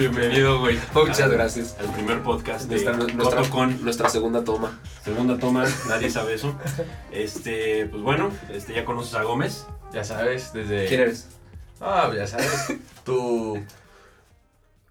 Bienvenido, 0.00 0.60
güey. 0.60 0.78
Muchas 0.94 1.20
al- 1.20 1.30
gracias. 1.32 1.76
Al 1.78 1.92
primer 1.92 2.22
podcast 2.22 2.62
de 2.62 2.82
Nuestra, 2.82 2.92
Coto 2.96 3.14
nuestra, 3.14 3.42
con 3.50 3.84
nuestra 3.84 4.08
segunda 4.08 4.42
toma. 4.42 4.80
segunda 5.04 5.38
toma, 5.38 5.66
nadie 5.88 6.08
sabe 6.10 6.32
eso. 6.34 6.58
Este, 7.12 7.84
pues 7.84 8.02
bueno, 8.02 8.30
este 8.50 8.72
ya 8.72 8.86
conoces 8.86 9.14
a 9.14 9.22
Gómez. 9.24 9.66
Ya 9.92 10.02
sabes, 10.02 10.54
desde. 10.54 10.86
¿Quién 10.86 11.02
eres? 11.02 11.28
Ah, 11.82 12.10
ya 12.16 12.26
sabes. 12.26 12.78
Tu. 13.04 13.62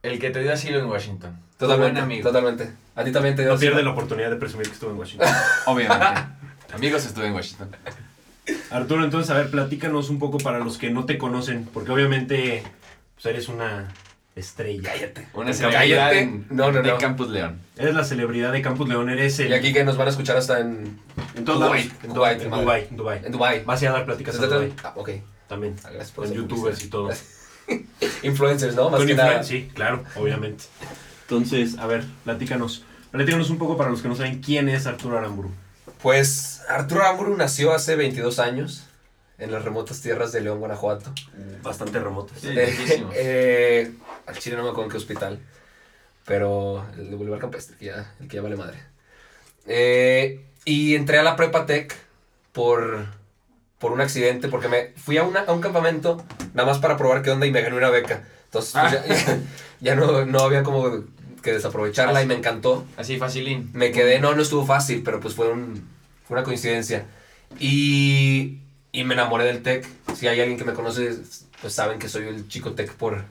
El 0.04 0.20
que 0.20 0.30
te 0.30 0.42
dio 0.44 0.54
asilo 0.54 0.78
en 0.78 0.86
Washington. 0.86 1.40
Totalmente. 1.58 1.94
buen 1.94 2.04
amigo. 2.04 2.28
Totalmente. 2.30 2.72
A 2.96 3.04
ti 3.04 3.12
también 3.12 3.36
te 3.36 3.42
dio 3.42 3.54
No 3.54 3.60
pierde 3.60 3.82
la 3.82 3.90
oportunidad 3.92 4.30
de 4.30 4.36
presumir 4.36 4.68
que 4.68 4.74
estuvo 4.74 4.92
en 4.92 4.98
Washington. 5.00 5.28
Obviamente. 5.66 6.06
Amigos, 6.72 7.04
estuve 7.06 7.26
en 7.28 7.34
Washington. 7.34 7.70
Arturo, 8.70 9.04
entonces, 9.04 9.32
a 9.32 9.34
ver, 9.38 9.50
platícanos 9.50 10.10
un 10.12 10.20
poco 10.20 10.38
para 10.38 10.60
los 10.60 10.78
que 10.78 10.92
no 10.92 11.06
te 11.06 11.18
conocen, 11.18 11.66
porque 11.74 11.92
obviamente 11.92 12.64
pues, 13.16 13.26
eres 13.26 13.50
una 13.50 13.88
estrella. 14.40 14.92
Cállate. 14.92 15.28
Una 15.34 15.52
Cállate. 15.52 15.54
celebridad 15.54 16.14
en, 16.14 16.46
No, 16.50 16.72
no, 16.72 16.82
de 16.82 16.90
no. 16.92 16.98
Campus 16.98 17.30
León. 17.30 17.60
Eres 17.78 17.96
la 17.96 18.04
celebridad 18.04 18.52
de 18.52 18.62
Campus 18.62 18.88
León, 18.90 19.10
eres 19.10 19.40
el... 19.40 19.50
Y 19.50 19.54
aquí 19.54 19.72
que 19.74 19.84
nos 19.84 19.98
van 19.98 20.08
a 20.08 20.12
escuchar 20.12 20.38
hasta 20.38 20.60
en, 20.60 21.00
en 21.36 21.46
todos 21.46 21.60
Dubái, 21.60 21.84
lados. 21.88 22.04
en 22.04 22.14
Dubái, 22.14 22.34
En. 22.42 22.50
Dubái, 22.50 22.88
en 22.90 22.98
Dubái. 22.98 23.22
en 23.26 23.32
Dubai. 23.32 23.64
Vas 23.64 23.82
a 23.82 23.86
ir 23.86 23.90
a 23.90 23.94
dar 23.94 24.06
pláticas 24.06 24.40
a 24.40 24.46
Dubái 24.48 24.74
Ah, 24.84 24.94
ok. 24.96 25.10
también. 25.48 25.76
Ah, 25.84 25.90
Gracias 25.92 26.12
por 26.12 26.26
Con 26.26 26.34
esa 26.34 26.42
youtubers 26.42 26.84
y 26.84 26.90
todo. 26.90 27.10
Influencers, 28.24 28.76
¿no? 28.76 28.90
Más 28.90 29.00
Con 29.00 29.08
que 29.08 29.16
nada. 29.16 29.44
Sí, 29.44 29.70
claro, 29.74 30.04
obviamente. 30.16 30.64
Entonces, 31.24 31.78
a 31.78 31.86
ver, 31.88 32.04
platícanos. 32.24 32.84
Platícanos 33.12 33.50
un 33.50 33.58
poco 33.58 33.78
para 33.78 33.90
los 33.90 34.02
que 34.02 34.08
no 34.08 34.16
saben 34.16 34.42
quién 34.42 34.70
es 34.70 34.86
Arturo 34.88 35.18
Aramburu. 35.18 35.52
Pues 36.02 36.62
Arturo 36.70 37.02
Aramburu 37.04 37.36
nació 37.36 37.74
hace 37.74 37.96
22 37.96 38.40
años 38.40 38.86
en 39.38 39.52
las 39.52 39.64
remotas 39.64 40.02
tierras 40.02 40.32
de 40.32 40.42
León, 40.42 40.60
Guanajuato. 40.60 41.12
Bastante 41.64 42.00
remotos. 42.00 42.38
Sí, 42.40 42.48
Eh, 42.50 42.54
lejísimos. 42.54 43.14
eh, 43.18 43.92
al 44.30 44.38
chile 44.40 44.56
no 44.56 44.64
me 44.64 44.70
acuerdo 44.70 44.86
en 44.86 44.92
qué 44.92 44.98
hospital. 44.98 45.40
Pero 46.26 46.86
el 46.98 47.10
de 47.10 47.16
Bolívar 47.16 47.40
Campestre, 47.40 47.76
que 47.78 47.86
ya, 47.86 48.14
el 48.20 48.28
que 48.28 48.36
ya 48.36 48.42
vale 48.42 48.56
madre. 48.56 48.78
Eh, 49.66 50.46
y 50.66 50.96
entré 50.96 51.18
a 51.18 51.24
la 51.24 51.36
Prepa 51.36 51.66
Tech 51.66 51.96
por, 52.54 53.06
por 53.80 53.92
un 53.92 54.02
accidente, 54.02 54.48
porque 54.48 54.68
me 54.68 54.94
fui 54.96 55.18
a, 55.18 55.24
una- 55.24 55.42
a 55.42 55.52
un 55.54 55.62
campamento 55.62 56.24
nada 56.54 56.68
más 56.70 56.80
para 56.80 56.98
probar 56.98 57.22
qué 57.24 57.32
onda 57.32 57.46
y 57.46 57.52
me 57.52 57.62
gané 57.62 57.76
una 57.76 57.90
beca. 57.90 58.24
Entonces 58.46 58.74
pues, 58.74 58.94
Ah. 58.94 59.06
ya, 59.08 59.40
ya 59.80 59.96
no, 59.96 60.26
no 60.26 60.40
había 60.42 60.64
como 60.64 61.04
que 61.42 61.54
desaprovecharla 61.54 62.22
y 62.22 62.26
me 62.28 62.36
encantó. 62.36 62.86
Así, 62.98 63.18
facilín. 63.18 63.70
Me 63.74 63.92
quedé, 63.92 64.20
no, 64.20 64.36
no 64.36 64.42
estuvo 64.42 64.66
fácil, 64.66 65.02
pero 65.04 65.20
pues 65.20 65.34
fue, 65.36 65.50
un, 65.52 65.88
fue 66.28 66.38
una 66.38 66.44
coincidencia. 66.44 67.06
Y, 67.60 68.60
y 68.92 69.04
me 69.04 69.14
enamoré 69.16 69.46
del 69.46 69.64
tech. 69.64 69.88
Si 70.16 70.28
hay 70.28 70.40
alguien 70.40 70.58
que 70.58 70.66
me 70.66 70.74
conoce, 70.74 71.16
pues 71.62 71.74
saben 71.74 71.98
que 71.98 72.10
soy 72.10 72.28
el 72.28 72.48
chico 72.48 72.74
tech 72.74 72.94
por, 72.94 73.24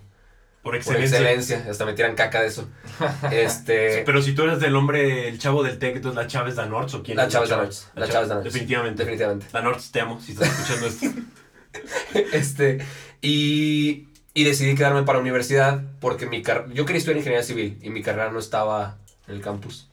Por 0.69 0.85
por 0.85 0.97
excelencia. 0.97 1.19
excelencia. 1.19 1.71
Hasta 1.71 1.87
me 1.87 1.95
tiran 1.95 2.15
caca 2.15 2.43
de 2.43 2.49
eso. 2.49 2.69
Este, 3.33 4.03
Pero 4.05 4.21
si 4.23 4.35
tú 4.35 4.43
eres 4.43 4.61
del 4.61 4.77
hombre, 4.77 5.29
el 5.29 5.39
chavo 5.39 5.63
del 5.63 5.79
tech, 5.79 5.97
entonces 5.97 6.17
la 6.17 6.27
Chávez 6.27 6.57
Danorts 6.57 6.95
o 6.95 7.03
quién 7.03 7.17
La 7.17 7.25
es 7.25 7.33
Chávez? 7.33 7.49
Danorts, 7.51 7.89
la 7.95 8.09
Chávez 8.09 8.29
Danorts. 8.29 8.53
Definitivamente. 8.53 9.03
definitivamente. 9.03 9.47
Danorts, 9.53 9.91
te 9.91 10.01
amo 10.01 10.21
si 10.21 10.33
estás 10.33 10.49
escuchando 10.49 10.87
esto. 10.87 11.07
Este, 12.33 12.79
y, 13.21 14.09
y 14.35 14.45
decidí 14.45 14.75
quedarme 14.75 15.03
para 15.05 15.19
universidad 15.19 15.83
porque 16.01 16.27
mi 16.27 16.43
car 16.43 16.67
yo 16.73 16.85
quería 16.87 16.99
estudiar 16.99 17.19
ingeniería 17.19 17.45
civil 17.47 17.79
y 17.83 17.91
mi 17.91 18.03
carrera 18.03 18.31
no 18.31 18.39
estaba 18.39 18.97
en 19.27 19.35
el 19.37 19.41
campus. 19.41 19.89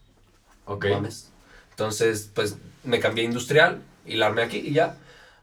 Ok. 0.65 0.85
Mames. 0.89 1.31
Entonces, 1.71 2.31
pues 2.33 2.57
me 2.83 2.99
cambié 2.99 3.23
a 3.23 3.27
industrial 3.27 3.81
y 4.05 4.15
la 4.15 4.27
armé 4.27 4.43
aquí 4.43 4.57
y 4.57 4.71
ya. 4.73 4.97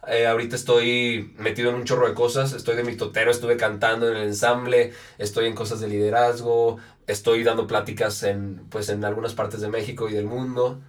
Eh, 0.09 0.27
ahorita 0.27 0.57
estoy 0.57 1.33
metido 1.39 1.71
en 1.71 1.77
un 1.77 1.85
chorro 1.85 2.09
de 2.09 2.15
cosas. 2.15 2.53
Estoy 2.53 2.77
de 2.77 2.85
mitotero, 2.85 3.31
estuve 3.31 3.57
cantando 3.57 4.11
en 4.11 4.17
el 4.17 4.23
ensamble, 4.25 4.93
estoy 5.19 5.47
en 5.47 5.55
cosas 5.55 5.81
de 5.81 5.89
liderazgo, 5.89 6.79
estoy 7.07 7.45
dando 7.45 7.67
pláticas 7.67 8.23
en, 8.25 8.63
pues, 8.69 8.89
en 8.89 9.05
algunas 9.05 9.35
partes 9.35 9.61
de 9.61 9.69
México 9.69 10.09
y 10.09 10.13
del 10.13 10.25
mundo. 10.27 10.81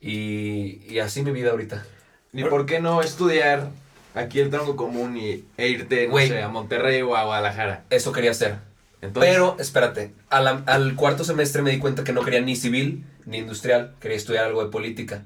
Y, 0.00 0.80
y 0.88 0.98
así 1.00 1.22
mi 1.22 1.30
vida 1.32 1.50
ahorita. 1.50 1.84
¿Ni 2.32 2.44
por 2.44 2.64
qué 2.66 2.80
no 2.80 3.02
estudiar 3.02 3.68
aquí 4.14 4.40
el 4.40 4.50
tronco 4.50 4.74
común 4.74 5.16
y, 5.16 5.44
e 5.58 5.68
irte, 5.68 6.06
no 6.06 6.12
Güey. 6.12 6.28
sé, 6.28 6.42
a 6.42 6.48
Monterrey 6.48 7.02
o 7.02 7.14
a 7.14 7.24
Guadalajara? 7.24 7.84
Eso 7.90 8.10
quería 8.10 8.30
hacer. 8.30 8.56
Entonces, 9.02 9.32
Pero, 9.32 9.56
espérate, 9.58 10.12
a 10.30 10.40
la- 10.40 10.62
al 10.66 10.94
cuarto 10.96 11.24
semestre 11.24 11.60
me 11.60 11.72
di 11.72 11.78
cuenta 11.78 12.04
que 12.04 12.12
no 12.12 12.22
quería 12.22 12.40
ni 12.40 12.56
civil 12.56 13.04
ni 13.26 13.38
industrial, 13.38 13.94
quería 14.00 14.16
estudiar 14.16 14.46
algo 14.46 14.64
de 14.64 14.70
política. 14.70 15.24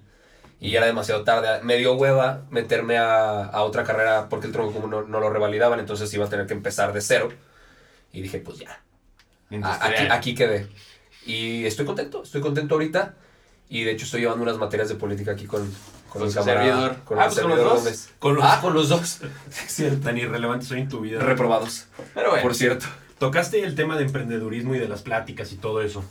Y 0.60 0.74
era 0.74 0.86
demasiado 0.86 1.22
tarde. 1.22 1.48
Me 1.62 1.76
dio 1.76 1.94
hueva 1.94 2.42
meterme 2.50 2.96
a, 2.98 3.44
a 3.44 3.62
otra 3.62 3.84
carrera 3.84 4.28
porque 4.30 4.46
el 4.46 4.52
tronco 4.52 4.72
común 4.72 4.90
no, 4.90 5.02
no 5.02 5.20
lo 5.20 5.28
revalidaban, 5.30 5.78
entonces 5.80 6.12
iba 6.14 6.24
a 6.24 6.28
tener 6.28 6.46
que 6.46 6.54
empezar 6.54 6.92
de 6.92 7.00
cero. 7.02 7.28
Y 8.12 8.22
dije, 8.22 8.38
pues 8.38 8.58
ya, 8.58 8.80
a- 9.62 9.86
aquí, 9.86 10.04
aquí 10.10 10.34
quedé. 10.34 10.66
Y 11.26 11.66
estoy 11.66 11.84
contento, 11.84 12.22
estoy 12.22 12.40
contento 12.40 12.74
ahorita. 12.74 13.14
Y 13.68 13.82
de 13.84 13.90
hecho 13.92 14.04
estoy 14.04 14.20
llevando 14.20 14.44
unas 14.44 14.56
materias 14.58 14.88
de 14.88 14.94
política 14.94 15.32
aquí 15.32 15.44
con, 15.46 15.60
con, 16.08 16.22
Con 16.22 16.30
su 16.32 16.42
servidor. 16.42 16.96
Con 17.04 17.18
Ah, 17.18 17.24
el 17.26 17.30
pues 17.32 17.40
con 17.40 17.50
los 17.50 17.58
servidor 17.58 17.84
dos. 17.84 18.08
Con 18.18 18.34
los 18.36 18.44
Ah, 18.44 18.58
con 18.62 18.74
los 18.74 18.88
dos. 18.88 19.18
Cierto. 19.50 19.98
tan 20.04 20.16
irrelevantes 20.16 20.70
hoy 20.70 20.80
en 20.82 20.88
tu 20.88 21.00
vida. 21.00 21.18
Reprobados, 21.20 21.86
Pero 22.14 22.30
bueno, 22.30 22.42
por 22.42 22.54
cierto. 22.54 22.86
Tocaste 23.18 23.62
el 23.64 23.74
tema 23.74 23.96
de 23.96 24.04
emprendedurismo 24.04 24.74
y 24.74 24.78
de 24.78 24.88
las 24.88 25.02
pláticas 25.02 25.52
y 25.52 25.56
todo 25.56 25.82
eso. 25.82 26.04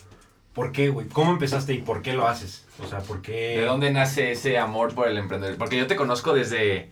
¿Por 0.55 0.71
qué, 0.71 0.87
güey? 0.87 1.07
¿Cómo 1.09 1.31
empezaste 1.33 1.73
y 1.73 1.79
por 1.79 2.01
qué 2.01 2.13
lo 2.13 2.27
haces? 2.27 2.63
O 2.81 2.87
sea, 2.87 2.99
¿por 2.99 3.21
qué? 3.21 3.57
¿de 3.59 3.65
dónde 3.65 3.91
nace 3.91 4.31
ese 4.31 4.57
amor 4.57 4.95
por 4.95 5.09
el 5.09 5.17
emprendedor? 5.17 5.57
Porque 5.57 5.77
yo 5.77 5.85
te 5.85 5.97
conozco 5.97 6.33
desde, 6.33 6.89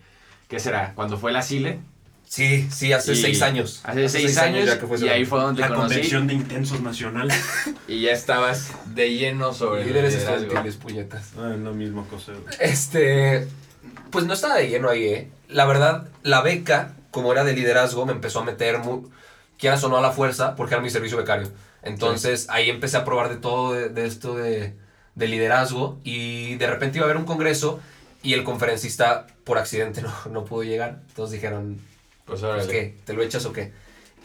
¿qué 0.48 0.60
será? 0.60 0.92
Cuando 0.94 1.16
fue 1.16 1.32
la 1.32 1.40
Cile. 1.40 1.80
Sí, 2.26 2.68
sí, 2.70 2.92
hace 2.92 3.12
Y 3.12 3.16
seis 3.16 3.42
años. 3.42 3.80
Hace, 3.84 4.08
seis, 4.08 4.36
años, 4.38 4.66
ya 4.66 4.78
que 4.78 4.86
fue 4.86 4.98
y 4.98 5.08
ahí 5.08 5.24
fue 5.24 5.40
donde 5.40 5.62
La 5.62 5.68
te 5.68 5.74
conocí. 5.74 5.94
convención 5.94 6.26
de 6.26 6.34
intensos 6.34 6.80
nacional. 6.80 7.30
Y 7.88 8.00
ya 8.00 8.12
estabas 8.12 8.72
de 8.94 9.14
lleno 9.14 9.52
sobre 9.52 9.84
Líderes 9.84 10.14
estudiantiles, 10.14 10.76
puñetas. 10.76 11.32
Ah, 11.38 11.52
es 11.54 11.60
la 11.60 11.70
misma 11.70 12.04
cosa, 12.04 12.32
güey. 12.32 12.54
Este, 12.60 13.46
pues 14.10 14.24
no 14.26 14.32
estaba 14.32 14.56
de 14.56 14.68
lleno 14.68 14.88
ahí, 14.88 15.04
¿eh? 15.04 15.30
La 15.48 15.66
verdad, 15.66 16.08
la 16.22 16.40
beca, 16.40 16.94
como 17.10 17.30
era 17.32 17.44
de 17.44 17.52
liderazgo, 17.52 18.06
me 18.06 18.12
empezó 18.12 18.40
a 18.40 18.44
meter, 18.44 18.78
muy, 18.78 19.02
quieras 19.58 19.84
o 19.84 19.88
no 19.88 19.98
a 19.98 20.00
la 20.00 20.12
fuerza, 20.12 20.56
porque 20.56 20.74
era 20.74 20.82
mi 20.82 20.90
servicio 20.90 21.18
becario. 21.18 21.48
Entonces 21.84 22.46
ahí 22.50 22.70
empecé 22.70 22.96
a 22.96 23.04
probar 23.04 23.28
de 23.28 23.36
todo 23.36 23.72
de, 23.74 23.88
de 23.88 24.06
esto 24.06 24.34
de, 24.36 24.74
de 25.14 25.28
liderazgo 25.28 25.98
y 26.04 26.54
de 26.56 26.66
repente 26.66 26.98
iba 26.98 27.06
a 27.06 27.10
haber 27.10 27.18
un 27.18 27.26
congreso 27.26 27.80
y 28.22 28.32
el 28.34 28.42
conferencista 28.44 29.26
por 29.44 29.58
accidente 29.58 30.02
no, 30.02 30.12
no 30.30 30.44
pudo 30.44 30.62
llegar. 30.62 31.00
Entonces 31.08 31.34
dijeron, 31.34 31.78
Pues 32.24 32.40
pues. 32.40 32.66
¿qué? 32.66 32.96
¿Te 33.04 33.12
lo 33.12 33.22
echas 33.22 33.44
o 33.46 33.52
qué? 33.52 33.72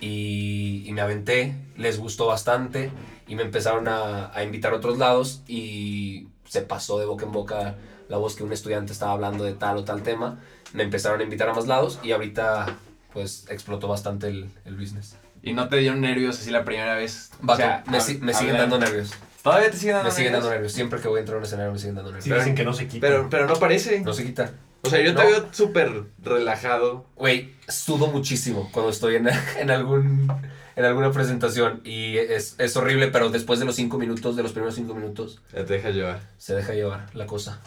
Y, 0.01 0.83
y 0.85 0.93
me 0.93 1.01
aventé, 1.01 1.55
les 1.77 1.99
gustó 1.99 2.27
bastante 2.27 2.89
y 3.27 3.35
me 3.35 3.43
empezaron 3.43 3.87
a, 3.89 4.31
a 4.33 4.43
invitar 4.43 4.71
a 4.73 4.77
otros 4.77 4.97
lados 4.97 5.41
y 5.47 6.27
se 6.45 6.61
pasó 6.61 6.99
de 6.99 7.05
boca 7.05 7.25
en 7.25 7.33
boca 7.33 7.75
la 8.07 8.17
voz 8.17 8.35
que 8.35 8.43
un 8.43 8.53
estudiante 8.53 8.93
estaba 8.93 9.11
hablando 9.11 9.43
de 9.43 9.53
tal 9.53 9.77
o 9.77 9.83
tal 9.83 10.01
tema. 10.01 10.39
Me 10.73 10.83
empezaron 10.83 11.19
a 11.19 11.23
invitar 11.23 11.49
a 11.49 11.53
más 11.53 11.67
lados 11.67 11.99
y 12.01 12.11
ahorita 12.13 12.77
pues 13.13 13.45
explotó 13.49 13.87
bastante 13.87 14.27
el, 14.27 14.49
el 14.65 14.75
business. 14.77 15.15
Y 15.43 15.53
no 15.53 15.67
te 15.69 15.77
dio 15.77 15.95
nervios 15.95 16.39
así 16.39 16.51
la 16.51 16.65
primera 16.65 16.95
vez. 16.95 17.31
O 17.41 17.45
Vato, 17.45 17.61
sea, 17.61 17.83
me, 17.87 18.01
si- 18.01 18.17
me 18.17 18.33
siguen 18.33 18.55
hablar- 18.55 18.69
dando 18.69 18.85
nervios. 18.85 19.11
¿Todavía 19.41 19.71
te 19.71 19.77
siguen 19.77 19.95
dando 19.95 20.09
Me 20.09 20.15
siguen 20.15 20.31
nervios? 20.33 20.43
dando 20.43 20.53
nervios. 20.55 20.73
Siempre 20.73 20.99
que 20.99 21.07
voy 21.07 21.17
a 21.17 21.19
entrar 21.21 21.35
a 21.35 21.39
un 21.39 21.45
escenario 21.45 21.71
me 21.71 21.79
siguen 21.79 21.95
dando 21.95 22.11
nervios. 22.11 22.25
Sí, 22.25 22.31
dicen 22.33 22.55
que 22.55 22.65
no 22.65 22.73
se 22.73 22.87
quita. 22.87 23.07
Pero, 23.07 23.27
pero 23.29 23.47
no 23.47 23.55
parece. 23.55 24.01
No 24.01 24.13
se 24.13 24.25
quita. 24.25 24.51
O 24.81 24.89
sea, 24.89 24.99
yo 25.01 25.13
te 25.15 25.23
No. 25.23 25.29
veo 25.29 25.47
súper 25.51 26.03
relajado. 26.23 27.05
Güey, 27.15 27.53
sudo 27.67 28.07
muchísimo 28.07 28.69
cuando 28.71 28.91
estoy 28.91 29.15
en, 29.15 29.27
en 29.59 29.71
algún 29.71 30.31
en 30.75 30.85
alguna 30.85 31.11
presentación 31.11 31.81
y 31.83 32.17
es, 32.17 32.55
es 32.57 32.77
horrible, 32.77 33.07
pero 33.09 33.29
después 33.29 33.59
de 33.59 33.65
los 33.65 33.75
cinco 33.75 33.97
minutos, 33.97 34.37
de 34.37 34.43
los 34.43 34.53
primeros 34.53 34.75
cinco 34.75 34.93
minutos, 34.95 35.41
Ya 35.53 35.65
te 35.65 35.73
dejas 35.73 35.93
llevar. 35.93 36.21
se 36.37 36.55
deja 36.55 36.73
llevar 36.73 37.07
la 37.13 37.25
cosa. 37.25 37.59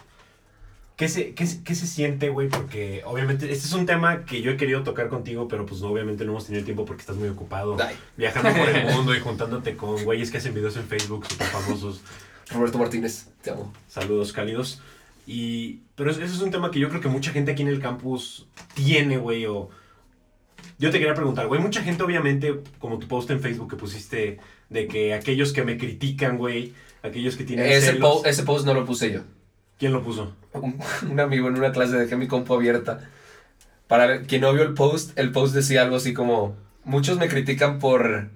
¿Qué 0.97 1.09
se, 1.09 1.33
qué, 1.35 1.47
qué 1.65 1.75
se 1.75 1.87
siente, 1.87 2.29
güey? 2.29 2.49
Porque 2.49 3.03
obviamente 3.05 3.50
este 3.50 3.67
es 3.67 3.73
un 3.73 3.87
tema 3.87 4.25
que 4.25 4.41
yo 4.43 4.53
he 4.53 4.56
querido 4.56 4.83
tocar 4.83 5.09
contigo, 5.09 5.49
pero 5.49 5.67
pues 5.67 5.81
no, 5.81 5.89
obviamente 5.89 6.25
no 6.25 6.33
hemos 6.33 6.47
tenido 6.47 6.65
tiempo 6.65 6.85
porque 6.85 7.00
estás 7.00 7.17
muy 7.17 7.29
ocupado 7.29 7.77
Ay, 7.83 7.97
viajando 8.17 8.50
por 8.56 8.69
el 8.69 8.85
mundo 8.94 9.15
y 9.15 9.21
juntándote 9.21 9.75
con 9.77 10.05
güeyes 10.05 10.31
que 10.31 10.39
hacen 10.39 10.55
videos 10.55 10.77
en 10.77 10.85
Facebook 10.85 11.27
súper 11.27 11.47
famosos. 11.49 12.03
Roberto 12.50 12.79
Martínez, 12.79 13.29
te 13.43 13.50
amo. 13.50 13.73
Saludos 13.89 14.33
cálidos. 14.33 14.81
Y, 15.27 15.81
pero 15.97 16.11
es- 16.11 16.19
ese 16.19 16.35
es 16.35 16.41
un 16.41 16.50
tema 16.50 16.71
que 16.71 16.79
yo 16.79 16.89
creo 16.89 17.00
que 17.00 17.09
mucha 17.09 17.33
gente 17.33 17.53
aquí 17.53 17.62
en 17.62 17.69
el 17.69 17.81
campus 17.81 18.47
tiene, 18.75 19.17
güey. 19.17 19.47
O 19.47 19.71
yo 20.79 20.91
te 20.91 20.99
quería 20.99 21.15
preguntar, 21.15 21.47
güey, 21.49 21.61
mucha 21.61 21.83
gente 21.83 22.03
obviamente, 22.03 22.61
como 22.79 22.99
tu 22.99 23.09
post 23.09 23.31
en 23.31 23.41
Facebook 23.41 23.71
que 23.71 23.77
pusiste, 23.77 24.39
de 24.69 24.87
que 24.89 25.15
aquellos 25.15 25.53
que 25.53 25.65
me 25.65 25.79
critican, 25.79 26.37
güey, 26.39 26.75
aquellos 27.03 27.37
que 27.37 27.44
tienen 27.44 27.67
Ese, 27.67 27.93
celos, 27.93 28.21
po- 28.21 28.27
ese 28.27 28.43
post 28.43 28.67
no 28.67 28.75
lo 28.75 28.85
puse 28.85 29.12
yo. 29.12 29.21
¿Quién 29.82 29.93
lo 29.93 30.05
puso? 30.05 30.32
Un, 30.52 31.19
amigo 31.19 31.49
en 31.49 31.56
una 31.56 31.73
clase 31.73 31.96
dejé 31.96 32.14
mi 32.14 32.29
compu 32.29 32.55
abierta. 32.55 33.00
Para 33.88 34.23
quien 34.23 34.43
no 34.43 34.52
vio 34.52 34.62
el 34.62 34.75
post, 34.75 35.19
el 35.19 35.32
post 35.32 35.56
decía 35.56 35.82
algo 35.82 35.96
así 35.96 36.14
como, 36.14 36.55
muchos 36.84 37.19
me 37.19 37.26
critican 37.26 37.81
por, 37.81 38.29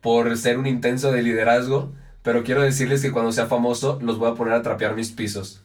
por 0.00 0.34
ser 0.38 0.56
un 0.56 0.66
intenso 0.66 1.12
de 1.12 1.20
liderazgo, 1.20 1.92
pero 2.22 2.42
quiero 2.42 2.62
decirles 2.62 3.02
que 3.02 3.12
cuando 3.12 3.32
sea 3.32 3.44
famoso 3.44 3.98
los 4.00 4.16
voy 4.16 4.30
a 4.30 4.34
poner 4.34 4.54
a 4.54 4.62
trapear 4.62 4.96
mis 4.96 5.10
pisos. 5.10 5.62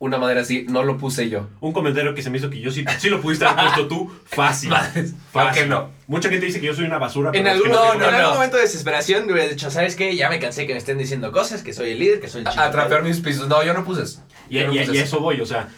Una 0.00 0.16
madera 0.18 0.42
así, 0.42 0.64
no 0.68 0.84
lo 0.84 0.96
puse 0.96 1.28
yo. 1.28 1.48
Un 1.60 1.72
comentario 1.72 2.14
que 2.14 2.22
se 2.22 2.30
me 2.30 2.38
hizo 2.38 2.50
que 2.50 2.60
yo 2.60 2.70
sí, 2.70 2.84
sí 2.98 3.08
lo 3.10 3.20
pudiste 3.20 3.44
haber 3.44 3.64
puesto 3.64 3.88
tú 3.88 4.12
fácil. 4.26 4.70
¿Por 5.32 5.42
Fácil. 5.44 5.62
qué 5.64 5.68
no? 5.68 5.90
Mucha 6.06 6.28
gente 6.30 6.46
dice 6.46 6.60
que 6.60 6.66
yo 6.66 6.74
soy 6.74 6.84
una 6.84 6.98
basura. 6.98 7.30
En 7.34 7.42
pero 7.44 7.48
es 7.48 7.54
algún, 7.56 7.70
no, 7.72 7.94
en 7.94 8.14
algún 8.14 8.34
momento 8.34 8.56
de 8.56 8.62
desesperación 8.62 9.26
me 9.26 9.32
hubiera 9.32 9.48
dicho, 9.50 9.70
¿sabes 9.70 9.96
qué? 9.96 10.14
Ya 10.14 10.28
me 10.30 10.38
cansé 10.38 10.66
que 10.66 10.72
me 10.72 10.78
estén 10.78 10.98
diciendo 10.98 11.32
cosas, 11.32 11.62
que 11.62 11.72
soy 11.72 11.90
el 11.90 11.98
líder, 11.98 12.20
que 12.20 12.28
soy 12.28 12.42
el 12.42 12.48
chico. 12.48 12.62
A 12.62 12.70
trapear 12.70 13.02
mis 13.02 13.18
pisos. 13.20 13.48
No, 13.48 13.62
yo 13.64 13.74
no 13.74 13.84
puse 13.84 14.02
eso. 14.04 14.22
Y, 14.48 14.58
Yo 14.60 14.66
no 14.68 14.74
y- 14.74 14.78
puse 14.78 14.94
y 14.94 14.98
eso 14.98 15.18
voy, 15.20 15.40
o 15.40 15.46
sea, 15.46 15.68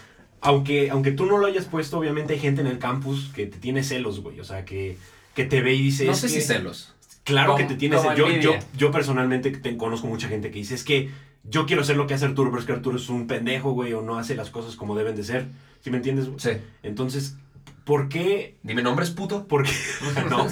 aunque, 0.43 0.91
aunque 0.91 1.13
tú 1.13 1.27
no 1.27 1.39
lo 1.39 1.47
hayas 1.47 1.65
puesto, 1.65 1.99
obviamente 1.99 2.35
hay 2.35 2.39
gente 2.41 2.61
en 2.61 2.67
el 2.67 2.79
campus 2.79 3.31
que 3.35 3.47
te 3.47 3.59
tiene 3.59 3.83
celos, 3.83 4.21
güey. 4.21 4.39
O 4.41 4.45
sea, 4.45 4.65
que, 4.65 4.97
que 5.35 5.45
te 5.45 5.61
ve 5.63 5.75
y 5.75 5.83
dice. 5.83 6.05
No 6.05 6.13
"Es 6.13 6.19
sé 6.19 6.27
que- 6.29 6.35
si 6.35 6.43
celos. 6.43 6.95
Claro 7.25 7.53
Como- 7.53 7.59
que 7.67 7.73
te 7.73 7.79
tiene 7.79 7.99
celos. 7.99 8.17
Yo, 8.19 8.29
yo, 8.29 8.55
yo 8.77 8.91
personalmente 8.91 9.51
te 9.51 9.77
conozco 9.77 10.07
mucha 10.07 10.29
gente 10.29 10.51
que 10.51 10.59
dice, 10.59 10.75
es 10.75 10.85
que 10.85 11.11
yo 11.45 11.67
quiero 11.67 11.83
hacer 11.83 11.97
lo 11.97 12.07
que 12.07 12.15
hace 12.15 12.27
Arturo, 12.27 12.51
pero 12.51 12.61
es 12.61 12.67
que 12.67 12.73
Arturo 12.73 12.97
es 12.97 13.09
un 13.09 13.27
pendejo, 13.27 13.73
güey, 13.73 13.93
o 13.93 14.03
no 14.03 14.19
hace 14.19 14.35
las 14.35 14.51
cosas 14.51 14.77
como 14.77 14.97
deben 14.97 15.17
de 15.17 15.25
ser. 15.25 15.47
¿Sí 15.81 15.91
me 15.91 15.97
entiendes? 15.97 16.27
güey? 16.27 16.39
Sí. 16.41 16.51
Entonces, 16.83 17.37
¿por 17.85 18.09
qué 18.09 18.57
Dime 18.63 18.83
nombres, 18.83 19.11
puto. 19.11 19.47
¿Por 19.47 19.65
qué? 19.65 19.71
No, 20.29 20.47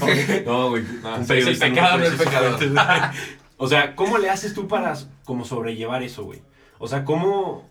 no, 0.46 0.70
güey. 0.70 0.82
No, 1.02 1.16
un 1.16 1.22
sí, 1.22 1.28
periodista 1.28 1.66
es 1.66 1.70
el 1.70 1.74
pecado, 1.74 1.98
no 1.98 2.04
es 2.04 2.14
fuentes. 2.14 2.72
O 3.58 3.66
sea, 3.68 3.96
¿cómo 3.96 4.18
le 4.18 4.30
haces 4.30 4.54
tú 4.54 4.68
para 4.68 4.96
como 5.24 5.44
sobrellevar 5.44 6.02
eso, 6.02 6.24
güey? 6.24 6.40
O 6.78 6.86
sea, 6.86 7.04
¿cómo, 7.04 7.68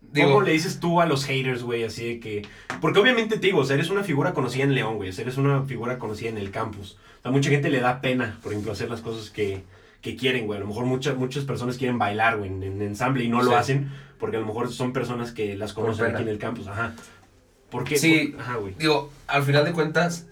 Digo- 0.00 0.28
¿cómo 0.28 0.42
le 0.42 0.52
dices 0.52 0.80
tú 0.80 1.00
a 1.00 1.06
los 1.06 1.24
haters, 1.24 1.62
güey? 1.62 1.84
Así 1.84 2.04
de 2.06 2.20
que... 2.20 2.46
Porque 2.80 2.98
obviamente 2.98 3.36
te 3.38 3.46
digo, 3.46 3.60
o 3.60 3.64
sea, 3.64 3.74
eres 3.74 3.88
una 3.90 4.02
figura 4.02 4.34
conocida 4.34 4.64
en 4.64 4.74
León, 4.74 4.96
güey. 4.96 5.10
O 5.10 5.12
sea, 5.12 5.22
eres 5.22 5.36
una 5.36 5.62
figura 5.62 5.98
conocida 5.98 6.28
en 6.28 6.38
el 6.38 6.50
campus. 6.50 6.98
O 7.20 7.22
sea, 7.22 7.30
mucha 7.30 7.50
gente 7.50 7.70
le 7.70 7.80
da 7.80 8.00
pena, 8.00 8.38
por 8.42 8.52
ejemplo, 8.52 8.72
hacer 8.72 8.90
las 8.90 9.00
cosas 9.00 9.30
que, 9.30 9.62
que 10.02 10.16
quieren, 10.16 10.46
güey. 10.46 10.58
A 10.58 10.60
lo 10.60 10.66
mejor 10.68 10.84
muchas, 10.86 11.16
muchas 11.16 11.44
personas 11.44 11.76
quieren 11.76 11.98
bailar, 11.98 12.38
güey, 12.38 12.50
en, 12.50 12.62
en 12.62 12.82
ensamble 12.82 13.24
y 13.24 13.28
no 13.28 13.42
lo 13.42 13.50
Sí. 13.50 13.56
hacen 13.56 13.90
porque 14.18 14.36
a 14.36 14.40
lo 14.40 14.46
mejor 14.46 14.72
son 14.72 14.92
personas 14.92 15.32
que 15.32 15.56
las 15.56 15.72
conocen 15.72 16.06
aquí 16.14 16.22
en 16.22 16.28
el 16.28 16.38
campus. 16.38 16.66
Ajá. 16.68 16.94
¿Por 17.70 17.84
qué? 17.84 17.98
Sí. 17.98 18.28
Por- 18.32 18.40
Ajá, 18.40 18.56
güey. 18.56 18.74
Digo, 18.78 19.10
al 19.26 19.42
final 19.42 19.64
de 19.64 19.72
cuentas, 19.72 20.26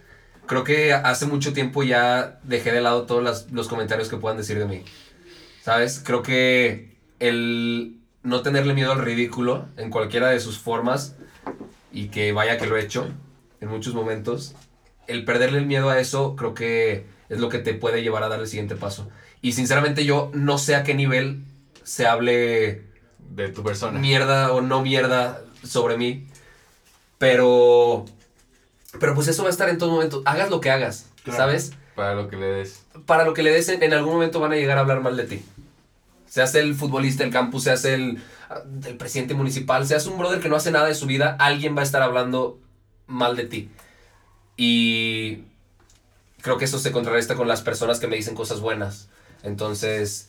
creo 0.46 0.64
que 0.64 0.92
hace 0.92 1.26
mucho 1.26 1.52
tiempo 1.52 1.82
ya 1.82 2.38
dejé 2.44 2.72
de 2.72 2.80
lado 2.80 3.02
todos 3.06 3.22
las- 3.22 3.50
los 3.52 3.68
comentarios 3.68 4.08
que 4.08 4.16
puedan 4.16 4.36
decir 4.38 4.58
de 4.58 4.66
mí. 4.66 4.82
¿Sabes? 5.62 6.00
Creo 6.04 6.22
que 6.22 6.96
el 7.18 7.98
no 8.22 8.42
tenerle 8.42 8.74
miedo 8.74 8.92
al 8.92 9.00
ridículo 9.00 9.66
en 9.76 9.90
cualquiera 9.90 10.28
de 10.30 10.40
sus 10.40 10.58
formas 10.58 11.16
y 11.92 12.08
que 12.08 12.32
vaya 12.32 12.58
que 12.58 12.66
lo 12.66 12.76
he 12.76 12.82
hecho 12.82 13.08
en 13.60 13.68
muchos 13.68 13.94
momentos, 13.94 14.54
el 15.06 15.24
perderle 15.24 15.58
el 15.58 15.66
miedo 15.66 15.88
a 15.90 15.98
eso 16.00 16.36
creo 16.36 16.54
que 16.54 17.06
es 17.28 17.38
lo 17.40 17.48
que 17.48 17.58
te 17.58 17.74
puede 17.74 18.02
llevar 18.02 18.22
a 18.22 18.28
dar 18.28 18.40
el 18.40 18.46
siguiente 18.46 18.74
paso. 18.76 19.08
Y 19.46 19.52
sinceramente 19.52 20.04
yo 20.04 20.32
no 20.34 20.58
sé 20.58 20.74
a 20.74 20.82
qué 20.82 20.92
nivel 20.94 21.44
se 21.84 22.04
hable 22.08 22.82
De 23.20 23.48
tu 23.48 23.62
persona. 23.62 23.96
mierda 23.96 24.52
o 24.52 24.60
no 24.60 24.82
mierda 24.82 25.40
sobre 25.62 25.96
mí. 25.96 26.26
Pero. 27.18 28.04
Pero 28.98 29.14
pues 29.14 29.28
eso 29.28 29.42
va 29.44 29.48
a 29.48 29.52
estar 29.52 29.68
en 29.68 29.78
todo 29.78 29.92
momento. 29.92 30.20
Hagas 30.24 30.50
lo 30.50 30.60
que 30.60 30.70
hagas, 30.72 31.06
Claro. 31.22 31.38
¿sabes? 31.38 31.72
Para 31.94 32.14
lo 32.14 32.28
que 32.28 32.36
le 32.36 32.46
des. 32.46 32.82
Para 33.06 33.24
lo 33.24 33.34
que 33.34 33.44
le 33.44 33.52
des, 33.52 33.68
en, 33.68 33.84
en 33.84 33.92
algún 33.92 34.14
momento 34.14 34.40
van 34.40 34.50
a 34.52 34.56
llegar 34.56 34.78
a 34.78 34.80
hablar 34.80 35.00
mal 35.00 35.16
de 35.16 35.24
ti. 35.24 35.44
Seas 36.28 36.54
el 36.56 36.74
futbolista 36.74 37.22
del 37.22 37.32
campus, 37.32 37.62
seas 37.64 37.84
el, 37.84 38.20
el 38.84 38.96
presidente 38.96 39.34
municipal, 39.34 39.86
seas 39.86 40.06
un 40.06 40.18
brother 40.18 40.40
que 40.40 40.48
no 40.48 40.56
hace 40.56 40.72
nada 40.72 40.86
de 40.88 40.94
su 40.96 41.06
vida, 41.06 41.36
alguien 41.38 41.76
va 41.76 41.80
a 41.82 41.84
estar 41.84 42.02
hablando 42.02 42.58
mal 43.06 43.36
de 43.36 43.44
ti. 43.44 43.70
Y 44.56 45.42
creo 46.42 46.58
que 46.58 46.64
eso 46.64 46.80
se 46.80 46.90
contrarresta 46.90 47.36
con 47.36 47.46
las 47.46 47.62
personas 47.62 48.00
que 48.00 48.08
me 48.08 48.16
dicen 48.16 48.34
cosas 48.34 48.58
buenas. 48.60 49.08
Entonces, 49.46 50.28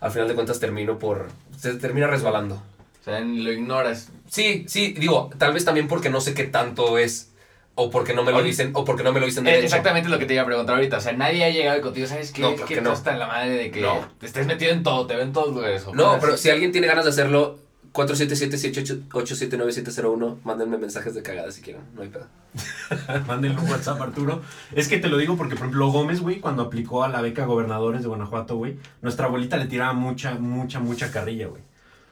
al 0.00 0.10
final 0.10 0.26
de 0.28 0.34
cuentas 0.34 0.58
termino 0.58 0.98
por... 0.98 1.28
Se 1.58 1.74
termina 1.74 2.06
resbalando. 2.06 2.56
O 3.00 3.04
sea, 3.04 3.20
lo 3.20 3.52
ignoras. 3.52 4.08
Sí, 4.28 4.64
sí, 4.68 4.92
digo, 4.98 5.30
tal 5.38 5.52
vez 5.52 5.64
también 5.64 5.86
porque 5.86 6.10
no 6.10 6.20
sé 6.20 6.34
qué 6.34 6.44
tanto 6.44 6.98
es, 6.98 7.30
o 7.76 7.90
porque 7.90 8.14
no 8.14 8.24
me 8.24 8.32
lo 8.32 8.42
dicen, 8.42 8.70
o 8.74 8.84
porque 8.84 9.04
no 9.04 9.12
me 9.12 9.20
lo 9.20 9.26
dicen 9.26 9.44
derecho. 9.44 9.64
exactamente 9.66 10.08
lo 10.08 10.18
que 10.18 10.26
te 10.26 10.34
iba 10.34 10.42
a 10.42 10.46
preguntar 10.46 10.74
ahorita. 10.76 10.96
O 10.96 11.00
sea, 11.00 11.12
nadie 11.12 11.44
ha 11.44 11.50
llegado 11.50 11.80
contigo. 11.82 12.06
¿Sabes 12.08 12.32
qué? 12.32 12.42
No, 12.42 12.50
Es 12.50 12.60
que 12.62 12.80
no. 12.80 12.92
estás 12.92 13.12
en 13.14 13.20
la 13.20 13.26
madre 13.28 13.50
de 13.50 13.70
que 13.70 13.80
No. 13.80 14.08
te 14.18 14.26
estés 14.26 14.46
metido 14.46 14.72
en 14.72 14.82
todo, 14.82 15.06
te 15.06 15.14
ven 15.14 15.28
en 15.28 15.32
todos 15.32 15.54
lugares. 15.54 15.86
No, 15.92 16.18
pero 16.20 16.36
si 16.36 16.50
alguien 16.50 16.72
tiene 16.72 16.86
ganas 16.88 17.04
de 17.04 17.10
hacerlo, 17.10 17.58
477-787-9701, 17.96 20.38
mándenme 20.44 20.78
mensajes 20.78 21.14
de 21.14 21.22
cagada 21.22 21.50
si 21.50 21.62
quieren, 21.62 21.82
no 21.94 22.02
hay 22.02 22.08
pedo. 22.08 22.26
Mándenle 23.26 23.58
un 23.60 23.68
WhatsApp, 23.70 24.00
Arturo. 24.00 24.42
Es 24.74 24.88
que 24.88 24.98
te 24.98 25.08
lo 25.08 25.16
digo 25.16 25.36
porque, 25.36 25.54
por 25.56 25.66
ejemplo, 25.66 25.90
Gómez, 25.90 26.20
güey, 26.20 26.40
cuando 26.40 26.62
aplicó 26.62 27.04
a 27.04 27.08
la 27.08 27.20
beca 27.20 27.44
gobernadores 27.44 28.02
de 28.02 28.08
Guanajuato, 28.08 28.56
güey, 28.56 28.76
nuestra 29.02 29.26
abuelita 29.26 29.56
le 29.56 29.66
tiraba 29.66 29.92
mucha, 29.92 30.34
mucha, 30.34 30.80
mucha 30.80 31.10
carrilla, 31.10 31.46
güey. 31.48 31.62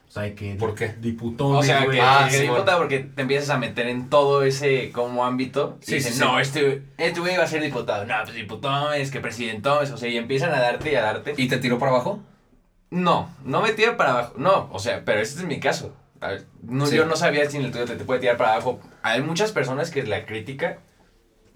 O 0.06 0.10
sea, 0.14 0.24
de 0.24 0.34
que... 0.34 0.54
¿Por 0.56 0.74
qué? 0.74 0.94
Diputado, 1.00 1.50
O 1.50 1.62
sea, 1.62 1.84
güey. 1.84 1.96
que, 1.96 2.02
Ah, 2.02 2.26
que 2.30 2.36
sí, 2.36 2.42
diputado 2.42 2.78
porque 2.78 3.00
te 3.00 3.22
empiezas 3.22 3.50
a 3.50 3.58
meter 3.58 3.88
en 3.88 4.10
todo 4.10 4.44
ese 4.44 4.92
como 4.92 5.24
ámbito. 5.24 5.78
Y 5.82 5.86
Sí, 5.86 5.94
dicen, 5.96 6.12
sí, 6.12 6.18
sí. 6.18 6.24
no, 6.24 6.38
este, 6.38 6.82
este 6.98 7.20
güey 7.20 7.36
va 7.36 7.44
a 7.44 7.48
ser 7.48 7.62
diputado. 7.62 8.04
No, 8.04 8.14
pues 8.22 8.34
diputado 8.36 8.92
es 8.92 9.10
que 9.10 9.20
presidente 9.20 9.68
es. 9.82 9.90
O 9.90 9.96
sea, 9.96 10.08
y 10.08 10.16
empiezan 10.18 10.52
a 10.52 10.60
darte 10.60 10.92
y 10.92 10.94
a 10.94 11.02
darte. 11.02 11.34
¿Y 11.36 11.48
te 11.48 11.56
tiró 11.58 11.78
para 11.78 11.92
abajo? 11.92 12.20
No, 12.90 13.28
no 13.44 13.60
me 13.60 13.72
tira 13.72 13.96
para 13.96 14.10
abajo. 14.12 14.34
No, 14.36 14.68
o 14.72 14.78
sea, 14.78 15.02
pero 15.04 15.20
ese 15.20 15.38
es 15.40 15.44
mi 15.44 15.58
caso. 15.60 15.92
No, 16.62 16.86
Sí. 16.86 16.96
Yo 16.96 17.04
no 17.06 17.16
sabía 17.16 17.48
si 17.50 17.58
en 17.58 17.64
el 17.64 17.72
tuyo 17.72 17.84
te, 17.84 17.96
te 17.96 18.04
puede 18.04 18.20
tirar 18.20 18.36
para 18.36 18.52
abajo. 18.54 18.80
Hay 19.02 19.20
muchas 19.22 19.52
personas 19.52 19.90
que 19.90 20.02
la 20.04 20.24
crítica. 20.26 20.78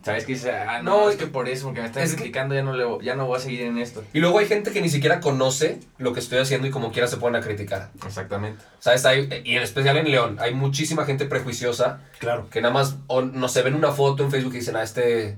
¿Sabes? 0.05 0.25
Que 0.27 0.35
dice, 0.35 0.53
ah, 0.53 0.81
no, 0.81 1.01
No, 1.03 1.11
es 1.11 1.17
que 1.17 1.27
por 1.27 1.49
eso, 1.49 1.65
porque 1.67 1.81
me 1.81 1.87
están 1.89 2.05
es 2.05 2.11
que- 2.13 2.17
criticando, 2.19 2.55
ya 2.55 2.63
no, 2.63 2.73
le, 2.73 3.05
ya 3.05 3.17
no 3.17 3.27
voy 3.27 3.37
a 3.37 3.41
seguir 3.41 3.63
en 3.63 3.79
esto. 3.79 4.05
Y 4.13 4.21
luego 4.21 4.39
hay 4.39 4.47
gente 4.47 4.71
que 4.71 4.81
ni 4.81 4.89
siquiera 4.89 5.19
conoce 5.21 5.81
lo 5.99 6.13
que 6.13 6.21
estoy 6.21 6.39
haciendo 6.39 6.69
y 6.69 6.71
como 6.71 6.93
quiera 6.93 7.09
se 7.09 7.17
ponen 7.17 7.43
a 7.43 7.45
criticar. 7.45 7.91
Exactamente. 8.07 8.63
¿Sabes? 8.79 9.05
Hay, 9.07 9.29
y 9.45 9.57
en 9.57 9.63
especial 9.63 9.97
en 9.97 10.09
León, 10.11 10.37
hay 10.41 10.55
muchísima 10.55 11.05
gente 11.05 11.25
prejuiciosa 11.25 12.01
Claro. 12.21 12.49
que 12.49 12.61
nada 12.61 12.73
más 12.73 12.97
o 13.09 13.23
no 13.23 13.49
se 13.49 13.63
ven 13.63 13.75
una 13.75 13.91
foto 13.91 14.23
en 14.23 14.31
Facebook 14.31 14.55
y 14.55 14.59
dicen, 14.59 14.77
ah, 14.77 14.85
este, 14.85 15.37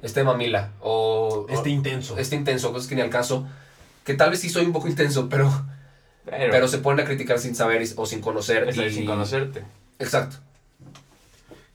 este 0.00 0.24
mamila, 0.24 0.70
o 0.80 1.44
Este 1.50 1.68
o- 1.68 1.72
intenso. 1.72 2.16
este 2.16 2.34
intenso, 2.34 2.72
cosas 2.72 2.88
que 2.88 2.94
ni 2.94 3.02
al 3.02 3.10
caso, 3.10 3.46
que 4.08 4.14
tal 4.14 4.30
vez 4.30 4.40
sí 4.40 4.48
soy 4.48 4.64
un 4.64 4.72
poco 4.72 4.88
intenso, 4.88 5.28
pero, 5.28 5.52
Pero, 6.24 6.50
pero 6.50 6.66
se 6.66 6.78
ponen 6.78 7.04
a 7.04 7.06
criticar 7.06 7.38
sin 7.38 7.54
saber 7.54 7.82
y- 7.82 7.92
o 7.94 8.06
sin 8.06 8.22
conocer. 8.22 8.66
y- 8.74 8.90
sin 8.90 9.04
conocerte. 9.04 9.64
Exacto. 9.98 10.36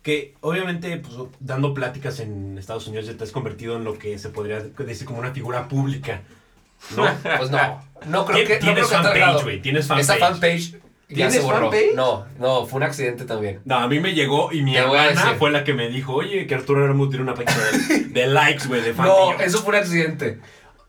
Que 0.01 0.33
obviamente, 0.41 0.97
pues, 0.97 1.13
dando 1.39 1.73
pláticas 1.75 2.19
en 2.19 2.57
Estados 2.57 2.87
Unidos 2.87 3.05
ya 3.05 3.13
te 3.15 3.23
has 3.23 3.31
convertido 3.31 3.77
en 3.77 3.83
lo 3.83 3.97
que 3.99 4.17
se 4.17 4.29
podría 4.29 4.59
decir 4.61 5.05
como 5.05 5.19
una 5.19 5.31
figura 5.31 5.67
pública. 5.67 6.21
¿No? 6.97 7.05
Pues 7.37 7.51
no, 7.51 7.81
no 8.07 8.25
creo 8.25 8.45
que... 8.47 8.57
Tienes 8.57 8.87
fanpage, 8.87 9.43
güey. 9.43 9.61
Tienes 9.61 9.85
fanpage. 9.87 10.03
Esa 10.09 10.17
fanpage 10.17 10.71
ya 11.07 11.15
¿Tienes 11.15 11.33
se 11.35 11.39
borró. 11.41 11.69
fanpage? 11.69 11.93
No, 11.95 12.25
no, 12.39 12.65
fue 12.65 12.77
un 12.77 12.83
accidente 12.83 13.25
también. 13.25 13.59
No, 13.65 13.75
a 13.77 13.87
mí 13.87 13.99
me 13.99 14.13
llegó 14.15 14.51
y 14.51 14.63
mi 14.63 14.75
hermana 14.75 15.35
fue 15.37 15.51
la 15.51 15.63
que 15.63 15.73
me 15.73 15.87
dijo, 15.89 16.13
oye, 16.15 16.47
que 16.47 16.55
Arturo 16.55 16.83
Hermo 16.83 17.07
tiene 17.09 17.23
una 17.23 17.35
página 17.35 17.63
de, 17.87 17.99
de 18.05 18.27
likes, 18.27 18.67
güey, 18.67 18.81
de 18.81 18.93
fan. 18.93 19.05
No, 19.07 19.31
eso 19.39 19.59
fue 19.59 19.69
un 19.69 19.81
accidente. 19.81 20.39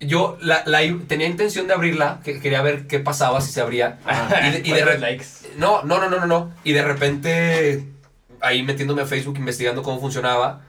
Yo 0.07 0.37
la, 0.41 0.65
tenía 1.07 1.27
intención 1.27 1.67
de 1.67 1.75
abrirla, 1.75 2.21
que 2.25 2.41
quería 2.41 2.63
ver 2.63 2.87
qué 2.87 3.01
pasaba 3.01 3.41
si 3.41 3.53
se 3.53 3.61
abría. 3.61 3.99
Y 4.45 4.51
de, 4.51 4.59
y 4.59 4.63
de 4.63 4.69
¿Cuántos 4.71 4.87
re- 4.95 4.99
likes? 4.99 5.25
No, 5.57 5.83
no, 5.83 5.99
no, 6.01 6.09
no, 6.11 6.19
no, 6.21 6.27
no. 6.27 6.53
Y 6.65 6.73
de 6.73 6.83
repente, 6.83 7.85
ahí 8.41 8.63
metiéndome 8.63 9.03
a 9.03 9.07
Facebook, 9.07 9.37
investigando 9.39 9.83
cómo 9.83 10.01
funcionaba, 10.01 10.63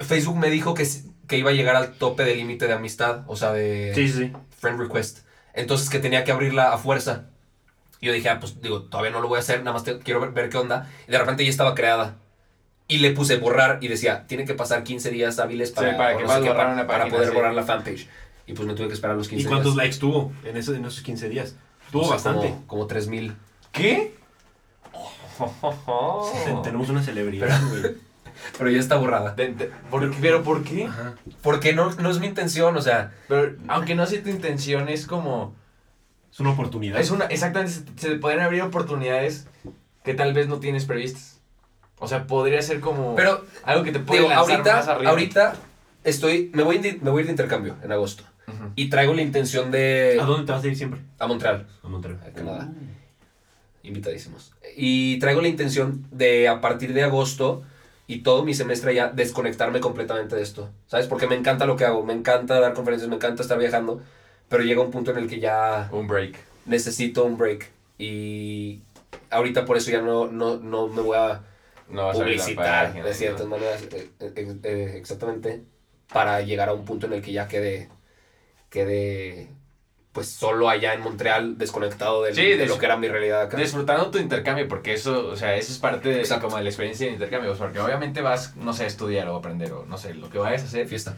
Facebook 0.00 0.36
me 0.36 0.50
dijo 0.50 0.74
que, 0.74 0.86
que 1.26 1.38
iba 1.38 1.50
a 1.50 1.54
llegar 1.54 1.76
al 1.76 1.92
tope 1.94 2.24
de 2.24 2.34
límite 2.36 2.66
de 2.66 2.72
amistad, 2.74 3.22
o 3.26 3.36
sea, 3.36 3.52
de 3.52 3.92
Sí, 3.94 4.08
sí, 4.08 4.18
sí. 4.26 4.32
friend 4.60 4.78
request. 4.80 5.20
Entonces 5.54 5.88
que 5.88 5.98
tenía 6.00 6.24
que 6.24 6.32
abrirla 6.32 6.72
a 6.72 6.78
fuerza. 6.78 7.26
Y 8.00 8.06
yo 8.06 8.12
dije, 8.12 8.28
ah, 8.28 8.40
pues 8.40 8.60
digo, 8.60 8.82
todavía 8.82 9.10
no 9.12 9.20
lo 9.20 9.28
voy 9.28 9.36
a 9.36 9.40
hacer, 9.40 9.60
nada 9.60 9.72
más 9.72 9.84
te- 9.84 9.98
quiero 10.00 10.20
ver, 10.20 10.30
ver 10.32 10.48
qué 10.50 10.58
onda. 10.58 10.90
Y 11.08 11.12
de 11.12 11.18
repente 11.18 11.44
ya 11.44 11.50
estaba 11.50 11.74
creada. 11.74 12.16
Y 12.86 12.98
le 12.98 13.12
puse 13.12 13.36
borrar 13.36 13.78
y 13.80 13.88
decía, 13.88 14.26
tiene 14.26 14.44
que 14.44 14.52
pasar 14.52 14.84
15 14.84 15.10
días 15.10 15.38
hábiles 15.38 15.70
para, 15.70 15.96
para 15.96 16.14
o 16.14 16.18
que 16.18 16.24
no 16.24 16.34
sé 16.34 16.42
qué, 16.42 16.50
para- 16.50 16.86
para 16.86 17.06
poder 17.06 17.28
sí. 17.28 17.34
borrar 17.34 17.54
la 17.54 17.62
fanpage. 17.62 18.08
Y 18.46 18.52
pues 18.52 18.66
me 18.68 18.74
tuve 18.74 18.88
que 18.88 18.94
esperar 18.94 19.16
los 19.16 19.28
15 19.28 19.44
¿Y 19.44 19.48
cuántos 19.48 19.74
días. 19.74 19.84
likes 19.86 19.98
tuvo 19.98 20.32
en, 20.44 20.56
esos, 20.56 20.76
en 20.76 20.84
esos 20.84 21.00
15 21.02 21.28
días? 21.28 21.56
Tuvo 21.90 22.02
O 22.02 22.04
sea, 22.04 22.14
bastante. 22.14 22.48
Como, 22.48 22.66
como 22.66 22.86
3000. 22.86 23.34
¿Qué? 23.72 24.14
Oh. 25.36 26.32
Ten- 26.44 26.62
Tenemos 26.62 26.88
una 26.88 27.02
celebridad, 27.02 27.60
güey. 27.68 27.94
Pero 28.58 28.70
ya 28.70 28.78
está 28.80 28.96
borrada. 28.96 29.34
De- 29.34 29.52
de- 29.54 29.70
¿por 29.90 30.10
qué? 30.10 30.16
¿Pero 30.20 30.42
por 30.42 30.62
qué? 30.64 30.84
Ajá. 30.84 31.14
Porque 31.42 31.72
no, 31.72 31.92
no 31.94 32.10
es 32.10 32.18
mi 32.18 32.26
intención, 32.26 32.76
o 32.76 32.80
sea, 32.82 33.12
Pero 33.28 33.56
aunque 33.68 33.94
no 33.94 34.06
sea 34.06 34.22
tu 34.22 34.28
intención, 34.28 34.88
es 34.88 35.06
como... 35.06 35.54
Es 36.32 36.40
una 36.40 36.50
oportunidad. 36.50 36.98
Es 37.00 37.10
una, 37.12 37.26
exactamente, 37.26 37.72
se, 37.96 38.08
se 38.08 38.16
pueden 38.16 38.40
abrir 38.40 38.62
oportunidades 38.62 39.46
que 40.02 40.14
tal 40.14 40.34
vez 40.34 40.48
no 40.48 40.58
tienes 40.58 40.84
previstas. 40.84 41.40
O 42.00 42.08
sea, 42.08 42.26
podría 42.26 42.60
ser 42.60 42.80
como 42.80 43.14
pero 43.14 43.44
algo 43.62 43.84
que 43.84 43.92
te 43.92 44.00
puede 44.00 44.20
digo, 44.22 44.30
lanzar 44.34 44.58
más 44.58 44.66
ahorita, 44.66 44.92
arriba. 44.94 45.10
ahorita 45.10 45.54
estoy, 46.02 46.50
me 46.52 46.64
voy, 46.64 46.80
me 47.00 47.10
voy 47.10 47.18
a 47.18 47.20
ir 47.20 47.26
de 47.26 47.32
intercambio 47.32 47.76
en 47.84 47.92
agosto. 47.92 48.24
Y 48.76 48.88
traigo 48.90 49.14
la 49.14 49.22
intención 49.22 49.70
de... 49.70 50.18
¿A 50.20 50.24
dónde 50.24 50.46
te 50.46 50.52
vas 50.52 50.64
a 50.64 50.66
ir 50.66 50.76
siempre? 50.76 51.00
A 51.18 51.26
Montreal. 51.26 51.66
A 51.82 51.88
Monterrey. 51.88 52.16
a 52.26 52.32
Canadá. 52.32 52.70
Invitadísimos. 53.82 54.52
Y 54.76 55.18
traigo 55.18 55.40
la 55.42 55.48
intención 55.48 56.06
de 56.10 56.48
a 56.48 56.60
partir 56.60 56.94
de 56.94 57.02
agosto 57.02 57.62
y 58.06 58.18
todo 58.22 58.44
mi 58.44 58.54
semestre 58.54 58.94
ya 58.94 59.08
desconectarme 59.10 59.80
completamente 59.80 60.36
de 60.36 60.42
esto. 60.42 60.70
¿Sabes? 60.86 61.06
Porque 61.06 61.26
me 61.26 61.34
encanta 61.36 61.66
lo 61.66 61.76
que 61.76 61.84
hago, 61.84 62.04
me 62.04 62.12
encanta 62.14 62.60
dar 62.60 62.72
conferencias, 62.74 63.08
me 63.10 63.16
encanta 63.16 63.42
estar 63.42 63.58
viajando, 63.58 64.00
pero 64.48 64.62
llega 64.62 64.80
un 64.80 64.90
punto 64.90 65.10
en 65.10 65.18
el 65.18 65.28
que 65.28 65.38
ya 65.40 65.88
Un 65.92 66.06
break. 66.06 66.36
necesito 66.66 67.24
un 67.24 67.36
break. 67.36 67.70
Y 67.98 68.80
ahorita 69.30 69.64
por 69.66 69.76
eso 69.76 69.90
ya 69.90 70.00
no, 70.00 70.26
no, 70.26 70.56
no 70.56 70.88
me 70.88 71.02
voy 71.02 71.16
a 71.18 71.42
No 71.90 72.10
publicitar 72.12 72.86
página, 72.86 73.04
de 73.04 73.10
¿no? 73.10 73.16
ciertas 73.16 73.46
maneras, 73.46 73.82
eh, 73.92 74.10
eh, 74.20 74.56
eh, 74.62 74.94
exactamente, 74.96 75.62
para 76.12 76.40
llegar 76.40 76.70
a 76.70 76.72
un 76.72 76.84
punto 76.86 77.06
en 77.06 77.12
el 77.12 77.22
que 77.22 77.32
ya 77.32 77.48
quede, 77.48 77.88
quede 78.74 79.48
pues 80.12 80.28
solo 80.28 80.68
allá 80.68 80.94
en 80.94 81.00
Montreal, 81.00 81.58
desconectado 81.58 82.22
del- 82.22 82.34
Sí, 82.36 82.52
de, 82.52 82.66
lo 82.66 82.78
que 82.78 82.86
era 82.86 82.96
mi 82.96 83.08
realidad 83.08 83.42
acá. 83.42 83.56
Disfrutando 83.56 84.10
tu 84.12 84.18
intercambio, 84.18 84.68
porque 84.68 84.92
eso, 84.92 85.26
o 85.28 85.34
sea, 85.36 85.56
eso 85.56 85.72
es 85.72 85.78
parte 85.78 86.08
de, 86.08 86.20
Exacto. 86.20 86.44
como 86.46 86.56
de 86.56 86.62
la 86.62 86.68
experiencia 86.70 87.06
de 87.08 87.14
intercambio, 87.14 87.52
porque 87.58 87.80
obviamente 87.80 88.20
vas, 88.20 88.54
no 88.54 88.72
sé, 88.72 88.84
a 88.84 88.86
estudiar 88.86 89.28
o 89.28 89.34
aprender 89.36 89.72
o 89.72 89.84
no 89.86 89.98
sé, 89.98 90.14
lo 90.14 90.30
que 90.30 90.38
vayas 90.38 90.62
a 90.62 90.66
hacer. 90.66 90.86
Fiesta. 90.86 91.16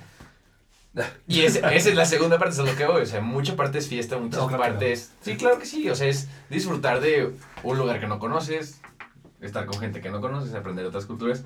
Y 1.28 1.42
esa 1.42 1.74
es 1.74 1.94
la 1.94 2.06
segunda 2.06 2.38
parte, 2.38 2.52
es 2.62 2.66
lo 2.66 2.74
que 2.74 2.86
voy, 2.86 3.02
o 3.02 3.06
sea, 3.06 3.20
mucha 3.20 3.54
parte 3.54 3.76
es 3.76 3.86
fiesta, 3.88 4.16
muchas 4.16 4.40
No, 4.40 4.48
claro 4.48 4.62
que 4.62 4.68
partes... 4.70 5.12
Sí, 5.20 5.36
claro 5.36 5.58
que 5.58 5.66
sí, 5.66 5.90
o 5.90 5.94
sea, 5.94 6.08
es 6.08 6.28
disfrutar 6.48 7.00
de 7.00 7.32
un 7.64 7.76
lugar 7.76 8.00
que 8.00 8.06
no 8.06 8.18
conoces, 8.18 8.80
estar 9.42 9.66
con 9.66 9.78
gente 9.78 10.00
que 10.00 10.08
no 10.08 10.22
conoces, 10.22 10.54
aprender 10.54 10.86
otras 10.86 11.04
culturas, 11.04 11.44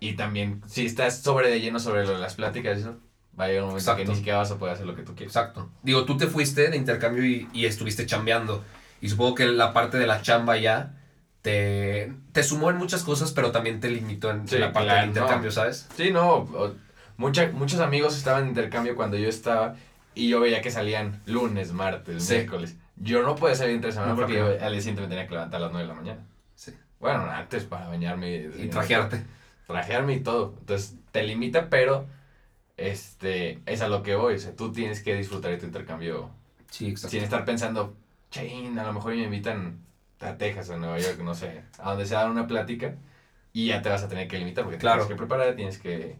y 0.00 0.14
también, 0.14 0.62
si 0.66 0.84
estás 0.84 1.22
sobre 1.22 1.48
de 1.48 1.60
lleno 1.60 1.78
sobre 1.78 2.04
lo 2.06 2.14
de 2.14 2.18
las 2.18 2.34
pláticas, 2.34 2.78
eso, 2.78 2.96
va 3.38 3.44
a 3.44 3.48
llegar 3.48 3.62
un 3.64 3.70
momento 3.70 3.84
que 3.84 3.90
Exacto. 4.02 4.10
ni 4.12 4.16
siquiera 4.18 4.38
vas 4.38 4.50
a 4.50 4.58
poder 4.58 4.74
hacer 4.74 4.86
lo 4.86 4.94
que 4.94 5.02
tú 5.02 5.14
quieres. 5.14 5.34
Exacto. 5.34 5.68
Digo, 5.82 6.04
tú 6.04 6.16
te 6.16 6.26
fuiste 6.26 6.70
de 6.70 6.76
intercambio 6.76 7.24
y, 7.24 7.48
y 7.52 7.66
estuviste 7.66 8.06
chambeando. 8.06 8.62
Y 9.00 9.08
supongo 9.08 9.34
que 9.34 9.46
la 9.46 9.72
parte 9.72 9.96
de 9.98 10.06
la 10.06 10.22
chamba 10.22 10.56
ya 10.58 10.94
te, 11.42 12.12
te 12.32 12.42
sumó 12.42 12.70
en 12.70 12.76
muchas 12.76 13.02
cosas, 13.04 13.32
pero 13.32 13.52
también 13.52 13.80
te 13.80 13.90
limitó 13.90 14.30
en, 14.30 14.40
en 14.40 14.48
Sí, 14.48 14.58
la 14.58 14.72
parte 14.72 14.86
claro, 14.86 15.00
del 15.00 15.08
intercambio, 15.10 15.48
no. 15.50 15.52
¿sabes? 15.54 15.88
Sí, 15.96 16.10
no, 16.10 16.48
mucha- 17.16 17.50
muchos 17.52 17.80
amigos 17.80 18.16
estaban 18.16 18.42
en 18.44 18.48
intercambio 18.50 18.96
cuando 18.96 19.16
yo 19.16 19.28
estaba 19.28 19.76
y 20.14 20.28
yo 20.28 20.40
veía 20.40 20.60
que 20.60 20.70
salían 20.70 21.20
lunes, 21.26 21.72
martes, 21.72 22.24
Sí. 22.24 22.34
miércoles. 22.34 22.76
Yo 22.96 23.22
no 23.22 23.36
podía 23.36 23.54
salir 23.54 23.76
entre 23.76 23.92
semana 23.92 24.12
No, 24.12 24.16
porque 24.18 24.34
yo 24.34 24.46
al 24.60 24.72
día 24.72 24.80
siguiente 24.80 25.02
me 25.02 25.06
tenía 25.08 25.28
que 25.28 25.34
levantar 25.34 25.58
a 25.60 25.64
las 25.64 25.72
9 25.72 25.86
de 25.86 25.94
la 25.94 26.00
mañana. 26.00 26.20
Sí. 26.56 26.74
Bueno, 26.98 27.22
antes 27.30 27.62
para 27.62 27.86
bañarme 27.86 28.48
Y 28.58 28.66
trajearte. 28.68 29.22
Trajearme 29.68 30.14
y 30.14 30.20
todo. 30.20 30.54
Entonces 30.58 30.96
te 31.12 31.22
limita, 31.22 31.68
pero 31.70 32.06
este 32.78 33.58
es 33.66 33.82
a 33.82 33.88
lo 33.88 34.02
que 34.02 34.14
voy. 34.14 34.34
O 34.34 34.38
sea, 34.38 34.56
tú 34.56 34.72
tienes 34.72 35.02
que 35.02 35.14
disfrutar 35.14 35.50
de 35.50 35.58
tu 35.58 35.66
intercambio 35.66 36.30
Sí, 36.70 36.88
exacto. 36.88 37.10
sin 37.10 37.24
estar 37.24 37.44
pensando, 37.44 37.94
chain, 38.30 38.78
a 38.78 38.84
lo 38.84 38.92
mejor 38.94 39.14
me 39.14 39.24
invitan 39.24 39.78
a 40.20 40.36
Texas 40.36 40.70
o 40.70 40.74
a 40.74 40.76
Nueva 40.78 40.98
York, 40.98 41.18
no 41.22 41.34
sé, 41.34 41.62
a 41.78 41.90
donde 41.90 42.06
se 42.06 42.14
da 42.14 42.26
una 42.30 42.46
plática 42.46 42.94
y 43.52 43.66
ya 43.66 43.82
te 43.82 43.88
vas 43.88 44.02
a 44.02 44.08
tener 44.08 44.28
que 44.28 44.38
limitar 44.38 44.64
porque 44.64 44.78
Claro. 44.78 45.02
tienes 45.02 45.08
que 45.14 45.16
preparar, 45.26 45.54
tienes 45.56 45.78
que 45.78 46.16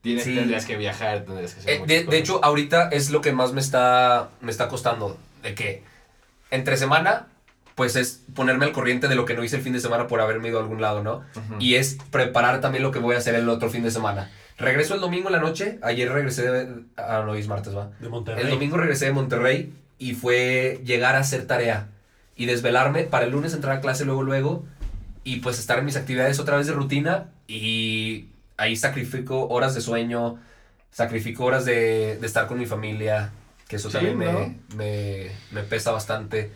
tienes, 0.00 0.24
Sí. 0.24 0.34
tendrías 0.36 0.64
que 0.64 0.76
viajar, 0.76 1.24
tendrías 1.24 1.52
que 1.54 1.60
hacer 1.60 1.90
Eh, 1.90 2.04
de, 2.06 2.18
hecho, 2.18 2.44
ahorita 2.44 2.88
es 2.90 3.10
lo 3.10 3.20
que 3.20 3.32
más 3.32 3.52
me 3.52 3.60
está, 3.60 4.30
me 4.40 4.52
está 4.52 4.68
costando. 4.68 5.18
De 5.42 5.54
que 5.54 5.82
entre 6.52 6.76
semana, 6.76 7.26
pues 7.74 7.96
es 7.96 8.22
ponerme 8.34 8.66
al 8.66 8.72
corriente 8.72 9.08
de 9.08 9.16
lo 9.16 9.24
que 9.24 9.34
no 9.34 9.42
hice 9.42 9.56
el 9.56 9.62
fin 9.62 9.72
de 9.72 9.80
semana 9.80 10.06
por 10.06 10.20
haberme 10.20 10.48
ido 10.48 10.58
a 10.58 10.62
algún 10.62 10.80
lado, 10.80 11.02
¿no? 11.02 11.24
Y 11.58 11.74
es 11.74 11.98
preparar 12.12 12.60
también 12.60 12.84
lo 12.84 12.92
que 12.92 13.00
voy 13.00 13.16
a 13.16 13.18
hacer 13.18 13.34
el 13.34 13.48
otro 13.48 13.68
fin 13.68 13.82
de 13.82 13.90
semana. 13.90 14.30
Regreso 14.58 14.94
el 14.94 15.00
domingo 15.00 15.28
en 15.28 15.32
la 15.34 15.40
noche. 15.40 15.78
Ayer 15.82 16.10
regresé 16.10 16.50
de... 16.50 16.82
Ah, 16.96 17.22
no, 17.26 17.34
es 17.34 17.46
martes, 17.46 17.76
va. 17.76 17.90
De 18.00 18.08
Monterrey. 18.08 18.44
El 18.44 18.50
domingo 18.50 18.76
regresé 18.76 19.06
de 19.06 19.12
Monterrey 19.12 19.72
y 19.98 20.14
fue 20.14 20.80
llegar 20.84 21.14
a 21.14 21.18
hacer 21.20 21.46
tarea 21.46 21.88
y 22.36 22.46
desvelarme 22.46 23.04
para 23.04 23.26
el 23.26 23.32
lunes 23.32 23.54
entrar 23.54 23.76
a 23.76 23.80
clase 23.80 24.04
luego, 24.04 24.22
luego 24.22 24.64
y 25.24 25.36
pues 25.36 25.58
estar 25.58 25.78
en 25.78 25.84
mis 25.84 25.96
actividades 25.96 26.38
otra 26.38 26.56
vez 26.56 26.66
de 26.66 26.72
rutina 26.72 27.28
y 27.48 28.26
ahí 28.56 28.76
sacrifico 28.76 29.48
horas 29.48 29.74
de 29.74 29.80
sueño, 29.80 30.38
sacrifico 30.90 31.44
horas 31.44 31.64
de, 31.64 32.16
de 32.20 32.26
estar 32.26 32.46
con 32.46 32.58
mi 32.58 32.66
familia, 32.66 33.32
que 33.68 33.76
eso 33.76 33.90
Sí, 33.90 33.94
también 33.94 34.18
me, 34.18 34.56
me, 34.76 35.30
me 35.50 35.62
pesa 35.62 35.90
bastante. 35.90 36.50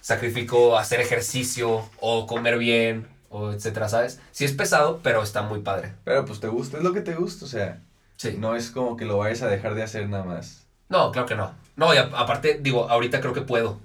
Sacrifico 0.00 0.78
hacer 0.78 1.00
ejercicio 1.00 1.88
o 2.00 2.26
comer 2.26 2.58
bien 2.58 3.06
o 3.30 3.52
etcétera, 3.52 3.88
¿sabes? 3.88 4.20
Sí 4.32 4.44
es 4.44 4.52
pesado, 4.52 5.00
pero 5.02 5.22
está 5.22 5.40
muy 5.42 5.60
padre. 5.60 5.94
Pero 6.04 6.24
pues 6.26 6.38
te 6.40 6.48
gusta, 6.48 6.76
es 6.76 6.82
lo 6.84 6.92
que 6.92 7.00
te 7.00 7.14
gusta, 7.14 7.46
o 7.46 7.48
sea, 7.48 7.80
Sí. 8.16 8.36
no 8.38 8.54
es 8.56 8.70
como 8.70 8.96
que 8.98 9.06
lo 9.06 9.16
vayas 9.16 9.40
a 9.40 9.48
dejar 9.48 9.74
de 9.74 9.82
hacer 9.82 10.06
nada 10.08 10.24
más. 10.24 10.66
No, 10.90 11.10
claro 11.12 11.26
que 11.26 11.36
no. 11.36 11.52
No, 11.76 11.94
y 11.94 11.96
a- 11.96 12.10
aparte, 12.16 12.58
digo, 12.60 12.90
ahorita 12.90 13.20
creo 13.20 13.32
que 13.32 13.40
puedo. 13.40 13.78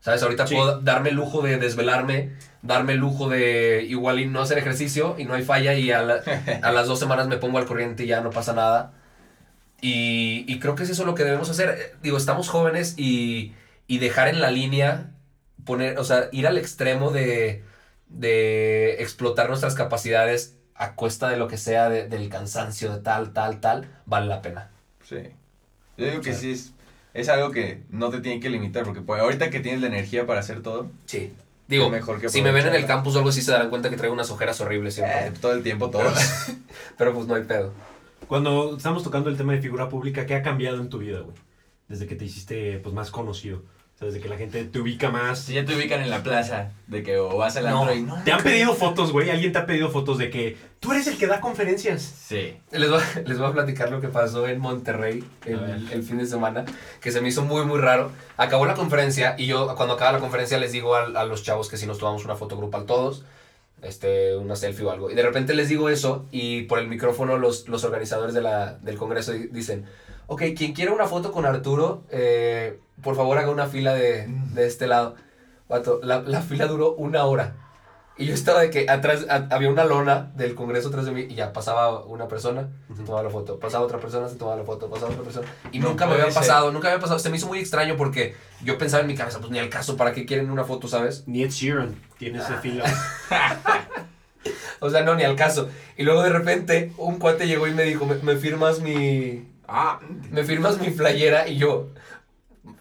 ¿Sabes? 0.00 0.22
Ahorita 0.22 0.46
Sí. 0.46 0.54
puedo 0.54 0.80
darme 0.82 1.08
el 1.08 1.16
lujo 1.16 1.40
de 1.40 1.56
desvelarme, 1.56 2.32
darme 2.60 2.92
el 2.92 2.98
lujo 2.98 3.30
de 3.30 3.84
igual 3.88 4.20
y 4.20 4.26
no 4.26 4.42
hacer 4.42 4.58
ejercicio 4.58 5.16
y 5.18 5.24
no 5.24 5.32
hay 5.32 5.42
falla 5.42 5.72
y 5.74 5.90
a, 5.90 6.02
la- 6.02 6.20
a 6.62 6.72
las 6.72 6.86
dos 6.86 6.98
semanas 7.00 7.26
me 7.26 7.38
pongo 7.38 7.56
al 7.58 7.64
corriente 7.64 8.04
y 8.04 8.08
ya 8.08 8.20
no 8.20 8.28
pasa 8.30 8.52
nada. 8.52 8.92
Y, 9.80 10.44
y 10.46 10.58
creo 10.60 10.74
que 10.74 10.82
es 10.84 10.90
eso 10.90 11.04
lo 11.04 11.14
que 11.14 11.24
debemos 11.24 11.50
hacer. 11.50 11.70
Eh, 11.70 11.96
Digo, 12.02 12.16
estamos 12.16 12.48
jóvenes 12.48 12.94
y, 12.98 13.54
y 13.86 13.98
dejar 13.98 14.28
en 14.28 14.40
la 14.40 14.50
línea, 14.50 15.10
poner, 15.64 15.98
o 15.98 16.04
sea, 16.04 16.28
ir 16.32 16.46
al 16.46 16.58
extremo 16.58 17.10
de, 17.10 17.64
de 18.08 18.96
explotar 19.02 19.48
nuestras 19.48 19.74
capacidades 19.74 20.56
a 20.74 20.94
cuesta 20.94 21.28
de 21.28 21.36
lo 21.36 21.48
que 21.48 21.56
sea, 21.56 21.88
de- 21.88 22.08
del 22.08 22.28
cansancio, 22.28 22.92
de 22.94 23.00
tal, 23.00 23.32
tal, 23.32 23.60
tal, 23.60 23.88
vale 24.06 24.26
la 24.26 24.42
pena. 24.42 24.70
Sí. 25.02 25.16
Yo 25.96 26.06
digo 26.06 26.20
que 26.20 26.32
Sí. 26.34 26.40
sí 26.40 26.52
es, 26.52 26.72
es 27.14 27.28
algo 27.28 27.50
que 27.52 27.82
no 27.90 28.10
te 28.10 28.20
tiene 28.20 28.40
que 28.40 28.50
limitar, 28.50 28.84
porque 28.84 29.00
pues, 29.00 29.20
ahorita 29.20 29.50
que 29.50 29.60
tienes 29.60 29.80
la 29.80 29.86
energía 29.86 30.26
para 30.26 30.40
hacer 30.40 30.62
todo, 30.62 30.90
Sí. 31.06 31.32
Digo, 31.66 31.88
mejor 31.88 32.20
que 32.20 32.28
si 32.28 32.42
me 32.42 32.52
ven 32.52 32.66
en 32.66 32.74
el 32.74 32.84
campus 32.84 33.14
o 33.14 33.18
algo 33.18 33.30
así 33.30 33.40
se 33.40 33.50
darán 33.50 33.70
cuenta 33.70 33.88
que 33.88 33.96
traigo 33.96 34.12
unas 34.12 34.30
ojeras 34.30 34.60
horribles 34.60 34.94
siempre. 34.96 35.28
Eh, 35.28 35.32
todo 35.40 35.52
el 35.54 35.62
tiempo, 35.62 35.88
todo. 35.90 36.02
Pero 36.98 37.14
pues 37.14 37.26
no 37.26 37.34
hay 37.36 37.44
pedo. 37.44 37.72
Cuando 38.28 38.76
estamos 38.76 39.02
tocando 39.02 39.30
el 39.30 39.36
tema 39.38 39.54
de 39.54 39.62
figura 39.62 39.88
pública, 39.88 40.26
¿qué 40.26 40.34
ha 40.34 40.42
cambiado 40.42 40.76
en 40.82 40.90
tu 40.90 40.98
vida, 40.98 41.20
güey? 41.20 41.34
Desde 41.88 42.06
que 42.06 42.16
te 42.16 42.24
hiciste 42.26 42.78
pues, 42.80 42.94
más 42.94 43.10
conocido. 43.10 43.62
Desde 44.04 44.20
que 44.20 44.28
la 44.28 44.36
gente 44.36 44.64
te 44.64 44.78
ubica 44.80 45.10
más. 45.10 45.38
si 45.40 45.54
ya 45.54 45.64
te 45.64 45.74
ubican 45.74 46.00
en 46.02 46.10
la 46.10 46.22
plaza, 46.22 46.70
de 46.86 47.02
que 47.02 47.16
o 47.18 47.36
vas 47.36 47.56
al 47.56 47.64
No, 47.68 47.80
antro 47.80 47.94
y 47.94 48.02
no. 48.02 48.22
¿Te 48.24 48.32
han 48.32 48.42
pedido 48.42 48.74
fotos, 48.74 49.12
güey? 49.12 49.30
¿Alguien 49.30 49.52
te 49.52 49.58
ha 49.58 49.66
pedido 49.66 49.90
fotos 49.90 50.18
de 50.18 50.30
que 50.30 50.56
tú 50.80 50.92
eres 50.92 51.06
el 51.06 51.16
que 51.18 51.26
da 51.26 51.40
conferencias? 51.40 52.02
Sí. 52.02 52.56
Les 52.70 52.90
voy, 52.90 53.00
a- 53.00 53.20
les 53.20 53.38
voy 53.38 53.48
a 53.48 53.52
platicar 53.52 53.90
lo 53.90 54.00
que 54.00 54.08
pasó 54.08 54.46
en 54.46 54.60
Monterrey 54.60 55.24
el, 55.46 55.88
el 55.92 56.02
fin 56.02 56.18
de 56.18 56.26
semana, 56.26 56.64
que 57.00 57.10
se 57.10 57.20
me 57.20 57.28
hizo 57.28 57.42
muy, 57.44 57.64
muy 57.64 57.78
raro. 57.80 58.12
Acabó 58.36 58.66
la 58.66 58.74
conferencia 58.74 59.34
y 59.38 59.46
yo 59.46 59.74
cuando 59.76 59.94
acaba 59.94 60.12
la 60.12 60.18
conferencia 60.20 60.58
les 60.58 60.72
digo 60.72 60.94
a, 60.94 61.04
a 61.04 61.24
los 61.24 61.42
chavos 61.42 61.68
que 61.68 61.76
si 61.76 61.86
nos 61.86 61.98
tomamos 61.98 62.24
una 62.24 62.36
foto 62.36 62.56
grupal 62.56 62.86
todos, 62.86 63.24
este, 63.82 64.36
una 64.36 64.56
selfie 64.56 64.84
o 64.86 64.90
algo. 64.90 65.10
Y 65.10 65.14
de 65.14 65.22
repente 65.22 65.54
les 65.54 65.68
digo 65.68 65.88
eso 65.88 66.26
y 66.30 66.62
por 66.62 66.78
el 66.78 66.88
micrófono 66.88 67.36
los, 67.38 67.68
los 67.68 67.84
organizadores 67.84 68.34
de 68.34 68.40
la, 68.42 68.74
del 68.78 68.96
congreso 68.96 69.32
di- 69.32 69.48
dicen, 69.48 69.84
ok, 70.26 70.42
quien 70.56 70.72
quiera 70.72 70.92
una 70.92 71.06
foto 71.06 71.32
con 71.32 71.46
Arturo, 71.46 72.02
eh, 72.10 72.78
por 73.02 73.16
favor 73.16 73.38
haga 73.38 73.50
una 73.50 73.66
fila 73.66 73.94
de, 73.94 74.26
de 74.28 74.66
este 74.66 74.86
lado. 74.86 75.14
Vato, 75.68 76.00
la, 76.02 76.20
la 76.22 76.40
fila 76.42 76.66
duró 76.66 76.92
una 76.92 77.24
hora. 77.24 77.56
Y 78.16 78.26
yo 78.26 78.34
estaba 78.34 78.60
de 78.60 78.70
que 78.70 78.88
atrás 78.88 79.26
a- 79.28 79.48
había 79.50 79.68
una 79.68 79.84
lona 79.84 80.30
del 80.36 80.54
congreso 80.54 80.86
atrás 80.88 81.04
de 81.04 81.10
mí 81.10 81.22
y 81.28 81.34
ya 81.34 81.52
pasaba 81.52 82.04
una 82.04 82.28
persona, 82.28 82.68
se 82.96 83.02
tomaba 83.02 83.24
la 83.24 83.30
foto, 83.30 83.58
pasaba 83.58 83.84
otra 83.84 83.98
persona, 83.98 84.28
se 84.28 84.36
tomaba 84.36 84.56
la 84.56 84.62
foto, 84.62 84.88
pasaba 84.88 85.10
otra 85.10 85.24
persona. 85.24 85.48
Y 85.72 85.80
No 85.80 85.88
nunca 85.88 86.06
me 86.06 86.12
había 86.12 86.26
pasado, 86.32 86.70
nunca 86.70 86.86
me 86.88 86.92
había 86.92 87.00
pasado. 87.02 87.18
Se 87.18 87.28
me 87.28 87.38
hizo 87.38 87.48
muy 87.48 87.58
extraño 87.58 87.96
porque 87.96 88.36
yo 88.62 88.78
pensaba 88.78 89.00
en 89.00 89.08
mi 89.08 89.16
cabeza, 89.16 89.40
pues 89.40 89.50
ni 89.50 89.58
al 89.58 89.68
caso, 89.68 89.96
¿para 89.96 90.12
qué 90.12 90.26
quieren 90.26 90.48
una 90.52 90.62
foto, 90.62 90.86
sabes? 90.86 91.24
Ni 91.26 91.42
Ed 91.42 91.50
Sheeran 91.50 91.96
tiene 92.18 92.38
ese 92.38 92.54
fila. 92.58 92.84
O 94.80 94.90
sea, 94.90 95.02
no, 95.02 95.14
ni 95.14 95.22
al 95.22 95.34
caso. 95.36 95.68
Y 95.96 96.02
luego 96.02 96.22
de 96.22 96.28
repente 96.30 96.92
un 96.98 97.18
cuate 97.18 97.46
llegó 97.46 97.66
y 97.66 97.72
me 97.72 97.84
dijo, 97.84 98.04
¿me, 98.04 98.16
me 98.16 98.36
firmas 98.36 98.80
mi... 98.80 99.48
Ah, 99.68 100.00
me 100.30 100.44
firmas 100.44 100.78
mi 100.80 100.90
playera? 100.90 101.48
Y 101.48 101.56
yo 101.58 101.90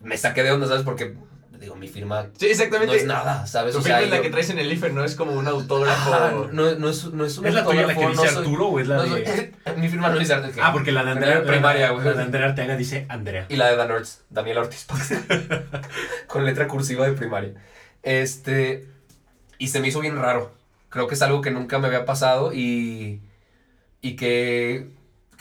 me 0.02 0.18
saqué 0.18 0.44
de 0.44 0.52
onda, 0.52 0.68
¿sabes? 0.68 0.84
Porque, 0.84 1.16
digo, 1.60 1.76
mi 1.76 1.88
firma 1.88 2.28
sí, 2.38 2.48
exactamente. 2.48 2.88
no 2.94 3.00
es 3.00 3.06
nada, 3.06 3.48
¿sabes? 3.48 3.74
Tu 3.74 3.80
O 3.80 3.82
sea, 3.82 4.02
es 4.02 4.10
la 4.10 4.18
yo- 4.18 4.22
que 4.22 4.30
traes 4.30 4.50
en 4.50 4.60
el 4.60 4.72
IFE, 4.72 4.90
no 4.92 5.04
es 5.06 5.16
como 5.16 5.32
un 5.32 5.48
autógrafo. 5.48 6.14
Ajá, 6.14 6.32
no, 6.32 6.76
no 6.76 6.90
es, 6.90 7.06
no 7.06 7.24
es 7.26 7.38
un 7.38 7.46
¿Es 7.48 7.54
la 7.54 7.64
tuya 7.64 7.88
la 7.88 7.96
que 7.96 8.08
dice 8.08 8.16
no 8.16 8.30
soy- 8.30 8.38
Arturo 8.38 8.68
o 8.68 8.80
es 8.80 8.88
la 8.88 8.98
no 8.98 9.04
de.? 9.16 9.26
soy- 9.26 9.52
mi 9.78 9.88
firma 9.90 10.10
no 10.10 10.20
dice 10.20 10.34
Arturo. 10.34 10.54
Ah, 10.62 10.72
porque 10.74 10.92
la 10.92 11.04
de 11.06 11.12
Andrea. 11.12 11.40
la 11.40 11.46
primaria, 11.46 11.90
güey. 11.92 12.06
La 12.06 12.14
de 12.14 12.22
Andrea 12.24 12.48
Arteaga 12.48 12.76
dice 12.76 13.06
Andrea. 13.10 13.46
Y 13.50 13.56
la 13.56 13.70
de 13.70 13.76
Dan 13.78 13.92
Ortiz, 13.92 14.22
Daniel 14.30 14.58
Ortiz. 14.58 14.86
con 16.28 16.46
letra 16.46 16.68
cursiva 16.68 17.06
de 17.08 17.14
primaria. 17.14 17.54
Este. 18.04 18.88
Y 19.58 19.70
se 19.70 19.80
me 19.80 19.88
hizo 19.88 20.02
bien 20.02 20.18
raro. 20.18 20.52
Creo 20.90 21.08
que 21.08 21.16
es 21.16 21.22
algo 21.22 21.42
que 21.42 21.52
nunca 21.52 21.80
me 21.80 21.88
había 21.88 22.06
pasado 22.06 22.54
y. 22.54 23.22
Y 24.02 24.16
que. 24.16 24.90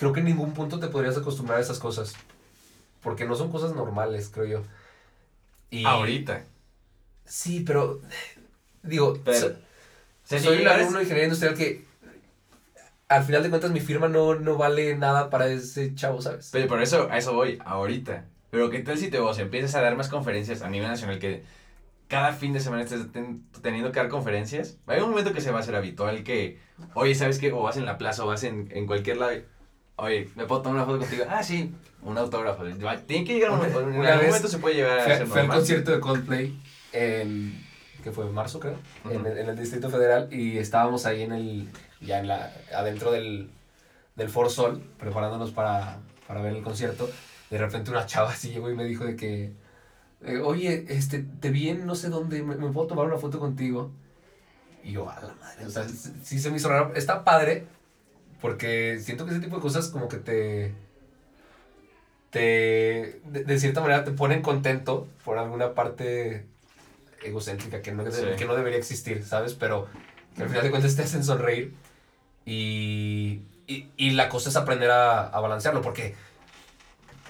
Creo 0.03 0.13
que 0.13 0.19
en 0.19 0.27
ningún 0.27 0.53
punto 0.53 0.81
te 0.81 0.89
podrías 0.89 1.17
acostumbrar 1.17 1.59
a 1.59 1.63
esas 1.63 1.79
cosas. 1.79 2.15
Porque 3.05 3.25
no 3.25 3.37
son 3.37 3.53
cosas 3.53 3.73
normales, 3.73 4.29
creo 4.35 4.47
yo. 4.47 4.63
Y, 5.71 5.85
Ahorita. 5.85 6.43
Sí, 7.25 7.61
pero. 7.65 8.01
Digo, 8.83 9.17
Pero, 9.25 9.39
so- 9.39 9.55
si 10.25 10.41
soy 10.41 10.63
un 10.63 10.67
alumno 10.67 10.99
de 10.99 11.05
ingeniería 11.05 11.27
industrial 11.27 11.55
que. 11.55 11.85
Al 13.07 13.23
final 13.23 13.45
de 13.45 13.51
cuentas, 13.51 13.71
mi 13.71 13.79
firma 13.79 14.09
no, 14.09 14.35
no 14.35 14.57
vale 14.57 14.97
nada 14.97 15.31
para 15.31 15.47
ese 15.47 15.95
chavo, 15.95 16.21
¿sabes? 16.21 16.49
Pero 16.51 16.67
por 16.67 16.83
eso, 16.83 17.07
a 17.09 17.17
eso 17.19 17.33
voy, 17.35 17.61
ahorita. 17.65 18.25
Pero 18.51 18.71
qué 18.71 18.81
tal 18.81 18.99
si 18.99 19.09
te 19.09 19.21
vos 19.21 19.39
empiezas 19.39 19.77
a 19.77 19.83
dar 19.83 19.97
más 19.97 20.09
conferencias 20.09 20.63
a 20.63 20.69
nivel 20.69 20.89
nacional 20.89 21.21
que 21.21 21.45
cada 22.09 22.33
fin 22.33 22.53
de 22.53 22.59
semana 22.59 22.83
estés 22.83 23.13
ten- 23.13 23.45
teniendo 23.63 23.93
que 23.93 24.01
dar 24.01 24.09
conferencias? 24.09 24.79
Haber 24.89 25.05
un 25.05 25.11
momento 25.11 25.33
que 25.33 25.41
se 25.41 25.53
va 25.53 25.59
a 25.59 25.61
hacer 25.61 25.77
habitual 25.77 26.25
que, 26.25 26.59
oye, 26.95 27.15
¿sabes 27.15 27.39
qué? 27.39 27.53
O 27.53 27.63
vas 27.63 27.77
en 27.77 27.87
la 27.87 27.99
plaza 27.99 28.25
o 28.25 28.27
vas 28.27 28.43
en, 28.43 28.69
en 28.73 28.89
cualquier 28.89 29.19
lado. 29.19 29.43
Oye, 29.97 30.29
¿me 30.35 30.47
puedo 30.47 30.63
tomar 30.63 30.77
una 30.79 30.87
foto 30.87 30.99
contigo? 31.01 31.25
Ah, 31.29 31.43
sí, 31.43 31.75
un 32.03 32.17
autógrafo. 32.19 32.65
Tiene 33.07 33.25
que 33.25 33.35
llegar 33.35 33.51
un 33.51 33.59
Una- 33.61 33.69
momento, 33.69 33.81
en 33.81 34.01
una 34.01 34.13
algún 34.13 34.27
momento 34.29 34.49
se 34.49 34.59
puede 34.59 34.75
llegar 34.77 34.99
a 35.01 35.05
Fue, 35.05 35.17
ser 35.17 35.27
fue 35.27 35.37
normal. 35.43 35.57
concierto 35.59 35.91
de 35.93 36.01
Coldplay 36.01 36.61
en, 36.93 37.65
que 38.03 38.11
fue 38.11 38.27
en 38.27 38.33
marzo 38.35 38.59
creo, 38.59 38.77
en, 39.11 39.19
Ujú. 39.21 39.27
el, 39.29 39.39
en 39.39 39.49
el 39.51 39.57
Distrito 39.59 39.91
Federal 39.91 40.29
y 40.33 40.59
estábamos 40.59 41.07
ahí 41.07 41.23
en 41.23 41.33
el, 41.33 41.69
ya 42.01 42.19
en 42.19 42.29
la, 42.29 42.53
adentro 42.75 43.13
del, 43.13 43.51
del 44.17 44.29
Foro 44.29 44.49
Sol, 44.51 44.83
preparándonos 44.99 45.53
para, 45.53 45.99
para 46.27 46.41
ver 46.43 46.55
el 46.55 46.63
concierto. 46.63 47.09
De 47.51 47.59
repente 47.59 47.91
una 47.91 48.07
chava 48.07 48.31
así 48.31 48.51
llegó 48.51 48.71
y 48.71 48.75
me 48.75 48.85
dijo 48.85 49.05
de 49.05 49.15
que, 49.15 49.53
eh, 50.25 50.39
oye, 50.39 50.87
este, 50.89 51.19
te 51.41 51.51
vi 51.51 51.69
en 51.69 51.87
no 51.87 51.95
sé 51.95 52.09
dónde, 52.09 52.43
¿me, 52.43 52.57
me 52.57 52.71
puedo 52.73 52.87
tomar 52.89 53.07
una 53.07 53.19
foto 53.19 53.39
contigo? 53.39 53.91
Y 54.83 54.93
yo, 54.93 55.09
a 55.09 55.21
la 55.21 55.35
madre, 55.35 55.67
o 55.67 55.71
sea, 55.71 55.87
sí 55.89 56.41
se 56.41 56.51
me 56.51 56.57
hizo 56.57 56.69
raro. 56.69 56.93
Está 56.97 57.23
padre, 57.23 57.67
porque 58.43 58.99
siento 59.01 59.25
que 59.25 59.31
ese 59.31 59.41
tipo 59.41 59.57
de 59.57 59.63
cosas 59.63 59.89
como 59.89 60.09
que 60.09 60.19
te... 60.19 60.75
te 62.31 63.21
de, 63.25 63.45
de 63.45 63.59
cierta 63.59 63.81
manera 63.81 64.05
te 64.05 64.11
ponen 64.11 64.43
contento 64.43 65.09
por 65.25 65.39
alguna 65.39 65.75
parte 65.75 66.45
egocéntrica 67.23 67.83
que 67.83 67.93
no, 67.93 68.11
Sí. 68.11 68.23
que 68.37 68.45
no 68.45 68.55
debería 68.57 68.79
existir, 68.79 69.25
¿sabes? 69.25 69.55
Pero 69.55 69.87
que 70.37 70.43
al 70.43 70.49
final 70.49 70.65
de 70.65 70.71
cuentas 70.71 70.97
te 70.97 71.03
hacen 71.03 71.23
sonreír 71.25 71.73
y, 72.45 73.43
y, 73.67 73.89
y 73.97 74.11
la 74.11 74.29
cosa 74.29 74.49
es 74.49 74.57
aprender 74.57 74.91
a, 74.91 75.29
a 75.29 75.41
balancearlo 75.41 75.83
porque 75.83 76.15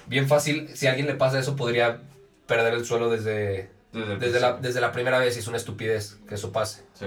bien 0.07 0.27
fácil, 0.27 0.69
si 0.75 0.87
a 0.87 0.91
alguien 0.91 1.07
le 1.07 1.13
pasa 1.15 1.37
eso 1.39 1.55
podría 1.55 2.01
perder 2.47 2.73
el 2.73 2.85
suelo 2.85 3.09
desde, 3.09 3.69
Desde, 3.93 4.17
desde, 4.17 4.39
la, 4.39 4.53
desde 4.53 4.81
la 4.81 4.91
primera 4.91 5.19
vez 5.19 5.35
y 5.35 5.39
es 5.39 5.47
una 5.47 5.57
estupidez 5.57 6.17
que 6.27 6.35
eso 6.35 6.51
pase. 6.51 6.83
Sí. 6.95 7.05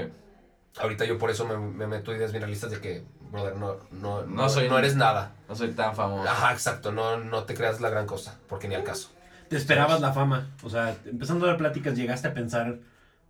Ahorita 0.78 1.04
yo 1.04 1.18
por 1.18 1.30
eso 1.30 1.46
me, 1.46 1.56
me 1.56 1.86
meto 1.86 2.14
ideas 2.14 2.32
bien 2.32 2.42
realistas 2.42 2.70
de 2.70 2.80
que, 2.80 3.04
brother, 3.32 3.56
no, 3.56 3.76
no, 3.92 4.22
no, 4.22 4.26
No 4.26 4.48
soy- 4.48 4.68
no 4.68 4.78
eres 4.78 4.94
nada. 4.96 5.32
No 5.48 5.54
soy 5.54 5.68
tan 5.72 5.94
famoso. 5.94 6.28
Ajá, 6.28 6.52
exacto, 6.52 6.92
no, 6.92 7.18
no 7.18 7.44
te 7.44 7.54
creas 7.54 7.80
la 7.80 7.88
gran 7.90 8.06
cosa, 8.06 8.38
porque 8.48 8.68
ni 8.68 8.74
al 8.74 8.84
caso. 8.84 9.10
Te 9.48 9.56
esperabas 9.56 10.00
la 10.00 10.12
fama. 10.12 10.50
O 10.62 10.70
sea, 10.70 10.96
empezando 11.06 11.44
a 11.46 11.48
dar 11.50 11.56
pláticas, 11.56 11.94
llegaste 11.96 12.28
a 12.28 12.34
pensar 12.34 12.78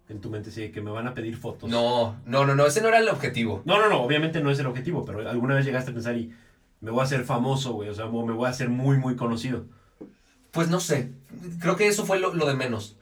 en 0.08 0.20
tu 0.20 0.30
mente, 0.30 0.50
sí, 0.50 0.70
que 0.72 0.80
me 0.80 0.90
van 0.90 1.06
a 1.06 1.14
pedir 1.14 1.36
fotos. 1.36 1.68
No, 1.70 2.16
no, 2.24 2.46
no, 2.46 2.54
no, 2.54 2.66
ese 2.66 2.80
no 2.80 2.88
era 2.88 2.98
el 2.98 3.08
objetivo. 3.08 3.62
No, 3.64 3.78
no, 3.78 3.88
no, 3.88 4.00
obviamente 4.02 4.40
no 4.40 4.50
es 4.50 4.58
el 4.58 4.66
objetivo, 4.66 5.04
pero 5.04 5.28
alguna 5.28 5.54
vez 5.56 5.64
llegaste 5.64 5.90
a 5.90 5.94
pensar 5.94 6.16
y 6.16 6.32
me 6.80 6.90
voy 6.90 7.00
a 7.00 7.04
hacer 7.04 7.24
famoso, 7.24 7.72
güey. 7.74 7.88
O 7.90 7.94
sea, 7.94 8.06
me 8.06 8.32
voy 8.32 8.46
a 8.46 8.50
hacer 8.50 8.68
muy, 8.70 8.96
muy 8.98 9.14
conocido. 9.16 9.64
Pues 10.52 10.68
no 10.68 10.80
sé, 10.80 11.12
creo 11.60 11.76
que 11.76 11.86
eso 11.86 12.06
fue 12.06 12.18
lo, 12.18 12.32
lo 12.34 12.46
de 12.46 12.54
menos. 12.54 12.96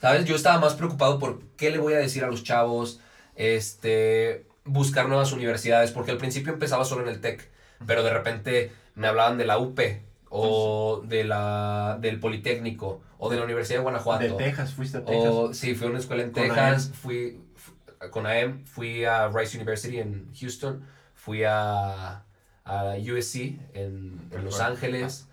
¿Sabes? 0.00 0.26
Yo 0.26 0.36
estaba 0.36 0.60
más 0.60 0.74
preocupado 0.74 1.18
por 1.18 1.40
qué 1.56 1.70
le 1.70 1.78
voy 1.78 1.94
a 1.94 1.98
decir 1.98 2.22
a 2.22 2.28
los 2.28 2.44
chavos, 2.44 3.00
este, 3.36 4.46
buscar 4.64 5.08
nuevas 5.08 5.32
universidades, 5.32 5.92
porque 5.92 6.10
al 6.10 6.18
principio 6.18 6.52
empezaba 6.52 6.84
solo 6.84 7.02
en 7.02 7.08
el 7.08 7.20
TEC, 7.20 7.48
pero 7.86 8.02
de 8.02 8.10
repente 8.10 8.72
me 8.94 9.06
hablaban 9.06 9.38
de 9.38 9.46
la 9.46 9.58
UP 9.58 9.78
o 10.28 11.02
de 11.06 11.24
la, 11.24 11.98
del 12.00 12.18
Politécnico 12.18 13.00
o 13.18 13.30
de 13.30 13.36
la 13.36 13.44
Universidad 13.44 13.78
de 13.78 13.82
Guanajuato. 13.82 14.24
De 14.24 14.32
Texas, 14.44 14.72
fuiste 14.74 14.98
a 14.98 15.04
Texas. 15.04 15.30
O, 15.32 15.54
sí, 15.54 15.74
fui 15.74 15.86
a 15.86 15.90
una 15.90 15.98
escuela 15.98 16.22
en 16.22 16.32
Con 16.32 16.42
Texas, 16.42 16.90
fui, 17.00 17.40
fu- 17.54 17.74
con 18.10 18.26
AM, 18.26 18.64
fui 18.66 19.04
a 19.04 19.28
Rice 19.28 19.56
University 19.56 19.98
en 20.00 20.28
Houston, 20.38 20.84
fui 21.14 21.44
a, 21.44 22.24
a 22.64 22.94
USC 22.98 23.36
en, 23.74 24.20
en 24.32 24.44
Los. 24.44 24.60
Ángeles. 24.60 25.28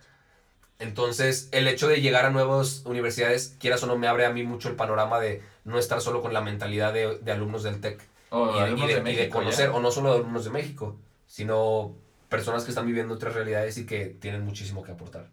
Entonces, 0.80 1.50
el 1.52 1.68
hecho 1.68 1.88
de 1.88 2.02
llegar 2.02 2.26
a 2.26 2.30
nuevas 2.30 2.84
universidades, 2.86 3.56
quieras 3.60 3.84
o 3.84 3.88
no, 3.88 3.98
me 3.98 4.08
abre 4.08 4.26
a 4.26 4.32
mí 4.32 4.44
mucho 4.44 4.70
el 4.70 4.76
panorama 4.76 5.20
de 5.20 5.42
no 5.66 5.78
estar 5.80 6.02
solo 6.02 6.22
con 6.22 6.34
la 6.34 6.42
mentalidad 6.42 6.94
de, 6.94 7.18
de 7.20 7.32
alumnos 7.32 7.64
del 7.64 7.80
TEC 7.80 8.02
O 8.30 8.50
y, 8.50 8.54
de- 8.54 8.60
y 8.60 8.62
alumnos 8.64 8.88
de, 8.88 8.94
de 8.96 9.00
y 9.00 9.04
de 9.04 9.04
México, 9.22 9.38
conocer, 9.40 9.70
ya. 9.70 9.76
o 9.76 9.80
no 9.82 9.92
solo 9.92 10.12
de 10.14 10.20
alumnos 10.20 10.44
de 10.46 10.52
México, 10.52 10.98
sino 11.28 11.96
personas 12.30 12.64
que 12.64 12.72
están 12.72 12.86
viviendo 12.88 13.14
otras 13.14 13.34
realidades 13.36 13.78
y 13.78 13.86
que 13.86 14.06
tienen 14.08 14.44
muchísimo 14.46 14.84
que 14.84 14.92
aportar. 14.92 15.30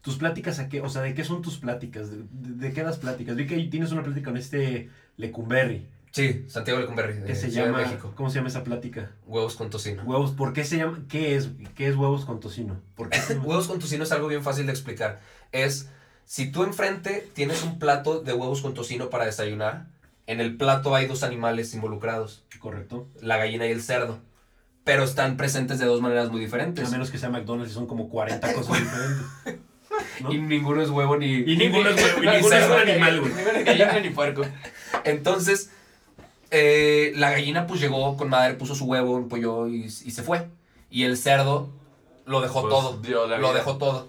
¿Tus 0.00 0.16
pláticas 0.16 0.60
a 0.60 0.68
qué? 0.68 0.80
O 0.82 0.88
sea, 0.88 1.02
¿de 1.02 1.14
qué 1.14 1.24
son 1.24 1.42
tus 1.42 1.58
pláticas? 1.58 2.10
¿De, 2.10 2.18
de- 2.30 2.68
de 2.68 2.72
qué 2.72 2.82
das 2.84 2.98
pláticas? 2.98 3.34
Vi 3.36 3.46
que 3.46 3.56
ahí 3.56 3.68
tienes 3.68 3.90
una 3.92 4.02
plática 4.04 4.26
con 4.30 4.36
este 4.36 4.88
Lecumberri. 5.16 5.88
Sí, 6.12 6.46
Santiago 6.48 6.80
Lecumberri, 6.80 7.14
de 7.14 7.24
¿Qué 7.26 7.34
se 7.34 7.50
Ciudad 7.50 7.66
de 7.66 7.72
llama? 7.72 7.82
México. 7.84 8.12
¿Cómo 8.16 8.30
se 8.30 8.36
llama 8.36 8.48
esa 8.48 8.64
plática? 8.64 9.10
Huevos 9.26 9.56
con 9.56 9.68
tocino. 9.68 10.02
Huevos. 10.04 10.30
¿Por 10.30 10.52
qué 10.54 10.64
se 10.64 10.78
llama? 10.78 11.04
¿Qué 11.08 11.34
es? 11.36 11.50
¿Qué 11.74 11.88
es 11.88 11.96
huevos 11.96 12.24
con 12.24 12.40
tocino? 12.40 12.80
¿Por 12.94 13.10
qué 13.10 13.18
se 13.18 13.34
llama? 13.34 13.46
Huevos 13.46 13.66
con 13.66 13.78
tocino 13.80 14.04
es 14.04 14.12
algo 14.12 14.28
bien 14.28 14.42
fácil 14.42 14.64
de 14.66 14.72
explicar. 14.72 15.20
Es, 15.52 15.90
si 16.26 16.50
tú 16.52 16.64
enfrente 16.64 17.26
tienes 17.34 17.62
un 17.62 17.78
plato 17.78 18.20
de 18.20 18.34
huevos 18.34 18.60
con 18.60 18.74
tocino 18.74 19.08
para 19.08 19.24
desayunar, 19.24 19.86
en 20.26 20.40
el 20.40 20.56
plato 20.56 20.94
hay 20.94 21.06
dos 21.06 21.22
animales 21.22 21.72
involucrados, 21.72 22.42
Correcto. 22.58 23.06
la 23.22 23.36
gallina 23.38 23.66
y 23.66 23.70
el 23.70 23.80
cerdo, 23.82 24.18
pero 24.84 25.04
están 25.04 25.36
presentes 25.36 25.78
de 25.78 25.86
dos 25.86 26.00
maneras 26.02 26.30
muy 26.30 26.40
diferentes. 26.40 26.86
A 26.86 26.90
menos 26.90 27.10
que 27.10 27.18
sea 27.18 27.30
McDonald's 27.30 27.70
y 27.70 27.74
son 27.74 27.86
como 27.86 28.08
40 28.10 28.52
cosas 28.54 28.78
diferentes. 28.78 29.26
¿no? 30.20 30.32
Y 30.32 30.38
ninguno 30.38 30.82
es 30.82 30.90
huevo 30.90 31.16
ni... 31.16 31.26
Y 31.32 31.56
ninguno 31.56 31.88
es 31.90 31.96
huevo, 31.96 32.22
y 32.22 32.26
ninguno 32.26 32.54
es 32.54 32.60
cerdo. 32.62 32.74
un 32.74 32.80
animal, 32.88 33.20
güey. 33.20 33.32
Ni 33.56 33.62
gallina 33.62 34.00
ni 34.00 34.10
puerco. 34.10 34.42
Entonces, 35.04 35.70
eh, 36.50 37.12
la 37.16 37.30
gallina 37.30 37.66
pues 37.66 37.80
llegó 37.80 38.16
con 38.16 38.28
madre, 38.28 38.54
puso 38.54 38.74
su 38.74 38.84
huevo, 38.86 39.16
empolló 39.18 39.68
y, 39.68 39.84
y 39.84 39.90
se 39.90 40.22
fue. 40.22 40.48
Y 40.90 41.04
el 41.04 41.16
cerdo 41.16 41.70
lo 42.24 42.40
dejó 42.40 42.62
Pues, 42.62 42.72
todo. 42.74 42.92
lo 42.92 42.98
vida. 43.38 43.52
dejó 43.52 43.76
todo. 43.78 44.08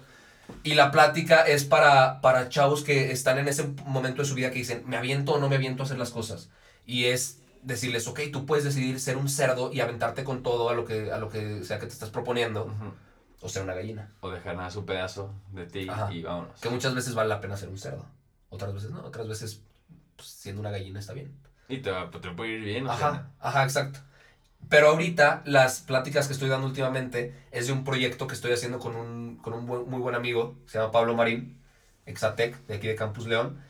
Y 0.62 0.74
la 0.74 0.90
plática 0.90 1.42
es 1.42 1.64
para, 1.64 2.20
para 2.20 2.48
chavos 2.48 2.82
que 2.82 3.12
están 3.12 3.38
en 3.38 3.48
ese 3.48 3.64
momento 3.86 4.22
de 4.22 4.28
su 4.28 4.34
vida 4.34 4.50
que 4.50 4.58
dicen, 4.58 4.82
¿me 4.86 4.96
aviento 4.96 5.32
o 5.32 5.38
no 5.38 5.48
me 5.48 5.56
aviento 5.56 5.82
a 5.82 5.86
hacer 5.86 5.98
las 5.98 6.10
cosas? 6.10 6.50
Y 6.86 7.06
es 7.06 7.40
decirles, 7.62 8.06
ok, 8.08 8.20
tú 8.32 8.46
puedes 8.46 8.64
decidir 8.64 8.98
ser 9.00 9.16
un 9.16 9.28
cerdo 9.28 9.72
y 9.72 9.80
aventarte 9.80 10.24
con 10.24 10.42
todo 10.42 10.70
a 10.70 10.74
lo 10.74 10.84
que, 10.84 11.12
a 11.12 11.18
lo 11.18 11.28
que 11.28 11.64
sea 11.64 11.78
que 11.78 11.86
te 11.86 11.92
estás 11.92 12.10
proponiendo, 12.10 12.72
o 13.40 13.48
ser 13.48 13.62
una 13.62 13.74
gallina. 13.74 14.10
O 14.20 14.30
dejar 14.30 14.56
nada 14.56 14.70
su 14.70 14.84
pedazo 14.84 15.32
de 15.52 15.66
ti 15.66 15.86
Ajá. 15.88 16.12
y 16.12 16.22
vámonos. 16.22 16.60
Que 16.60 16.70
muchas 16.70 16.94
veces 16.94 17.14
vale 17.14 17.28
la 17.28 17.40
pena 17.40 17.56
ser 17.56 17.68
un 17.68 17.78
cerdo. 17.78 18.06
Otras 18.50 18.72
veces 18.72 18.90
no, 18.90 19.04
otras 19.04 19.28
veces 19.28 19.62
pues, 20.16 20.28
siendo 20.28 20.60
una 20.60 20.70
gallina 20.70 21.00
está 21.00 21.12
bien. 21.12 21.32
Y 21.68 21.78
te, 21.78 21.90
te 22.20 22.30
puede 22.30 22.52
ir 22.52 22.64
bien, 22.64 22.86
o 22.86 22.90
Ajá, 22.90 22.98
sea. 23.12 23.30
ajá, 23.40 23.64
exacto. 23.64 24.00
Pero 24.68 24.88
ahorita 24.88 25.42
las 25.46 25.80
pláticas 25.80 26.26
que 26.26 26.34
estoy 26.34 26.48
dando 26.48 26.66
últimamente 26.66 27.34
es 27.52 27.66
de 27.66 27.72
un 27.72 27.84
proyecto 27.84 28.26
que 28.26 28.34
estoy 28.34 28.52
haciendo 28.52 28.78
con 28.78 28.96
un, 28.96 29.36
con 29.36 29.54
un 29.54 29.64
muy 29.64 30.00
buen 30.00 30.14
amigo, 30.14 30.58
se 30.66 30.78
llama 30.78 30.92
Pablo 30.92 31.14
Marín, 31.14 31.58
Exatec, 32.06 32.56
de 32.66 32.74
aquí 32.74 32.86
de 32.86 32.94
Campus 32.96 33.26
León. 33.26 33.60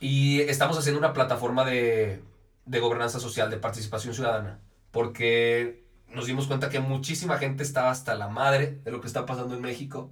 Y 0.00 0.40
estamos 0.42 0.76
haciendo 0.78 0.98
una 0.98 1.12
plataforma 1.12 1.64
de, 1.64 2.22
de 2.66 2.80
gobernanza 2.80 3.20
social, 3.20 3.50
de 3.50 3.56
participación 3.58 4.14
ciudadana. 4.14 4.60
Porque 4.90 5.84
nos 6.08 6.26
dimos 6.26 6.46
cuenta 6.46 6.68
que 6.68 6.80
muchísima 6.80 7.38
gente 7.38 7.62
está 7.62 7.90
hasta 7.90 8.14
la 8.14 8.28
madre 8.28 8.80
de 8.84 8.90
lo 8.90 9.00
que 9.00 9.06
está 9.06 9.26
pasando 9.26 9.54
en 9.54 9.62
México, 9.62 10.10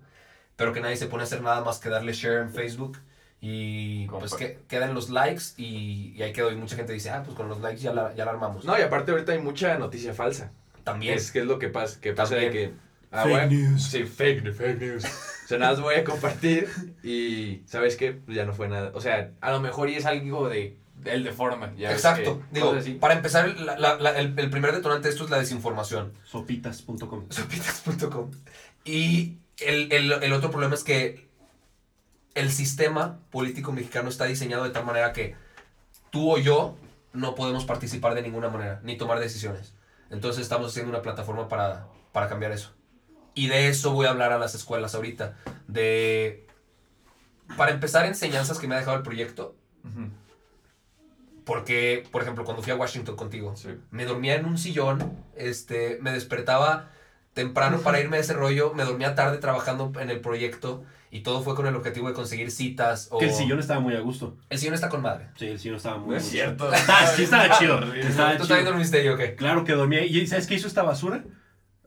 pero 0.56 0.72
que 0.72 0.80
nadie 0.80 0.96
se 0.96 1.06
pone 1.06 1.22
a 1.22 1.26
hacer 1.26 1.42
nada 1.42 1.62
más 1.62 1.78
que 1.78 1.90
darle 1.90 2.12
share 2.12 2.42
en 2.42 2.52
Facebook. 2.52 2.98
Y 3.42 4.06
pues 4.08 4.34
que 4.34 4.58
quedan 4.68 4.92
los 4.94 5.08
likes 5.08 5.44
y, 5.56 6.12
y 6.16 6.22
ahí 6.22 6.32
quedó. 6.32 6.52
Y 6.52 6.56
mucha 6.56 6.76
gente 6.76 6.92
dice, 6.92 7.10
ah, 7.10 7.22
pues 7.24 7.34
con 7.36 7.48
los 7.48 7.60
likes 7.60 7.80
ya 7.80 7.92
la, 7.94 8.14
ya 8.14 8.24
la 8.26 8.32
armamos. 8.32 8.64
No, 8.64 8.78
y 8.78 8.82
aparte 8.82 9.12
ahorita 9.12 9.32
hay 9.32 9.38
mucha 9.38 9.78
noticia 9.78 10.12
falsa. 10.14 10.52
También. 10.84 11.14
Es 11.14 11.30
que 11.32 11.40
es 11.40 11.46
lo 11.46 11.58
que 11.58 11.68
pasa, 11.68 12.00
que 12.00 12.12
pasa 12.12 12.34
de 12.34 12.50
que... 12.50 12.72
ah, 13.12 13.22
Fake 13.24 13.50
news. 13.50 13.82
Sí, 13.84 14.04
fake 14.04 14.42
news, 14.44 14.56
fake 14.56 14.80
news. 14.80 15.04
O 15.04 15.48
sea, 15.48 15.58
nada 15.58 15.72
más 15.72 15.80
voy 15.80 15.94
a 15.94 16.04
compartir 16.04 16.68
y, 17.02 17.62
¿sabes 17.66 17.96
qué? 17.96 18.12
Pues 18.12 18.36
ya 18.36 18.44
no 18.44 18.52
fue 18.52 18.68
nada. 18.68 18.92
O 18.94 19.00
sea, 19.00 19.32
a 19.40 19.50
lo 19.52 19.60
mejor 19.60 19.88
y 19.90 19.94
es 19.96 20.04
algo 20.06 20.48
de... 20.48 20.76
El 21.06 21.24
de 21.24 21.32
forma. 21.32 21.72
ya 21.78 21.92
Exacto. 21.92 22.42
que 22.52 22.60
Digo, 22.60 22.76
para 23.00 23.14
empezar, 23.14 23.48
la- 23.58 23.78
la- 23.78 23.96
la- 23.98 24.18
el, 24.18 24.38
el 24.38 24.50
primer 24.50 24.72
detonante 24.72 25.08
de 25.08 25.14
esto 25.14 25.24
es 25.24 25.30
la 25.30 25.38
desinformación. 25.38 26.12
Sopitas.com. 26.24 27.24
Sopitas.com. 27.30 28.30
Y 28.84 29.38
el, 29.60 29.90
el- 29.92 30.12
el 30.22 30.32
otro 30.34 30.50
problema 30.50 30.74
es 30.74 30.84
que 30.84 31.29
el 32.34 32.50
sistema 32.50 33.18
político 33.30 33.72
mexicano 33.72 34.08
está 34.08 34.24
diseñado 34.24 34.64
de 34.64 34.70
tal 34.70 34.84
manera 34.84 35.12
que 35.12 35.34
tú 36.10 36.32
o 36.32 36.38
yo 36.38 36.76
no 37.12 37.34
podemos 37.34 37.64
participar 37.64 38.14
de 38.14 38.22
ninguna 38.22 38.48
manera, 38.48 38.80
ni 38.84 38.96
tomar 38.96 39.18
decisiones. 39.18 39.74
Entonces 40.10 40.42
estamos 40.42 40.68
haciendo 40.68 40.90
una 40.90 41.02
plataforma 41.02 41.48
para, 41.48 41.86
para 42.12 42.28
cambiar 42.28 42.52
eso. 42.52 42.72
Y 43.34 43.48
de 43.48 43.68
eso 43.68 43.92
voy 43.92 44.06
a 44.06 44.10
hablar 44.10 44.32
a 44.32 44.38
las 44.38 44.54
escuelas 44.54 44.94
ahorita. 44.94 45.36
De, 45.66 46.46
para 47.56 47.72
empezar, 47.72 48.06
enseñanzas 48.06 48.58
que 48.58 48.68
me 48.68 48.74
ha 48.74 48.78
dejado 48.78 48.96
el 48.96 49.02
proyecto. 49.02 49.54
Porque, 51.44 52.06
por 52.12 52.22
ejemplo, 52.22 52.44
cuando 52.44 52.62
fui 52.62 52.72
a 52.72 52.76
Washington 52.76 53.16
contigo, 53.16 53.56
sí. 53.56 53.70
me 53.90 54.04
dormía 54.04 54.36
en 54.36 54.44
un 54.44 54.58
sillón, 54.58 55.16
este, 55.34 55.98
me 56.00 56.12
despertaba 56.12 56.90
temprano 57.34 57.80
para 57.80 58.00
irme 58.00 58.18
a 58.18 58.20
ese 58.20 58.34
rollo, 58.34 58.72
me 58.74 58.84
dormía 58.84 59.14
tarde 59.14 59.38
trabajando 59.38 59.92
en 60.00 60.10
el 60.10 60.20
proyecto 60.20 60.84
y 61.10 61.20
todo 61.20 61.42
fue 61.42 61.54
con 61.54 61.66
el 61.66 61.74
objetivo 61.74 62.08
de 62.08 62.14
conseguir 62.14 62.50
citas. 62.50 63.08
O... 63.10 63.18
Que 63.18 63.26
el 63.26 63.32
sillón 63.32 63.58
estaba 63.58 63.80
muy 63.80 63.94
a 63.96 64.00
gusto. 64.00 64.36
El 64.48 64.58
sillón 64.58 64.74
está 64.74 64.88
con 64.88 65.02
madre. 65.02 65.28
Sí, 65.36 65.46
el 65.46 65.58
sillón 65.58 65.76
estaba 65.76 65.98
muy 65.98 66.10
No 66.10 66.14
a 66.14 66.18
es 66.18 66.22
gusto. 66.24 66.32
cierto. 66.36 66.70
Ah, 66.88 67.06
sí 67.14 67.22
estaba 67.24 67.58
chido. 67.58 67.78
Estaba 67.94 68.36
¿Tú 68.36 68.46
también 68.46 68.66
dormiste 68.66 68.98
ahí 69.00 69.08
o 69.08 69.16
qué? 69.16 69.34
Claro 69.34 69.64
que 69.64 69.72
dormía. 69.72 70.04
¿Y 70.04 70.26
sabes 70.26 70.46
qué 70.46 70.54
hizo 70.54 70.68
esta 70.68 70.82
basura? 70.82 71.24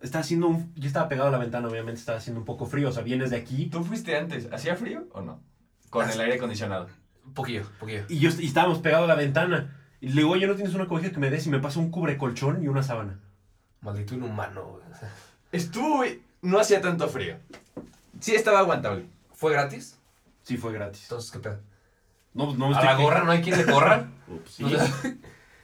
Estaba 0.02 0.22
haciendo 0.22 0.48
un... 0.48 0.74
Yo 0.76 0.88
estaba 0.88 1.08
pegado 1.08 1.30
a 1.30 1.32
la 1.32 1.38
ventana, 1.38 1.68
obviamente 1.70 2.00
estaba 2.00 2.18
haciendo 2.18 2.42
un 2.42 2.46
poco 2.46 2.66
frío. 2.66 2.90
O 2.90 2.92
sea, 2.92 3.04
vienes 3.04 3.30
de 3.30 3.38
aquí. 3.38 3.68
¿Tú 3.68 3.84
fuiste 3.86 4.18
antes? 4.18 4.50
¿Hacía 4.52 4.76
frío 4.76 5.08
o 5.14 5.22
no? 5.22 5.42
Con 5.90 6.10
el 6.10 6.20
aire 6.20 6.36
acondicionado. 6.36 6.90
Poquillo, 7.34 7.64
poquillo. 7.80 8.04
Y, 8.10 8.20
yo, 8.20 8.30
y 8.38 8.46
estábamos 8.46 8.80
pegados 8.80 9.06
a 9.06 9.08
la 9.08 9.16
ventana. 9.16 9.78
Y 10.02 10.10
le 10.10 10.16
digo, 10.16 10.32
oye, 10.32 10.46
¿no 10.48 10.56
tienes 10.56 10.74
una 10.76 10.88
cobija 10.88 11.12
que 11.12 11.20
me 11.20 11.30
des? 11.30 11.48
Y 11.48 11.50
me 11.50 11.60
pasa 11.60 11.80
un 11.80 11.90
cubre 11.92 12.18
colchón 12.18 12.62
y 12.62 12.68
una 12.68 12.84
sábana. 12.84 13.20
Maldito 13.80 14.16
inhumano. 14.16 14.64
güey. 14.66 14.84
Estuvo... 15.54 16.04
No 16.42 16.60
hacía 16.60 16.82
tanto 16.82 17.08
frío. 17.08 17.38
Sí 18.20 18.36
estaba 18.36 18.60
aguantable. 18.60 19.06
¿Fue 19.43 19.51
gratis? 19.51 19.99
Sí, 20.43 20.56
fue 20.56 20.71
gratis. 20.71 21.01
Entonces, 21.03 21.29
¿qué 21.32 21.39
pedo? 21.39 21.60
No, 22.34 22.56
no 22.56 22.67
¿A 22.67 22.71
estoy- 22.71 22.86
la 22.86 22.95
gorra 22.95 23.23
no 23.25 23.32
hay 23.32 23.41
quien 23.41 23.58
le 23.58 23.65
corra? 23.65 24.10
Ups, 24.29 24.51
sí. 24.53 24.63
O 24.63 24.69
sea, 24.69 24.88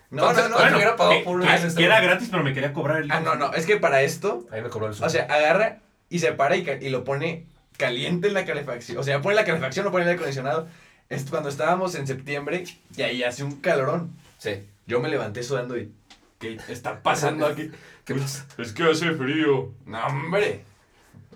No, 0.09 0.23
¿Cuánto- 0.23 0.41
no, 0.43 0.49
no. 0.49 0.55
cuánto 0.57 0.75
hubiera 0.75 0.95
pagado 0.97 1.17
que- 1.17 1.23
por 1.23 1.39
que- 1.39 1.45
una 1.47 1.55
vez 1.55 1.75
que 1.75 1.85
era 1.85 2.01
gratis, 2.01 2.27
pero 2.29 2.43
me 2.43 2.53
quería 2.53 2.73
cobrar 2.73 2.97
el. 3.03 3.09
Ah, 3.09 3.21
no, 3.21 3.35
no. 3.35 3.53
Es 3.53 3.65
que 3.65 3.77
para 3.77 4.01
esto, 4.01 4.45
Ahí 4.51 4.61
me 4.61 4.67
cobró 4.69 4.87
el 4.87 4.91
o 4.91 4.95
sueldo. 4.95 5.11
sea, 5.13 5.23
agarra 5.33 5.79
y 6.09 6.19
se 6.19 6.33
para 6.33 6.57
y, 6.57 6.67
y 6.81 6.89
lo 6.89 7.05
pone 7.05 7.45
caliente 7.77 8.27
en 8.27 8.33
la 8.33 8.43
calefacción. 8.43 8.97
O 8.97 9.03
sea, 9.03 9.21
pone 9.21 9.35
la 9.35 9.45
calefacción, 9.45 9.85
lo 9.85 9.91
pone 9.91 10.03
en 10.03 10.09
el 10.09 10.15
acondicionado. 10.15 10.67
Es 11.07 11.23
cuando 11.29 11.47
estábamos 11.47 11.95
en 11.95 12.05
septiembre 12.05 12.65
y 12.97 13.01
ahí 13.01 13.23
hace 13.23 13.45
un 13.45 13.61
calorón. 13.61 14.11
Sí. 14.39 14.67
Yo 14.87 14.99
me 14.99 15.07
levanté 15.07 15.41
sudando 15.41 15.77
y. 15.77 15.89
¿Qué 16.37 16.57
está 16.67 17.01
pasando 17.01 17.45
aquí? 17.45 17.71
¿Qué 18.05 18.13
pasa? 18.15 18.45
Es 18.57 18.73
que 18.73 18.83
hace 18.83 19.13
frío. 19.13 19.71
No, 19.85 20.05
hombre. 20.05 20.65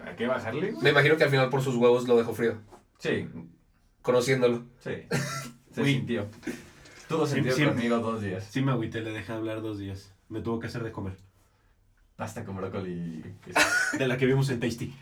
¿Hay 0.05 0.15
que 0.15 0.27
bajarle? 0.27 0.71
güey? 0.71 0.83
Me 0.83 0.89
imagino 0.91 1.17
que 1.17 1.23
al 1.23 1.29
final 1.29 1.49
por 1.49 1.61
sus 1.61 1.75
huevos 1.75 2.07
lo 2.07 2.17
dejó 2.17 2.33
frío. 2.33 2.57
Sí, 2.99 3.27
Conociéndolo. 4.01 4.65
sí. 4.79 4.91
Se 5.71 5.81
Uy. 5.81 5.93
sintió. 5.93 6.27
Tuvo 7.07 7.25
sentido 7.25 7.55
sí. 7.55 7.65
conmigo 7.65 7.97
dos 7.99 8.21
días. 8.21 8.45
Sí, 8.49 8.61
me 8.61 8.71
agüité, 8.71 9.01
le 9.01 9.11
dejé 9.11 9.31
hablar 9.33 9.61
dos 9.61 9.77
días. 9.79 10.13
Me 10.29 10.41
tuvo 10.41 10.59
que 10.59 10.67
hacer 10.67 10.83
de 10.83 10.91
comer. 10.91 11.17
Pasta 12.15 12.43
con 12.45 12.55
brócoli. 12.55 13.23
De 13.97 14.07
la 14.07 14.17
que 14.17 14.25
vimos 14.25 14.49
en 14.49 14.59
Tasty. 14.59 14.93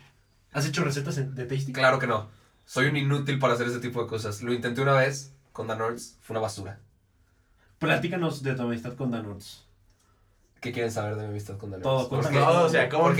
¿Has 0.52 0.66
hecho 0.66 0.84
recetas 0.84 1.18
en- 1.18 1.34
de 1.34 1.44
Tasty? 1.46 1.72
Claro 1.72 1.98
que 1.98 2.06
no. 2.06 2.28
Soy 2.64 2.86
un 2.86 2.96
inútil 2.96 3.38
para 3.38 3.54
hacer 3.54 3.66
ese 3.66 3.80
tipo 3.80 4.02
de 4.02 4.08
cosas. 4.08 4.42
Lo 4.42 4.52
intenté 4.52 4.80
una 4.82 4.94
vez 4.94 5.34
con 5.52 5.66
Danords. 5.66 6.18
Fue 6.22 6.34
una 6.34 6.40
basura. 6.40 6.78
Platícanos 7.78 8.42
de 8.42 8.54
tu 8.54 8.62
amistad 8.62 8.94
con 8.94 9.10
Danorts. 9.10 9.66
¿Qué 10.62 10.72
quieren 10.72 10.90
saber 10.92 11.16
de 11.16 11.22
mi 11.24 11.28
amistad 11.28 11.58
con 11.58 11.70
Danords? 11.72 11.82
Todo, 11.82 12.08
¿Por 12.08 12.20
qué? 12.20 12.28
cuéntanos. 12.28 12.54
No, 12.54 12.62
o 12.62 12.68
sea, 12.70 12.88
¿cómo. 12.88 13.12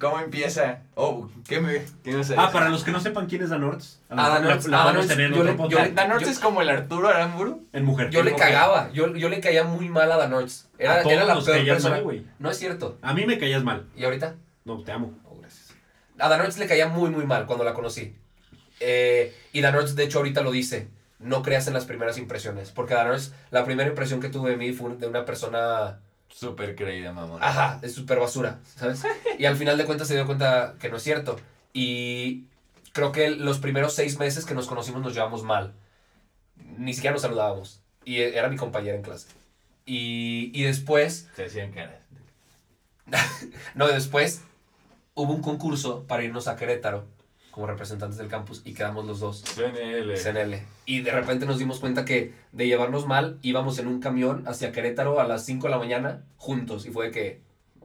¿cómo 0.00 0.18
empieza? 0.20 0.80
Oh, 0.94 1.28
¿qué 1.46 1.60
me.? 1.60 1.82
¿Qué 2.02 2.12
me 2.12 2.22
Ah, 2.36 2.50
para 2.50 2.70
los 2.70 2.82
que 2.82 2.90
no 2.92 2.98
sepan 3.00 3.26
quién 3.26 3.42
es 3.42 3.50
Danorts. 3.50 4.00
a 4.08 4.14
lo 4.14 4.20
Ah, 4.22 4.26
ah, 4.36 4.38
podemos 4.40 4.70
Danorts, 4.70 5.08
tener 5.08 5.26
en 5.26 5.32
yo 5.34 5.40
otro 5.40 5.52
le- 5.52 5.58
podcast. 5.58 5.72
yo 5.82 5.88
le- 5.88 5.92
¿Danorte 5.94 6.30
es 6.30 6.38
como 6.38 6.62
el 6.62 6.70
Arturo 6.70 7.08
Aramburu? 7.08 7.66
En 7.74 7.84
mujer. 7.84 8.08
Yo 8.10 8.22
le 8.22 8.34
cagaba. 8.34 8.90
Yo, 8.92 9.14
yo 9.14 9.28
le 9.28 9.38
caía 9.40 9.64
muy 9.64 9.90
mal 9.90 10.10
a 10.10 10.16
Danords. 10.16 10.68
Era, 10.78 10.94
A 10.94 10.98
todos 11.02 11.12
era 11.12 11.24
la 11.26 11.34
nos 11.34 11.44
peor 11.44 11.58
caías 11.58 11.74
persona. 11.76 11.94
mal, 11.96 12.04
güey. 12.04 12.24
no 12.38 12.50
es 12.50 12.56
cierto. 12.58 12.96
A 13.02 13.12
mí 13.12 13.26
me 13.26 13.38
caías 13.38 13.62
mal. 13.62 13.86
¿Y 13.94 14.04
ahorita? 14.04 14.36
No, 14.64 14.82
te 14.82 14.90
amo. 14.92 15.12
Oh, 15.26 15.36
gracias. 15.38 15.74
A 16.18 16.28
Danords 16.30 16.56
le 16.56 16.66
caía 16.66 16.88
muy, 16.88 17.10
muy 17.10 17.26
mal 17.26 17.44
cuando 17.44 17.64
la 17.64 17.74
conocí. 17.74 18.16
Eh, 18.80 19.36
y 19.52 19.60
Danords, 19.60 19.94
de 19.94 20.04
hecho, 20.04 20.18
ahorita 20.18 20.40
lo 20.40 20.52
dice. 20.52 20.88
No 21.18 21.42
creas 21.42 21.66
en 21.66 21.74
las 21.74 21.84
primeras 21.84 22.16
impresiones. 22.16 22.70
Porque 22.70 22.94
Danords, 22.94 23.34
la 23.50 23.64
primera 23.66 23.90
impresión 23.90 24.20
que 24.20 24.30
tuve 24.30 24.52
de 24.52 24.56
mí 24.56 24.72
fue 24.72 24.96
de 24.96 25.06
una 25.06 25.24
persona 25.26 25.98
Súper 26.30 26.76
creída, 26.76 27.12
mamón. 27.12 27.42
Ajá, 27.42 27.80
es 27.82 27.94
súper 27.94 28.18
basura, 28.18 28.60
¿sabes? 28.76 29.02
Y 29.38 29.44
al 29.46 29.56
final 29.56 29.76
de 29.76 29.84
cuentas 29.84 30.08
se 30.08 30.14
dio 30.14 30.26
cuenta 30.26 30.74
que 30.80 30.88
no 30.88 30.96
es 30.96 31.02
cierto. 31.02 31.38
Y 31.72 32.44
creo 32.92 33.12
que 33.12 33.30
los 33.30 33.58
primeros 33.58 33.94
seis 33.94 34.18
meses 34.18 34.44
que 34.44 34.54
nos 34.54 34.66
conocimos 34.66 35.02
nos 35.02 35.14
llevamos 35.14 35.42
mal. 35.42 35.74
Ni 36.76 36.94
siquiera 36.94 37.14
nos 37.14 37.22
saludábamos. 37.22 37.80
Y 38.04 38.18
e- 38.18 38.36
era 38.38 38.48
mi 38.48 38.56
compañera 38.56 38.96
en 38.96 39.02
clase. 39.02 39.28
Y, 39.86 40.50
y 40.54 40.64
después, 40.64 41.28
Se 41.34 41.46
hacían 41.46 41.72
caras. 41.72 41.96
no, 43.74 43.88
después 43.88 44.42
hubo 45.14 45.32
un 45.32 45.42
concurso 45.42 46.04
para 46.06 46.22
irnos 46.24 46.46
a 46.46 46.56
Querétaro 46.56 47.06
como 47.58 47.66
representantes 47.66 48.16
del 48.18 48.28
campus 48.28 48.62
y 48.64 48.72
quedamos 48.72 49.04
los 49.04 49.18
dos. 49.18 49.42
CNL. 49.42 50.16
CNL. 50.16 50.62
Y 50.86 51.00
de 51.00 51.10
repente 51.10 51.44
nos 51.44 51.58
dimos 51.58 51.80
cuenta 51.80 52.04
que 52.04 52.32
de 52.52 52.68
llevarnos 52.68 53.08
mal 53.08 53.36
íbamos 53.42 53.80
en 53.80 53.88
un 53.88 53.98
camión 53.98 54.44
hacia 54.46 54.70
Querétaro 54.70 55.18
a 55.18 55.26
las 55.26 55.44
5 55.44 55.66
de 55.66 55.70
la 55.72 55.78
mañana 55.78 56.22
juntos. 56.36 56.86
Y 56.86 56.90
fue 56.92 57.06
de 57.06 57.10
que 57.10 57.40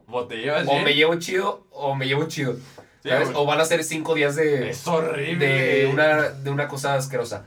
¿O 0.06 0.26
te 0.28 0.36
llevas 0.36 0.68
o 0.68 0.70
bien? 0.70 0.84
me 0.84 0.94
llevo 0.94 1.16
chido 1.16 1.66
o 1.72 1.96
me 1.96 2.06
llevo 2.06 2.26
chido. 2.28 2.54
Sí, 3.02 3.08
¿sabes? 3.08 3.30
O 3.34 3.44
van 3.46 3.60
a 3.60 3.64
ser 3.64 3.82
cinco 3.82 4.14
días 4.14 4.36
de, 4.36 4.70
Es 4.70 4.86
horrible. 4.86 5.44
de, 5.44 5.86
una, 5.88 6.28
de 6.30 6.50
una 6.50 6.68
cosa 6.68 6.94
asquerosa. 6.94 7.44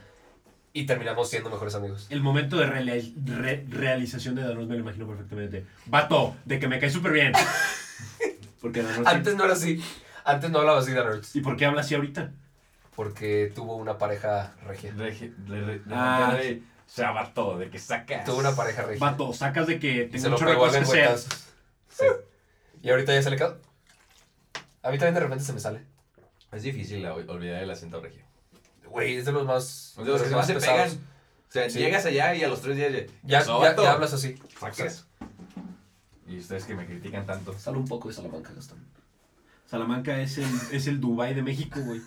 Y 0.74 0.86
terminamos 0.86 1.30
siendo 1.30 1.50
mejores 1.50 1.76
amigos. 1.76 2.08
El 2.10 2.20
momento 2.22 2.58
de 2.58 2.66
re- 2.68 3.66
realización 3.70 4.36
de 4.36 4.42
Danorts 4.42 4.68
me 4.68 4.76
lo 4.76 4.82
imagino 4.82 5.08
perfectamente. 5.08 5.66
Vato, 5.86 6.36
de 6.44 6.60
que 6.60 6.68
me 6.68 6.78
cae 6.78 6.90
súper 6.90 7.14
bien. 7.14 7.32
Porque 8.62 8.84
Danorts... 8.84 9.08
Antes 9.08 9.36
no 9.38 9.46
era 9.46 9.54
así. 9.54 9.82
Antes 10.28 10.50
no 10.52 10.60
hablaba 10.60 10.80
así 10.80 10.92
de 10.92 11.04
nerds. 11.04 11.36
¿Y 11.36 11.42
por 11.42 11.56
qué 11.56 11.66
habla 11.66 11.82
así 11.82 11.96
ahorita? 11.96 12.32
Porque 12.96 13.52
tuvo 13.56 13.76
una 13.78 13.98
pareja 13.98 14.54
regia. 14.66 14.92
Regi- 14.94 15.34
le- 15.48 15.62
le- 15.66 15.82
Ah. 15.92 16.36
le- 16.38 16.58
O 16.60 16.90
sea, 16.90 17.12
vato, 17.12 17.58
de 17.58 17.70
que 17.70 17.80
sacas. 17.80 18.24
Tuvo 18.26 18.38
una 18.40 18.56
pareja 18.56 18.82
regia. 18.84 19.00
Vato, 19.06 19.34
sacas 19.34 19.68
de 19.68 19.78
que 19.80 20.06
tengo 20.06 20.38
se 20.38 20.46
de 20.46 20.52
al 20.52 20.58
cosas 20.58 20.74
que 20.90 20.96
lengüetazo. 20.96 21.30
Sí. 21.90 22.06
Y 22.82 22.90
ahorita 22.90 23.14
ya 23.14 23.22
se 23.22 23.30
le 23.30 23.38
quedó. 23.38 23.60
A 24.84 24.92
mí 24.92 24.98
también 24.98 25.14
de 25.16 25.20
repente 25.20 25.44
se 25.44 25.54
me 25.54 25.60
sale. 25.60 25.86
Es 26.52 26.64
difícil 26.64 27.04
la- 27.04 27.14
olvidar 27.14 27.62
el 27.62 27.70
acento 27.72 28.00
regio. 28.02 28.24
Güey, 28.86 29.18
es 29.18 29.26
de 29.26 29.32
los 29.34 29.46
más. 29.46 29.94
De 29.98 30.06
los 30.06 30.22
que 30.22 30.30
más 30.30 30.48
se 30.48 30.54
pesados. 30.56 30.94
pegan. 30.94 31.08
O 31.48 31.52
sea, 31.52 31.70
Sí. 31.70 31.80
llegas 31.80 32.06
allá 32.06 32.36
y 32.36 32.44
a 32.44 32.48
los 32.48 32.62
tres 32.62 32.76
días 32.78 32.92
ya. 33.24 33.42
Ya, 33.44 33.76
ya 33.76 33.92
hablas 33.92 34.14
así. 34.14 34.36
Sacas. 34.60 35.08
Y 36.26 36.38
ustedes 36.40 36.66
que 36.66 36.74
me 36.76 36.86
critican 36.86 37.26
tanto. 37.26 37.58
Sale 37.58 37.78
un 37.78 37.88
poco 37.88 38.08
de 38.10 38.14
Salamanca, 38.14 38.52
Gastón. 38.54 38.86
Salamanca 39.68 40.20
es 40.20 40.38
el, 40.40 40.48
es 40.72 40.88
el 40.88 41.00
Dubai 41.00 41.34
de 41.36 41.44
México, 41.44 41.80
güey. 41.82 42.02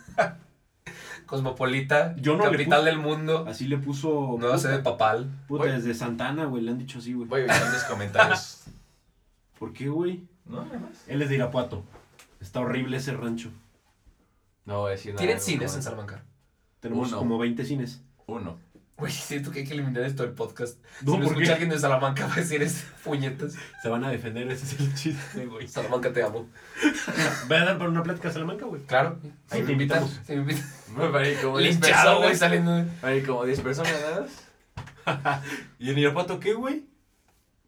Cosmopolita, 1.26 2.16
Yo 2.16 2.36
no 2.36 2.44
le 2.46 2.50
capital 2.52 2.84
del 2.84 2.98
mundo, 2.98 3.44
Así 3.46 3.68
le 3.68 3.78
puso... 3.78 4.36
nueva 4.40 4.58
sede 4.58 4.80
papal. 4.80 5.30
puta, 5.46 5.66
desde 5.66 5.94
Santana, 5.94 6.46
güey, 6.46 6.62
le 6.64 6.72
han 6.72 6.78
dicho 6.78 6.98
así, 6.98 7.12
güey. 7.12 7.28
Voy 7.28 7.40
a 7.42 7.44
evitar 7.44 7.72
mis 7.72 7.84
comentarios. 7.84 8.64
¿Por 9.58 9.72
qué, 9.72 9.88
güey? 9.88 10.26
No, 10.44 10.64
nada 10.64 10.78
más. 10.80 11.04
Él 11.06 11.22
es 11.22 11.28
de 11.28 11.36
Irapuato. 11.36 11.84
Está 12.40 12.60
horrible 12.60 12.96
ese 12.96 13.12
rancho. 13.12 13.50
No 14.64 14.80
voy 14.80 14.88
a 14.88 14.92
decir 14.92 15.12
nada. 15.12 15.18
¿Tienen 15.24 15.40
cines 15.40 15.74
en 15.76 15.82
Salamanca? 15.82 16.24
Tenemos 16.80 17.08
Uno. 17.08 17.18
como 17.18 17.38
20 17.38 17.64
cines. 17.64 18.02
Uno. 18.26 18.58
Güey, 19.00 19.12
siento 19.12 19.50
que 19.50 19.60
hay 19.60 19.66
que 19.66 19.72
eliminar 19.72 20.02
esto 20.04 20.22
del 20.22 20.32
podcast. 20.32 20.78
No, 21.02 21.12
si 21.12 21.18
me 21.18 21.24
¿por 21.24 21.32
escucha 21.32 21.46
qué? 21.46 21.52
alguien 21.52 21.70
de 21.70 21.78
Salamanca 21.78 22.26
va 22.28 22.34
a 22.34 22.36
decir 22.36 22.62
es 22.62 22.84
puñetas. 23.02 23.54
Se 23.82 23.88
van 23.88 24.04
a 24.04 24.10
defender, 24.10 24.50
ese 24.50 24.66
es 24.66 24.78
el 24.80 24.94
chiste, 24.94 25.46
güey. 25.46 25.66
Salamanca 25.66 26.12
te 26.12 26.22
amo. 26.22 26.46
Voy 27.48 27.56
a 27.56 27.64
dar 27.64 27.78
para 27.78 27.90
una 27.90 28.02
plática 28.02 28.28
a 28.28 28.32
Salamanca, 28.32 28.66
güey. 28.66 28.82
Claro. 28.82 29.18
Ahí 29.50 29.60
Si 29.60 29.66
te 29.66 29.66
me 29.66 29.72
invitamos. 29.72 30.20
si 30.26 30.36
me 30.96 31.08
parece 31.08 31.40
como 31.42 31.58
10 31.58 31.70
Linchado, 31.80 32.18
güey, 32.18 32.28
personas. 32.30 32.38
saliendo. 32.38 32.92
Hay 33.02 33.22
como 33.22 33.44
10 33.44 33.60
personas. 33.62 33.94
¿Y 35.78 35.90
en 35.90 35.98
Irapuato 35.98 36.38
qué, 36.38 36.52
güey? 36.52 36.84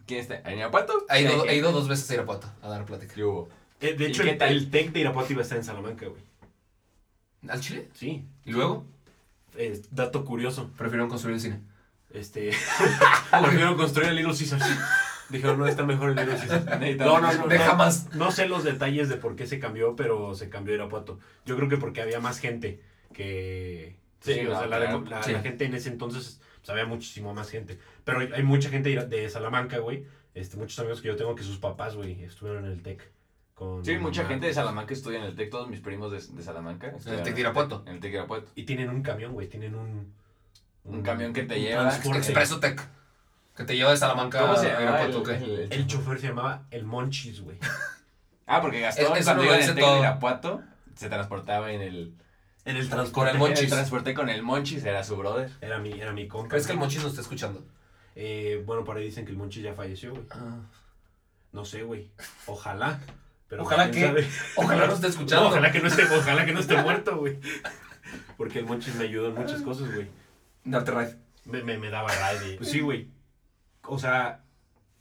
¿Quién 0.07 0.21
está? 0.21 0.37
¿En 0.51 0.59
Irapuato? 0.59 1.07
He 1.09 1.23
ido, 1.23 1.47
he 1.47 1.57
ido 1.57 1.73
dos 1.73 1.89
veces 1.89 2.11
a 2.11 2.15
Irapuato 2.15 2.47
a 2.63 2.69
dar 2.69 2.85
plática. 2.85 3.15
¿Qué 3.15 3.25
hubo? 3.25 3.49
Eh, 3.81 3.95
de 3.95 4.05
¿Y 4.05 4.07
hecho, 4.09 4.23
el, 4.23 4.41
el 4.43 4.71
TEC 4.71 4.93
de 4.93 5.01
Irapuato 5.01 5.33
iba 5.33 5.41
a 5.41 5.45
estar 5.45 5.57
en 5.59 5.65
Salamanca, 5.65 6.07
güey. 6.07 6.23
¿Al 7.49 7.61
Chile? 7.61 7.89
Sí. 7.95 8.25
¿Y 8.45 8.51
luego? 8.53 8.85
Eh, 9.57 9.83
dato 9.91 10.25
curioso. 10.25 10.71
Prefirieron 10.77 11.09
construir 11.09 11.35
el 11.35 11.41
cine. 11.41 11.61
Este. 12.11 12.51
A 13.33 13.75
construir 13.77 14.09
el 14.09 14.17
Little 14.17 14.35
Caesars. 14.37 14.65
Dijeron, 15.29 15.59
no, 15.59 15.67
está 15.67 15.85
mejor 15.85 16.11
el 16.11 16.17
Little 16.17 16.37
Caesars. 16.37 16.99
No, 16.99 17.21
no, 17.21 17.33
no. 17.33 17.47
Deja 17.49 17.73
no, 17.73 17.77
más. 17.77 18.15
No 18.15 18.31
sé 18.31 18.49
los 18.49 18.65
detalles 18.65 19.09
de 19.09 19.17
por 19.17 19.37
qué 19.37 19.47
se 19.47 19.59
cambió, 19.59 19.97
pero 19.97 20.35
se 20.35 20.49
cambió 20.49 20.75
Irapuato. 20.75 21.19
Yo 21.47 21.57
creo 21.57 21.69
que 21.69 21.77
porque 21.79 22.03
había 22.03 22.21
más 22.21 22.39
gente 22.39 22.81
que. 23.13 23.97
Sí, 24.21 24.35
Sí, 24.35 24.47
o 24.47 24.57
sea, 24.57 24.67
la, 24.67 24.79
la- 24.79 25.23
Sí. 25.23 25.33
la 25.33 25.41
gente 25.41 25.65
en 25.65 25.75
ese 25.75 25.89
entonces 25.89 26.41
pues, 26.63 26.71
había 26.71 26.87
muchísimo 26.87 27.35
más 27.35 27.51
gente. 27.51 27.79
Pero 28.05 28.21
hay, 28.21 28.43
mucha 28.45 28.69
gente 28.69 28.95
de 29.07 29.29
Salamanca, 29.29 29.79
güey. 29.79 30.05
Este, 30.35 30.57
muchos 30.57 30.79
amigos 30.79 31.03
que 31.03 31.09
yo 31.09 31.17
tengo 31.17 31.35
que 31.35 31.43
sus 31.43 31.59
papás, 31.59 31.97
güey, 31.97 32.23
estuvieron 32.23 32.65
en 32.65 32.73
el 32.73 32.83
TEC. 32.83 33.11
Con 33.55 33.85
Sí, 33.85 33.97
mucha 33.99 34.25
gente 34.25 34.47
de 34.47 34.55
Salamanca 34.55 34.95
estudia 34.95 35.19
en 35.19 35.25
el 35.25 35.35
TEC, 35.37 35.51
todos 35.51 35.69
mis 35.69 35.81
primos 35.81 36.11
de, 36.11 36.19
de 36.37 36.43
Salamanca. 36.43 36.89
estudian 36.89 37.23
TEC 37.23 37.35
de 37.35 37.41
Irapuato? 37.43 37.83
En 37.87 37.95
el 37.95 38.01
TEC 38.01 38.13
de 38.13 38.17
Irapuato. 38.19 38.51
Y 38.55 38.65
tienen 38.65 38.89
un 38.91 39.03
camión, 39.03 39.33
güey. 39.33 39.49
Tienen 39.49 39.75
un. 39.75 40.13
Un 40.85 41.03
camión 41.03 41.33
que 41.33 41.45
te 41.45 41.61
lleva- 41.61 41.83
transporte. 41.91 42.19
Expreso 42.19 42.59
Tech. 42.61 42.81
Que 43.57 43.65
te 43.65 43.77
lleva 43.77 43.91
de 43.91 43.97
Salamanca 43.99 44.41
¿Cómo 44.41 44.57
se 44.57 44.67
a 44.71 44.81
llama? 44.81 44.83
Irapuato, 45.01 45.21
¿o 45.21 45.23
qué? 45.23 45.35
el- 45.37 45.51
el- 45.61 45.73
El 45.73 45.87
chofer 45.87 46.19
se 46.21 46.29
llamaba 46.29 46.65
El 46.71 46.85
Monchis, 46.85 47.41
güey. 47.43 47.59
Ah, 48.47 48.61
porque 48.61 48.81
Gastón 48.81 49.17
Es- 49.17 49.25
cuando 49.25 49.35
no 49.35 49.45
iba 49.45 49.57
en 49.57 49.63
el 49.63 49.75
TEC 49.75 49.85
de 49.85 49.99
Irapuato 50.01 50.63
se 50.97 51.09
transportaba 51.09 51.73
en 51.73 51.81
el... 51.81 52.15
En 52.65 52.77
el 52.77 52.83
Con 52.83 52.91
transporte. 52.91 53.31
el 53.31 53.37
En 53.37 53.43
el 53.43 53.49
Monchis. 53.49 53.71
transporte 53.71 54.15
con 54.15 54.29
el 54.29 54.43
Monchis, 54.43 54.85
era 54.85 55.05
su 55.05 55.17
brother. 55.17 55.51
Era 55.61 55.79
mi, 55.79 55.93
era 55.93 56.13
mi 56.13 56.27
compa. 56.29 56.49
¿Crees 56.49 56.67
que 56.67 56.73
el 56.73 56.79
Monchis 56.79 57.03
nos 57.03 57.11
está 57.13 57.23
escuchando? 57.23 57.65
Eh, 58.15 58.63
bueno, 58.67 58.85
por 58.85 58.97
ahí 58.97 59.05
dicen 59.05 59.25
que 59.25 59.31
el 59.31 59.37
Monchis 59.39 59.63
ya 59.63 59.75
falleció, 59.75 60.11
güey. 60.13 60.25
No 61.53 61.65
sé, 61.65 61.83
güey. 61.85 62.11
Ojalá. 62.47 63.01
Pero 63.53 63.65
Ojalá 63.65 63.91
que- 63.91 64.01
sabe. 64.01 64.27
Ojalá 64.57 64.87
nos 64.87 64.95
esté 64.95 65.09
escuchando. 65.09 65.45
No, 65.45 65.51
ojalá 65.51 65.71
que 65.71 65.81
no 65.81 65.89
esté, 65.89 66.05
ojalá 66.05 66.47
que 66.47 66.53
no 66.55 66.61
esté 66.61 66.83
muerto, 66.83 67.19
güey. 67.19 67.39
Porque 68.39 68.61
el 68.61 68.65
Monchis 68.65 68.95
me 68.95 69.05
ayudó 69.05 69.29
en 69.29 69.35
muchas 69.35 69.61
cosas, 69.61 69.95
güey. 69.95 70.07
Darte 70.65 70.91
ride. 70.91 71.17
Me, 71.45 71.63
me, 71.63 71.77
me 71.77 71.91
daba 71.91 72.09
raid. 72.11 72.57
Pues 72.57 72.71
sí, 72.71 72.81
güey. 72.81 73.09
O 73.83 73.99
sea, 73.99 74.41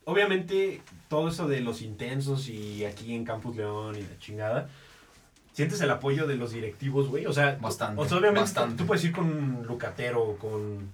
obviamente 0.03 0.81
todo 1.07 1.29
eso 1.29 1.47
de 1.47 1.61
los 1.61 1.81
intensos 1.81 2.49
y 2.49 2.83
aquí 2.83 3.15
en 3.15 3.23
Campus 3.23 3.55
León 3.55 3.95
y 3.95 4.01
la 4.01 4.19
chingada. 4.19 4.67
¿Sientes 5.53 5.79
el 5.79 5.89
apoyo 5.91 6.27
de 6.27 6.35
los 6.35 6.51
directivos, 6.51 7.07
güey? 7.07 7.25
O 7.27 7.33
sea, 7.33 7.57
Bastante, 7.61 8.01
o 8.01 8.05
sea, 8.05 8.17
obviamente 8.17 8.41
bastante. 8.41 8.75
tú 8.75 8.85
puedes 8.85 9.03
ir 9.05 9.13
con 9.13 9.25
un 9.25 9.65
lucatero 9.65 10.21
o 10.23 10.37
con, 10.37 10.91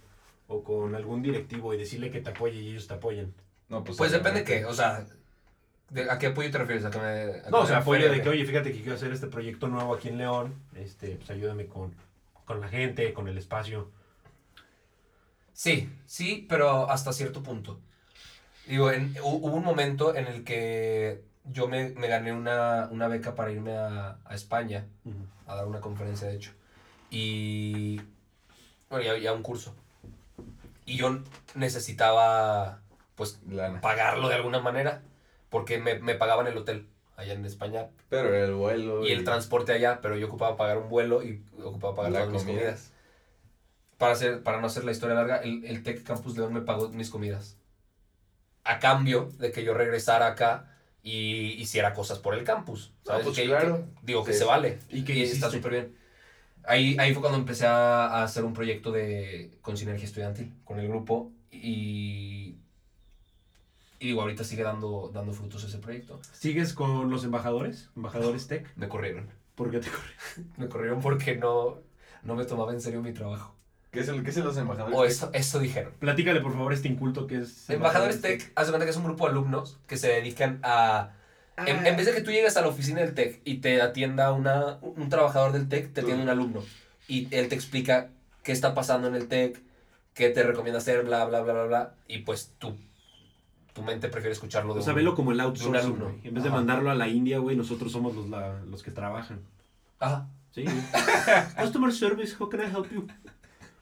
o 0.47 0.63
con 0.63 0.93
algún 0.93 1.23
directivo 1.23 1.73
y 1.73 1.77
decirle 1.77 2.11
que 2.11 2.21
te 2.21 2.29
apoye 2.29 2.59
y 2.61 2.69
ellos 2.69 2.87
te 2.87 2.93
apoyen. 2.93 3.33
No, 3.69 3.83
Pues 3.83 4.11
depende 4.11 4.43
qué, 4.43 4.63
o 4.65 4.73
sea, 4.73 5.05
¿de- 5.89 6.09
¿a 6.09 6.17
qué 6.19 6.27
apoyo 6.27 6.49
te 6.51 6.57
refieres? 6.57 6.85
¿A 6.85 6.89
que 6.91 6.97
me, 6.99 7.05
a 7.05 7.43
que 7.43 7.49
No, 7.51 7.59
o 7.59 7.65
sea, 7.65 7.77
apoyo 7.77 8.11
de 8.11 8.21
que, 8.21 8.29
oye, 8.29 8.45
fíjate 8.45 8.71
que 8.71 8.79
quiero 8.79 8.95
hacer 8.95 9.11
este 9.11 9.27
proyecto 9.27 9.67
nuevo 9.67 9.93
aquí 9.93 10.09
en 10.09 10.17
León. 10.17 10.55
Este, 10.75 11.15
pues 11.15 11.29
ayúdame 11.29 11.65
con, 11.67 11.93
con 12.45 12.59
la 12.61 12.67
gente, 12.67 13.13
con 13.13 13.27
el 13.27 13.37
espacio. 13.37 13.91
Sí, 15.53 15.89
sí, 16.05 16.45
pero 16.49 16.89
hasta 16.89 17.13
cierto 17.13 17.41
punto. 17.43 17.79
Digo, 18.67 18.91
en- 18.91 19.13
hu- 19.15 19.39
hubo 19.41 19.55
un 19.55 19.63
momento 19.63 20.15
en 20.15 20.27
el 20.27 20.43
que 20.43 21.23
yo 21.45 21.67
me, 21.67 21.89
me 21.91 22.07
gané 22.07 22.33
una, 22.33 22.89
una 22.91 23.07
beca 23.07 23.33
para 23.33 23.51
irme 23.51 23.77
a, 23.77 24.17
a 24.25 24.35
España 24.35 24.85
a 25.47 25.55
dar 25.55 25.65
una 25.65 25.79
conferencia, 25.81 26.27
de 26.27 26.35
hecho. 26.35 26.51
Y. 27.09 28.01
Bueno, 28.89 29.05
ya, 29.05 29.17
ya 29.17 29.33
un 29.33 29.41
curso. 29.43 29.73
Y 30.85 30.97
yo 30.97 31.19
necesitaba, 31.55 32.81
pues, 33.15 33.39
Lana. 33.49 33.81
pagarlo 33.81 34.29
de 34.29 34.35
alguna 34.35 34.59
manera, 34.59 35.01
porque 35.57 35.77
me, 35.79 35.99
me 35.99 36.15
pagaban 36.15 36.47
el 36.47 36.57
hotel 36.57 36.87
allá 37.15 37.33
en 37.33 37.45
España 37.45 37.87
Pero 38.09 38.33
el 38.35 38.53
vuelo. 38.53 39.05
y 39.05 39.11
el 39.11 39.23
transporte 39.23 39.71
allá, 39.71 39.99
pero 40.01 40.17
yo 40.17 40.27
ocupaba 40.27 40.55
pagar 40.57 40.77
un 40.77 40.89
vuelo 40.89 41.23
y 41.23 41.43
ocupaba 41.63 41.95
pagar 41.95 42.11
todas 42.13 42.29
mis 42.29 42.41
comida. 42.43 42.59
comidas. 42.59 42.91
Para, 43.97 44.13
hacer, 44.13 44.43
para 44.43 44.61
no 44.61 44.67
hacer 44.67 44.83
la 44.83 44.91
historia 44.91 45.15
larga, 45.15 45.37
el, 45.37 45.65
el 45.65 45.81
Tech 45.83 46.03
Campus 46.03 46.37
León 46.37 46.53
me 46.53 46.61
pagó 46.61 46.89
mis 46.89 47.09
comidas. 47.09 47.57
A 48.63 48.79
cambio 48.79 49.29
de 49.39 49.51
que 49.51 49.63
yo 49.63 49.73
regresara 49.73 50.27
acá 50.27 50.73
y 51.01 51.53
hiciera 51.61 51.93
cosas 51.93 52.19
por 52.19 52.35
el 52.35 52.43
campus. 52.43 52.93
¿sabes? 53.03 53.23
pues 53.23 53.35
Que- 53.35 53.45
claro. 53.45 53.77
que- 53.77 53.99
digo 54.03 54.23
que 54.23 54.33
Sí. 54.33 54.39
se 54.39 54.45
vale. 54.45 54.77
¿Y 54.89 55.03
qué 55.03 55.13
está 55.23 55.25
hiciste? 55.37 55.49
súper 55.51 55.71
bien. 55.71 55.97
Ahí, 56.65 56.97
ahí 56.99 57.13
fue 57.13 57.21
cuando 57.21 57.39
empecé 57.39 57.65
a, 57.65 58.07
a 58.07 58.23
hacer 58.23 58.43
un 58.43 58.53
proyecto 58.53 58.91
de, 58.91 59.57
con 59.61 59.77
Sinergia 59.77 60.05
Estudiantil, 60.05 60.53
con 60.65 60.79
el 60.79 60.87
grupo. 60.89 61.31
Y, 61.49 62.57
y 63.99 64.07
digo, 64.07 64.21
ahorita 64.21 64.43
sigue 64.43 64.63
dando, 64.63 65.11
dando 65.13 65.33
frutos 65.33 65.63
ese 65.63 65.77
proyecto. 65.79 66.19
¿Sigues 66.33 66.73
con 66.73 67.09
los 67.09 67.23
embajadores? 67.23 67.89
¿Embajadores 67.95 68.47
tech? 68.47 68.71
Me 68.75 68.87
corrieron. 68.87 69.29
¿Por 69.55 69.71
qué 69.71 69.79
te 69.79 69.89
corrí? 69.89 70.47
Me 70.57 70.69
corrieron 70.69 71.01
porque 71.01 71.35
no, 71.35 71.79
no 72.23 72.35
me 72.35 72.45
tomaba 72.45 72.73
en 72.73 72.81
serio 72.81 73.01
mi 73.01 73.13
trabajo. 73.13 73.55
¿Qué 73.91 74.01
es 74.01 74.09
el 74.09 74.23
qué 74.23 74.29
es 74.29 74.37
los 74.37 74.57
embajadores? 74.57 74.97
O 74.97 75.05
eso, 75.05 75.29
eso 75.33 75.59
dijeron. 75.59 75.93
Platícale, 75.99 76.41
por 76.41 76.51
favor, 76.51 76.73
este 76.73 76.87
inculto 76.87 77.25
que 77.25 77.37
es... 77.37 77.69
Embajadores 77.69 78.21
Tech, 78.21 78.51
haz 78.53 78.67
de 78.67 78.71
cuenta 78.71 78.85
que 78.85 78.91
es 78.91 78.97
un 78.97 79.05
grupo 79.05 79.25
de 79.25 79.31
alumnos 79.31 79.79
que 79.87 79.97
se 79.97 80.09
dedican 80.09 80.59
a... 80.61 81.13
En, 81.65 81.87
en 81.87 81.95
vez 81.95 82.05
de 82.05 82.13
que 82.13 82.21
tú 82.21 82.29
llegues 82.29 82.55
a 82.57 82.61
la 82.61 82.67
oficina 82.67 83.01
del 83.01 83.15
Tech 83.15 83.41
y 83.43 83.55
te 83.57 83.81
atienda 83.81 84.31
una, 84.33 84.77
un 84.81 85.09
trabajador 85.09 85.53
del 85.53 85.67
Tech, 85.67 85.91
te 85.91 86.01
atiende 86.01 86.21
un 86.21 86.29
alumno. 86.29 86.63
Y 87.07 87.33
él 87.33 87.47
te 87.47 87.55
explica 87.55 88.09
qué 88.43 88.51
está 88.51 88.75
pasando 88.75 89.07
en 89.07 89.15
el 89.15 89.27
Tech, 89.27 89.59
qué 90.13 90.29
te 90.29 90.43
recomienda 90.43 90.77
hacer, 90.77 91.03
bla, 91.03 91.25
bla, 91.25 91.41
bla, 91.41 91.53
bla, 91.53 91.63
bla. 91.63 91.95
Y 92.07 92.19
pues 92.19 92.53
tú, 92.59 92.77
tu 93.77 93.83
mente 93.83 94.09
prefiere 94.09 94.33
escucharlo 94.33 94.73
de 94.73 94.79
O 94.79 94.83
sea, 94.83 94.93
un- 94.93 94.97
velo 94.97 95.13
como 95.15 95.31
el 95.31 95.39
outsourcing, 95.39 95.75
alumno. 95.75 96.15
En 96.23 96.33
vez 96.33 96.43
de 96.43 96.49
mandarlo 96.49 96.89
a 96.89 96.95
la 96.95 97.07
India, 97.07 97.37
güey, 97.39 97.55
nosotros 97.55 97.91
somos 97.91 98.15
los, 98.15 98.27
la- 98.29 98.61
los 98.65 98.81
que 98.83 98.91
trabajan. 98.91 99.39
Ajá. 99.99 100.27
Sí, 100.51 100.63
güey. 100.63 100.75
Customer 101.61 101.93
service, 101.93 102.35
how 102.39 102.49
can 102.49 102.61
I 102.61 102.63
help 102.65 102.91
you? 102.91 103.05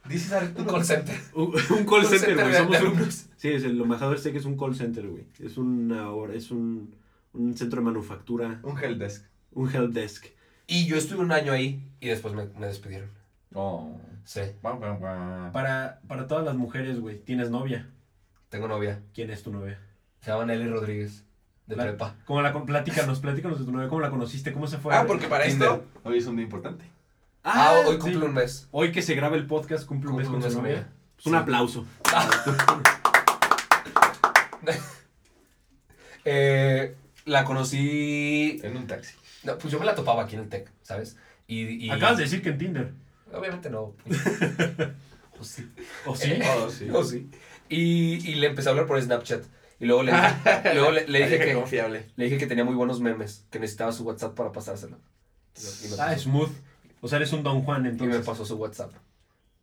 Dices 0.10 0.31
Un 0.58 0.65
call 0.65 0.84
center. 0.86 1.15
Un, 1.34 1.53
un 1.77 1.86
call 1.86 2.05
center, 2.05 2.36
güey. 2.36 2.53
Somos 2.53 2.75
alumnos. 2.77 3.25
Sí, 3.38 3.49
es 3.49 3.63
el 3.63 3.79
embajador 3.81 4.19
Tech 4.21 4.36
es 4.36 4.45
un 4.45 4.58
call 4.58 4.75
center, 4.75 5.08
güey. 5.08 5.25
Es 5.39 5.58
una 5.58 6.12
hora- 6.12 6.34
es 6.36 6.51
un, 6.51 6.93
un 7.34 7.55
centro 7.58 7.79
de 7.79 7.86
manufactura, 7.86 8.60
Un 8.63 8.77
help 8.77 8.99
desk. 8.99 9.23
un 9.53 9.73
help 9.73 9.93
desk. 9.93 10.25
Y 10.67 10.86
yo 10.88 10.97
estuve 10.97 11.19
un 11.21 11.31
año 11.31 11.53
ahí 11.53 11.81
y 12.01 12.08
después 12.10 12.34
me, 12.34 12.45
me 12.60 12.67
despidieron. 12.67 13.10
Oh. 13.53 13.97
Sí. 14.25 14.41
Para, 15.53 16.01
para 16.08 16.27
todas 16.27 16.43
las 16.43 16.55
mujeres, 16.55 16.99
güey, 16.99 17.19
¿tienes 17.19 17.49
novia? 17.51 17.89
Tengo 18.49 18.67
novia. 18.67 19.01
¿Quién 19.13 19.29
es 19.29 19.43
tu 19.43 19.51
novia? 19.51 19.79
Se 20.21 20.31
llama 20.31 20.45
Nelly 20.45 20.67
Rodríguez, 20.67 21.23
de 21.67 21.75
La- 21.75 21.84
prepa. 21.84 22.15
¿Cómo 22.25 22.41
la 22.41 22.51
platícanos, 22.65 23.19
platícanos 23.19 23.60
de 23.60 23.65
tu 23.65 23.71
novia, 23.71 23.88
cómo 23.88 24.01
la 24.01 24.10
conociste, 24.10 24.53
cómo 24.53 24.67
se 24.67 24.77
fue? 24.77 24.95
Ah, 24.95 25.05
porque 25.05 25.27
para 25.27 25.45
Tinder. 25.45 25.69
esto 25.69 25.86
hoy 26.03 26.17
es 26.17 26.25
un 26.27 26.36
día 26.38 26.45
importante. 26.45 26.86
Ah, 27.43 27.81
hoy 27.86 27.95
sí. 27.95 27.99
cumple 28.01 28.25
un 28.25 28.34
mes. 28.34 28.67
Hoy 28.71 28.91
que 28.91 29.01
se 29.03 29.13
graba 29.15 29.36
el 29.36 29.45
podcast 29.45 29.86
cumple 29.86 30.10
un 30.10 30.17
mes 30.17 30.27
con 30.27 30.39
mes 30.39 30.55
novia. 30.55 30.88
Es 31.19 31.25
un 31.27 31.34
Sí. 31.34 31.38
aplauso. 31.38 31.86
Eh, 36.27 36.95
la 37.25 37.43
conocí. 37.45 38.60
En 38.63 38.75
un 38.77 38.88
taxi. 38.88 39.15
No, 39.43 39.58
pues 39.58 39.71
yo 39.71 39.79
me 39.79 39.86
la 39.86 39.93
topaba 39.95 40.23
aquí 40.23 40.36
en 40.36 40.41
el 40.41 40.49
Tec, 40.49 40.71
¿sabes? 40.81 41.17
Y, 41.47 41.86
y- 41.86 41.89
Acabas 41.91 42.17
de 42.17 42.23
decir 42.23 42.41
que 42.41 42.49
en 42.49 42.58
Tinder. 42.58 42.93
Obviamente 43.31 43.69
no. 43.69 43.93
o 45.39 45.43
sí. 45.43 45.69
¿O 46.05 46.15
sí? 46.15 46.39
Oh, 46.58 46.69
sí. 46.69 46.89
O 46.91 47.03
sí. 47.03 47.29
Y, 47.69 48.30
y 48.30 48.36
le 48.36 48.47
empecé 48.47 48.69
a 48.69 48.71
hablar 48.71 48.88
por 48.88 49.01
Snapchat. 49.01 49.43
Y 49.80 49.86
luego 49.86 50.04
le 50.04 50.12
dije, 50.13 50.34
luego 50.73 50.91
le, 50.91 51.08
le 51.08 51.19
dije 51.19 51.39
que, 51.39 51.54
confiable. 51.54 52.12
le 52.15 52.25
dije 52.25 52.38
que 52.38 52.47
tenía 52.47 52.63
muy 52.63 52.75
buenos 52.75 52.99
memes, 53.01 53.45
que 53.51 53.60
necesitaba 53.60 53.91
su 53.91 54.04
WhatsApp 54.06 54.36
para 54.36 54.51
pasárselo. 54.51 54.97
Y 55.84 55.88
me, 55.88 55.95
Ah, 55.99 56.15
pasó, 56.15 56.19
smooth. 56.21 56.51
O 57.01 57.08
sea, 57.08 57.17
eres 57.17 57.34
un 57.34 57.43
Don 57.43 57.62
Juan, 57.63 57.82
y 57.82 57.84
me 57.84 57.89
entonces. 57.91 58.25
pasó 58.25 58.45
su 58.45 58.56
WhatsApp. 58.56 58.93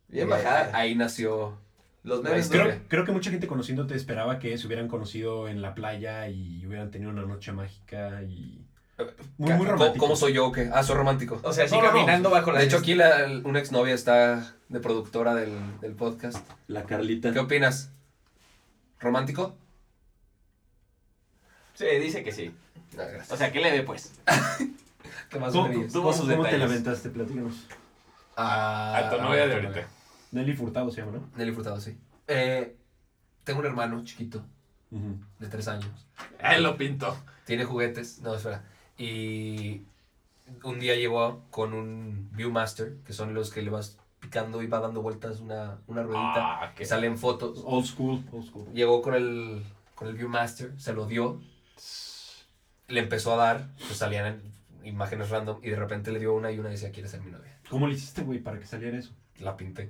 Bien 0.07 0.27
Y 0.27 0.29
bajada. 0.29 0.69
Ahí, 0.77 0.95
nació. 0.95 1.59
Los 2.03 2.21
memes. 2.23 2.49
Creo, 2.49 2.81
creo 2.87 3.05
que 3.05 3.11
mucha 3.11 3.31
gente 3.31 3.47
conociéndote 3.47 3.95
esperaba 3.95 4.39
que 4.39 4.57
se 4.57 4.67
hubieran 4.67 4.87
conocido 4.87 5.47
en 5.47 5.61
la 5.61 5.73
playa 5.73 6.27
y 6.29 6.65
hubieran 6.65 6.91
tenido 6.91 7.11
una 7.11 7.23
noche 7.23 7.51
mágica 7.53 8.21
y... 8.23 8.65
Muy, 8.97 9.07
muy 9.37 9.51
¿Cómo- 9.57 9.71
romántico. 9.71 10.05
¿Cómo 10.05 10.15
soy 10.15 10.33
yo 10.33 10.47
o 10.47 10.51
qué? 10.51 10.69
Ah, 10.73 10.83
soy 10.83 10.95
romántico. 10.95 11.39
O 11.43 11.51
sea, 11.53 11.65
así 11.65 11.75
No, 11.75 11.81
no, 11.81 11.87
no. 11.87 11.93
caminando 11.93 12.29
bajo 12.29 12.51
la 12.51 12.59
De 12.59 12.65
hecho, 12.65 12.77
aquí 12.77 12.93
la, 12.95 13.27
una 13.43 13.59
exnovia 13.59 13.93
está 13.95 14.53
de 14.69 14.79
productora 14.79 15.33
del, 15.35 15.57
del 15.81 15.93
podcast. 15.93 16.45
La 16.67 16.83
Carlita. 16.83 17.31
¿Qué 17.33 17.39
opinas? 17.39 17.89
¿Romántico? 18.99 19.55
Sí, 21.73 21.85
dice 22.01 22.23
que 22.23 22.31
sí. 22.31 22.53
No, 22.95 23.03
gracias. 23.03 23.31
O 23.31 23.37
sea, 23.37 23.51
¿qué 23.51 23.59
le 23.59 23.71
ve 23.71 23.81
pues? 23.83 24.13
¿Qué 25.29 25.39
más 25.39 25.51
¿Cómo? 25.53 25.67
Tuvo 25.91 26.11
cómo- 26.11 26.23
te 26.27 26.35
detalles. 26.35 26.59
lamentaste? 26.59 27.09
Platícanos. 27.09 27.55
Ah, 28.37 28.97
A 28.97 29.09
tu 29.09 29.21
novia 29.21 29.47
de 29.47 29.53
ahorita. 29.55 29.87
Nelly 30.31 30.53
Furtado 30.53 30.91
se 30.91 31.01
llama, 31.01 31.13
¿no? 31.13 31.29
Nelly 31.35 31.51
Furtado, 31.51 31.79
sí. 31.81 31.97
Eh, 32.27 32.75
tengo 33.43 33.59
un 33.59 33.65
hermano 33.65 34.03
chiquito, 34.03 34.43
de 35.39 35.47
tres 35.47 35.67
años. 35.67 35.89
Él 36.39 36.63
lo 36.63 36.77
pintó. 36.77 37.17
Tiene 37.45 37.65
juguetes. 37.65 38.19
No, 38.19 38.35
espera. 38.35 38.63
Y 38.97 39.81
un 40.63 40.79
día 40.79 40.95
llegó 40.95 41.43
con 41.49 41.73
un 41.73 42.29
Viewmaster, 42.33 42.93
que 43.05 43.13
son 43.13 43.33
los 43.33 43.51
que 43.51 43.61
le 43.61 43.69
vas 43.69 43.97
picando 44.19 44.61
y 44.61 44.67
va 44.67 44.79
dando 44.79 45.01
vueltas 45.01 45.39
una, 45.39 45.77
una 45.87 46.03
ruedita. 46.03 46.63
Ah, 46.63 46.73
que 46.75 46.85
salen 46.85 47.17
fotos. 47.17 47.61
Old 47.65 47.85
school, 47.85 48.23
old 48.31 48.45
school. 48.47 48.67
Llegó 48.73 49.01
con 49.01 49.15
el, 49.15 49.63
con 49.95 50.07
el 50.07 50.15
Viewmaster, 50.15 50.71
se 50.77 50.93
lo 50.93 51.05
dio. 51.05 51.41
Le 52.87 52.99
empezó 52.99 53.33
a 53.33 53.37
dar, 53.37 53.67
pues 53.87 53.97
salían 53.97 54.25
en 54.25 54.87
imágenes 54.87 55.29
random 55.29 55.59
y 55.63 55.69
de 55.69 55.75
repente 55.77 56.11
le 56.11 56.19
dio 56.19 56.33
una 56.33 56.51
y 56.51 56.59
una 56.59 56.69
decía, 56.69 56.91
¿quieres 56.91 57.11
ser 57.11 57.21
mi 57.21 57.31
novia? 57.31 57.57
¿Cómo 57.69 57.87
le 57.87 57.95
hiciste, 57.95 58.21
güey, 58.21 58.39
para 58.39 58.59
que 58.59 58.65
saliera 58.67 58.97
eso? 58.97 59.11
La 59.39 59.57
pinté. 59.57 59.89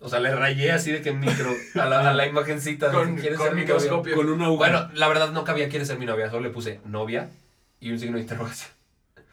O 0.00 0.08
sea, 0.08 0.20
le 0.20 0.34
rayé 0.34 0.70
así 0.70 0.92
de 0.92 1.02
que 1.02 1.12
micro 1.12 1.50
a 1.74 1.84
la, 1.84 2.10
a 2.10 2.14
la 2.14 2.26
imagencita. 2.26 2.88
de 2.88 2.94
Con, 2.94 3.16
¿quieres 3.16 3.36
con 3.36 3.48
ser 3.48 3.56
mi 3.56 3.62
novia?". 3.62 3.74
microscopio. 3.74 4.14
Con 4.16 4.30
una 4.30 4.46
aguja. 4.46 4.70
Bueno, 4.70 4.90
la 4.94 5.08
verdad 5.08 5.32
no 5.32 5.42
cabía 5.44 5.68
¿quieres 5.68 5.88
ser 5.88 5.98
mi 5.98 6.06
novia? 6.06 6.30
Solo 6.30 6.42
le 6.42 6.50
puse 6.50 6.80
novia 6.84 7.28
y 7.80 7.90
un 7.90 7.98
signo 7.98 8.16
de 8.16 8.22
interrogación. 8.22 8.70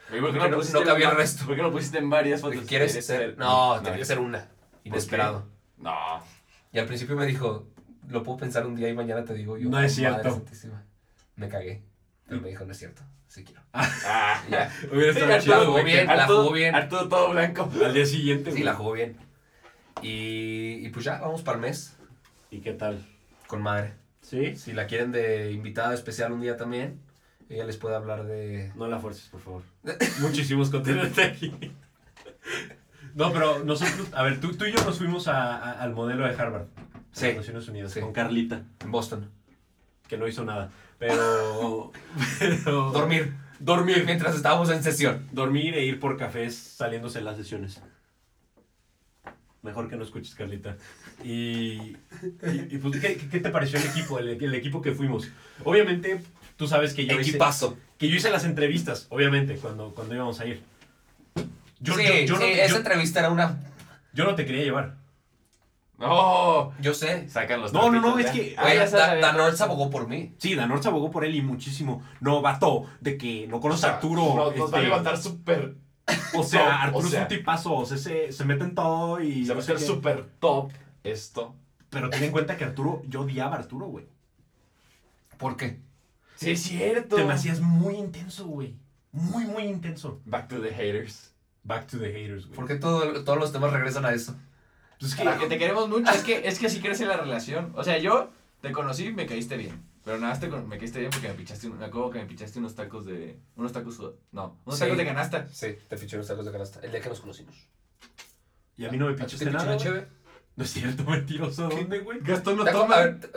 ¿Y 0.10 0.20
por 0.22 0.32
qué 0.32 0.40
porque 0.40 0.50
no- 0.50 0.80
no 0.80 0.84
cabía 0.86 1.10
el 1.10 1.18
resto. 1.18 1.46
¿Por 1.46 1.56
qué 1.56 1.62
lo 1.64 1.72
pusiste 1.72 1.98
en 1.98 2.10
varias 2.10 2.42
fotos? 2.42 2.64
¿Quieres 2.68 2.92
¿Quieres 2.92 3.06
ser? 3.06 3.38
No, 3.38 3.78
mi 3.78 3.84
tenía 3.84 4.00
que 4.00 4.06
ser 4.06 4.20
una. 4.20 4.48
Inesperado. 4.84 5.48
No. 5.78 5.96
Y 6.72 6.78
al 6.80 6.86
principio 6.86 7.16
me 7.16 7.26
dijo, 7.26 7.68
lo 8.10 8.22
puedo 8.22 8.38
pensar 8.38 8.66
un 8.68 8.76
día 8.76 8.88
y 8.90 8.94
mañana 8.94 9.26
te 9.26 9.34
digo 9.34 9.58
yo. 9.58 9.70
No 9.70 9.80
es 9.80 9.94
"Oh, 9.94 9.96
cierto". 9.96 10.18
Madre 10.18 10.32
santísima". 10.32 10.84
Me 11.36 11.50
cagué. 11.50 11.82
Pero 12.28 12.42
me 12.42 12.50
dijo, 12.50 12.66
no 12.66 12.72
es 12.72 12.78
cierto. 12.78 13.02
Sí 13.28 13.44
quiero. 13.44 13.62
Ah. 13.74 14.42
Ya. 14.50 14.72
Hubiera 14.92 15.12
estado 15.12 15.34
Arturo, 15.34 15.40
chido, 15.58 15.66
jugó 15.66 15.84
bien, 15.84 16.08
la 16.08 16.28
jugó 16.28 16.52
bien. 16.52 16.76
Arturo 16.76 17.10
todo 17.10 17.32
blanco. 17.32 17.70
Al 17.84 17.94
día 17.94 18.06
siguiente, 18.06 18.52
Sí, 18.52 18.64
la 18.64 18.74
jugó 18.76 18.92
bien. 18.94 19.18
Y, 20.02 20.86
y 20.86 20.90
pues 20.90 21.06
ya, 21.06 21.20
vamos 21.20 21.42
para 21.42 21.56
el 21.58 21.62
mes. 21.62 21.98
¿Y 22.52 22.60
qué 22.60 22.74
tal? 22.74 23.04
Con 23.48 23.62
madre. 23.62 23.94
¿Sí? 24.22 24.56
Si 24.56 24.74
la 24.74 24.88
quieren 24.88 25.12
de 25.12 25.52
invitada 25.52 25.94
especial 25.94 26.32
un 26.32 26.42
día 26.42 26.58
también, 26.58 27.00
ella 27.50 27.66
les 27.66 27.78
puede 27.78 27.96
hablar 27.96 28.26
de... 28.26 28.72
No 28.76 28.88
la 28.88 29.00
fuerces, 29.00 29.28
por 29.30 29.42
favor. 29.42 29.62
Muchísimos 30.22 30.70
contenidos 30.70 31.18
aquí. 31.20 31.54
No, 33.14 33.32
pero 33.32 33.64
nosotros, 33.64 34.08
a 34.14 34.24
ver, 34.24 34.40
tú, 34.42 34.54
tú 34.56 34.66
y 34.66 34.72
yo 34.74 34.84
nos 34.84 34.98
fuimos 34.98 35.28
a- 35.28 35.56
a- 35.56 35.72
al 35.82 35.94
modelo 35.94 36.28
de 36.28 36.36
Harvard. 36.36 36.66
Sí. 37.12 37.28
de 37.28 37.36
Naciones 37.36 37.68
Unidas, 37.70 37.92
Sí. 37.94 38.02
con 38.02 38.12
Carlita, 38.12 38.64
En 38.82 38.92
Boston. 38.92 39.30
que 40.08 40.18
no 40.18 40.28
hizo 40.28 40.44
nada. 40.44 40.70
Pero. 41.00 41.92
pero 42.40 42.92
Dormir. 42.92 43.34
Dormir. 43.60 44.04
Mientras 44.06 44.36
estábamos 44.36 44.70
en 44.70 44.84
sesión. 44.84 45.28
Dormir 45.32 45.76
e 45.76 45.86
ir 45.86 46.00
por 46.00 46.18
cafés 46.18 46.56
saliéndose 46.56 47.20
en 47.20 47.26
las 47.26 47.38
sesiones. 47.38 47.82
Mejor 49.62 49.90
que 49.90 49.96
no 49.96 50.04
escuches, 50.04 50.36
Carlita. 50.36 50.78
Y, 51.24 51.32
y, 51.80 51.98
y, 52.70 52.78
pues, 52.78 53.00
¿qué, 53.02 53.16
qué 53.32 53.40
te 53.40 53.50
pareció 53.50 53.80
el 53.80 53.86
equipo, 53.86 54.20
el, 54.20 54.28
el 54.30 54.54
equipo 54.56 54.82
que 54.82 54.92
fuimos? 54.92 55.28
Obviamente, 55.64 56.22
tú 56.58 56.68
sabes 56.68 56.94
que 56.94 57.06
yo, 57.06 57.20
hice, 57.20 57.38
que 57.98 58.08
yo 58.10 58.16
hice 58.16 58.30
las 58.32 58.44
entrevistas, 58.46 59.08
obviamente, 59.10 59.56
cuando, 59.58 59.94
cuando 59.94 60.16
íbamos 60.16 60.40
a 60.40 60.46
ir. 60.46 60.64
Yo, 61.80 61.96
sí, 61.96 62.04
yo- 62.04 62.14
yo 62.26 62.36
sí, 62.38 62.42
no, 62.42 62.46
esa 62.48 62.68
yo- 62.68 62.78
entrevista 62.78 63.20
era 63.20 63.30
una... 63.30 63.60
yo 64.14 64.24
no 64.26 64.36
te 64.36 64.46
quería 64.46 64.64
llevar. 64.64 64.96
No. 65.98 66.74
Yo 66.82 66.94
sé. 66.94 67.30
Sacan 67.30 67.62
los 67.62 67.72
No, 67.72 67.90
no, 67.90 68.02
no, 68.02 68.20
es 68.20 68.30
que- 68.32 68.54
ya 68.56 68.62
Da- 68.76 68.88
sabes, 68.88 69.22
Dan 69.22 69.36
ya. 69.38 69.44
Orts 69.44 69.62
abogó 69.62 69.90
por 69.90 70.08
mí. 70.10 70.34
Sí, 70.40 70.56
Danorza 70.56 70.90
abogó 70.90 71.10
por 71.10 71.24
él 71.24 71.36
y 71.36 71.42
muchísimo. 71.42 72.04
No, 72.20 72.42
vato, 72.42 72.86
de 73.00 73.18
que 73.18 73.48
no 73.48 73.62
conoce 73.62 73.86
a 73.88 73.96
Arturo. 73.96 74.22
No, 74.36 74.52
nos 74.52 74.74
va 74.74 74.78
a 74.78 74.82
este, 74.82 74.82
levantar 74.82 75.18
súper. 75.18 75.76
O 76.34 76.44
sea, 76.44 76.64
No, 76.64 76.68
o 76.70 76.72
Arturo 76.72 77.08
sea. 77.10 77.20
es 77.26 77.32
un 77.32 77.38
tipazo, 77.38 77.74
o 77.74 77.86
sea, 77.86 77.98
se, 77.98 78.32
se 78.34 78.44
mete 78.46 78.66
en 78.66 78.76
todo 78.76 79.22
y. 79.22 79.46
Se 79.46 79.54
va 79.54 79.62
a 79.62 79.66
qué. 79.66 79.80
súper 79.80 80.26
top 80.40 80.72
esto. 81.04 81.56
Pero 81.90 82.10
ten 82.10 82.24
en 82.26 82.32
cuenta 82.32 82.58
que 82.58 82.66
Arturo, 82.66 83.02
yo 83.08 83.22
odiaba 83.22 83.56
a 83.56 83.60
Arturo, 83.60 83.86
güey. 83.86 84.06
¿Por 85.38 85.56
qué? 85.56 85.80
Sí, 86.36 86.52
es 86.52 86.62
cierto. 86.62 87.16
Te 87.16 87.24
me 87.26 87.34
hacías 87.34 87.62
muy 87.62 87.96
intenso, 87.96 88.46
güey. 88.46 88.76
Muy, 89.12 89.46
muy 89.46 89.64
intenso. 89.64 90.22
Back 90.26 90.50
to 90.50 90.62
the 90.62 90.70
haters. 90.74 91.34
Back 91.64 91.88
to 91.88 91.98
the 91.98 92.12
haters, 92.12 92.46
güey. 92.46 92.56
¿Por 92.56 92.68
qué 92.68 92.76
todo- 92.76 93.24
todos 93.24 93.40
los 93.40 93.52
temas 93.52 93.72
regresan 93.74 94.06
a 94.06 94.14
eso? 94.14 94.36
Pues 95.00 95.12
es 95.14 95.18
que, 95.18 95.24
Porque 95.24 95.48
te 95.48 95.58
queremos 95.58 95.90
mucho. 95.90 96.12
Es 96.12 96.24
que, 96.24 96.48
es 96.48 96.60
que 96.60 96.68
así 96.68 96.80
crece 96.80 97.06
la 97.06 97.18
relación. 97.18 97.72
O 97.76 97.84
sea, 97.84 97.98
yo 97.98 98.32
te 98.62 98.72
conocí 98.72 99.06
y 99.08 99.14
me 99.14 99.26
caíste 99.26 99.58
bien. 99.58 99.84
Pero 100.04 100.18
nada 100.20 100.30
más 100.34 100.40
te 100.40 100.48
me 100.48 100.78
caíste 100.78 101.00
bien 101.00 101.10
porque 101.12 101.28
me 101.30 101.34
pichaste. 101.34 101.68
Me 101.70 101.86
acuerdo 101.86 102.12
que 102.12 102.20
me 102.20 102.26
pichaste 102.26 102.60
unos 102.60 102.76
tacos 102.76 103.06
de. 103.06 103.40
Unos 103.56 103.72
tacos. 103.74 104.00
No, 104.32 104.60
unos 104.66 104.78
Sí. 104.78 104.84
tacos 104.86 104.98
de 104.98 105.06
canasta. 105.06 105.48
Sí, 105.50 105.76
te 105.90 105.98
fiché 105.98 106.16
unos 106.18 106.28
tacos 106.28 106.46
de 106.46 106.52
canasta. 106.52 106.80
El 106.82 106.92
día 106.92 107.02
que 107.02 107.10
nos 107.10 107.20
conocimos. 107.22 107.56
y 108.78 108.86
a 108.86 108.92
mí 108.92 108.98
no 108.98 109.06
me 109.08 109.14
¿A 109.14 109.16
ti 109.16 109.24
pichaste 109.24 109.46
te 109.46 109.52
piché 109.52 110.08
No 110.56 110.64
es 110.64 110.72
cierto, 110.72 111.04
mentiroso. 111.10 111.68
¿Dónde, 111.70 112.00
güey? 112.00 112.20
Gastón 112.22 112.58
no 112.58 112.64
¿Te, 112.64 112.72
toma. 112.72 112.96
a 112.96 113.00
ver, 113.06 113.20
te- 113.20 113.28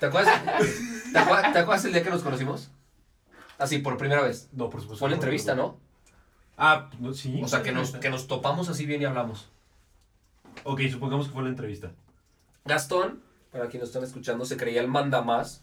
¿te 0.00 0.06
acuerdas, 0.06 0.42
te, 1.12 1.18
acuerdas, 1.18 1.52
¿Te 1.52 1.58
acuerdas 1.58 1.84
el 1.86 1.92
día 1.92 2.02
que 2.02 2.10
nos 2.10 2.22
conocimos? 2.22 2.70
Así, 3.58 3.78
por 3.78 3.96
primera 3.96 4.22
vez. 4.22 4.48
No, 4.52 4.68
por 4.70 4.80
supuesto. 4.80 5.00
Fue 5.00 5.08
la 5.08 5.14
entrevista. 5.16 5.54
¿no? 5.54 5.78
Ah, 6.56 6.90
no, 6.98 7.14
sí. 7.14 7.40
O 7.42 7.48
sea, 7.48 7.62
que 7.62 7.72
nos, 7.72 7.92
que 7.92 8.10
nos 8.10 8.26
topamos 8.26 8.68
así 8.68 8.86
bien 8.86 9.00
y 9.02 9.04
hablamos. 9.04 9.48
Ok, 10.64 10.80
supongamos 10.90 11.26
que 11.28 11.32
fue 11.32 11.42
la 11.44 11.48
entrevista. 11.48 11.92
Gastón, 12.64 13.22
para 13.50 13.68
quienes 13.68 13.88
están 13.88 14.04
escuchando, 14.04 14.44
se 14.44 14.56
creía 14.56 14.80
el 14.80 14.88
mandamás. 14.88 15.62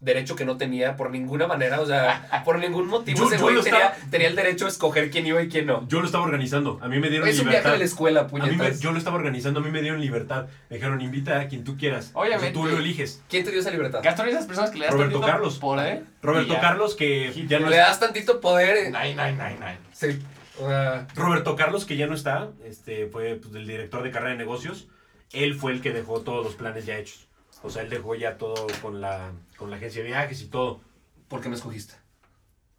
Derecho 0.00 0.36
que 0.36 0.44
no 0.44 0.56
tenía 0.56 0.94
por 0.96 1.10
ninguna 1.10 1.48
manera, 1.48 1.80
o 1.80 1.86
sea, 1.86 2.42
por 2.44 2.58
ningún 2.60 2.86
motivo 2.86 3.18
Yo- 3.18 3.26
ese 3.26 3.36
yo 3.36 3.42
güey 3.42 3.56
lo 3.56 3.62
tenía, 3.64 3.86
estaba- 3.88 4.10
tenía 4.10 4.28
el 4.28 4.36
derecho 4.36 4.66
a 4.66 4.68
escoger 4.68 5.10
quién 5.10 5.26
iba 5.26 5.42
y 5.42 5.48
quién 5.48 5.66
no. 5.66 5.88
Yo 5.88 5.98
lo 5.98 6.06
estaba 6.06 6.22
organizando. 6.22 6.78
A 6.80 6.86
mí 6.88 7.00
me 7.00 7.10
dieron 7.10 7.26
Es 7.28 7.38
un 7.40 7.46
viaje 7.46 7.56
libertad. 7.58 7.72
de 7.72 7.78
la 7.78 7.84
escuela, 7.84 8.20
a 8.20 8.24
mí 8.24 8.30
me- 8.32 8.40
puñetas. 8.56 8.78
yo 8.80 8.92
lo 8.92 8.98
estaba 8.98 9.16
organizando, 9.16 9.58
a 9.58 9.62
mí 9.64 9.70
me 9.72 9.82
dieron 9.82 10.00
libertad. 10.00 10.46
Me 10.70 10.76
dijeron, 10.76 11.00
invita 11.00 11.40
a 11.40 11.48
quien 11.48 11.64
tú 11.64 11.76
quieras. 11.76 12.10
Obviamente. 12.14 12.56
O 12.58 12.62
sea, 12.62 12.70
tú 12.70 12.76
lo 12.76 12.78
eliges. 12.78 13.22
¿Quién 13.28 13.44
te 13.44 13.50
dio 13.50 13.58
esa 13.58 13.72
libertad? 13.72 14.00
Gastón 14.04 14.28
y 14.28 14.30
esas 14.30 14.46
personas 14.46 14.70
que 14.70 14.78
le 14.78 14.84
das 14.84 14.94
Roberto 14.94 15.14
tantito 15.14 15.32
Carlos. 15.32 15.58
poder. 15.58 16.04
Roberto 16.22 16.54
ya. 16.54 16.60
Carlos, 16.60 16.94
que 16.94 17.32
ya 17.48 17.58
no 17.58 17.68
Le 17.68 17.76
das 17.78 17.98
tantito 17.98 18.40
poder. 18.40 18.92
Nine, 18.92 19.16
nine, 19.16 19.32
nine, 19.32 19.56
nine. 19.58 19.78
Sí. 19.92 20.18
o 20.60 20.68
sea, 20.68 21.08
Roberto 21.16 21.56
Carlos, 21.56 21.84
que 21.84 21.96
ya 21.96 22.06
no 22.06 22.14
está, 22.14 22.50
este, 22.64 23.06
fue 23.08 23.34
pues, 23.34 23.52
el 23.56 23.66
director 23.66 24.02
de 24.04 24.10
carrera 24.12 24.30
de 24.32 24.38
negocios. 24.38 24.86
Él 25.32 25.54
fue 25.54 25.72
el 25.72 25.80
que 25.82 25.92
dejó 25.92 26.20
todos 26.20 26.44
los 26.44 26.54
planes 26.54 26.86
ya 26.86 26.96
hechos. 26.98 27.27
O 27.62 27.70
sea, 27.70 27.82
él 27.82 27.90
dejó 27.90 28.14
ya 28.14 28.38
todo 28.38 28.66
con 28.82 29.00
la, 29.00 29.32
con 29.56 29.70
la 29.70 29.76
agencia 29.76 30.02
de 30.02 30.08
viajes 30.08 30.40
y 30.42 30.46
todo. 30.46 30.80
¿Por 31.28 31.40
qué 31.40 31.48
me 31.48 31.56
escogiste? 31.56 31.94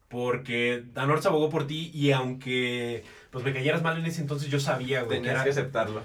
Porque 0.08 0.84
Danor 0.94 1.22
se 1.22 1.28
abogó 1.28 1.50
por 1.50 1.68
ti 1.68 1.92
y 1.94 2.12
aunque 2.12 3.04
pues 3.30 3.44
me 3.44 3.54
cayeras 3.54 3.84
mal 3.84 3.98
en 4.00 4.06
ese 4.06 4.22
entonces, 4.22 4.50
yo 4.50 4.60
sabía, 4.60 5.04
güey, 5.04 5.18
que 5.20 5.24
Tenías 5.28 5.36
era... 5.36 5.44
que 5.44 5.50
aceptarlo. 5.52 6.02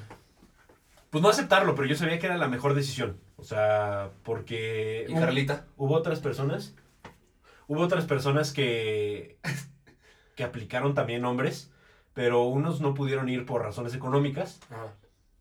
Pues 1.11 1.23
no 1.23 1.29
aceptarlo, 1.31 1.75
pero 1.75 1.89
yo 1.89 1.95
sabía 1.97 2.19
que 2.19 2.27
era 2.27 2.37
la 2.37 2.49
mejor 2.49 2.75
decisión. 2.75 3.17
O 3.37 3.45
sea, 3.45 4.11
porque... 4.25 5.07
¿Y 5.09 5.13
hubo- 5.13 5.21
Carlita? 5.21 5.65
Hubo 5.77 5.95
otras 5.95 6.21
personas. 6.21 6.75
Hubo 7.67 7.81
otras 7.81 8.05
personas 8.05 8.53
que. 8.53 9.39
que 10.35 10.45
aplicaron 10.45 10.95
también 10.95 11.25
hombres. 11.25 11.71
Pero 12.13 12.43
unos 12.45 12.81
no 12.81 12.95
pudieron 12.95 13.29
ir 13.29 13.47
por 13.47 13.63
razones 13.63 13.95
económicas. 13.95 14.61
Ajá. 14.71 14.93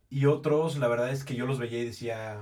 Y 0.10 0.26
otros, 0.28 0.78
la 0.78 0.88
verdad 0.88 1.10
es 1.12 1.24
que 1.24 1.36
yo 1.36 1.46
los 1.46 1.60
veía 1.60 1.80
y 1.80 1.86
decía. 1.86 2.38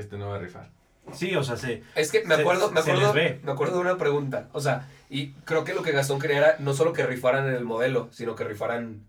Este 0.00 0.16
no 0.18 0.28
va 0.28 0.36
a 0.36 0.38
rifar. 0.38 0.70
Sí, 1.12 1.34
o 1.36 1.44
sea, 1.44 1.56
se. 1.56 1.82
Es 1.94 2.10
que 2.10 2.24
me 2.24 2.34
Se- 2.34 2.40
acuerdo, 2.40 2.70
me 2.72 2.80
acuerdo, 2.80 3.14
me 3.14 3.52
acuerdo 3.52 3.74
de 3.76 3.80
una 3.80 3.96
pregunta. 3.96 4.48
O 4.52 4.60
sea, 4.60 4.88
y 5.08 5.32
creo 5.44 5.62
que 5.64 5.72
lo 5.74 5.82
que 5.82 5.92
Gastón 5.92 6.18
quería 6.18 6.38
era 6.38 6.56
no 6.58 6.74
solo 6.74 6.92
que 6.92 7.06
rifaran 7.06 7.46
en 7.48 7.54
el 7.54 7.64
modelo, 7.64 8.08
sino 8.10 8.34
que 8.34 8.42
rifaran 8.44 9.04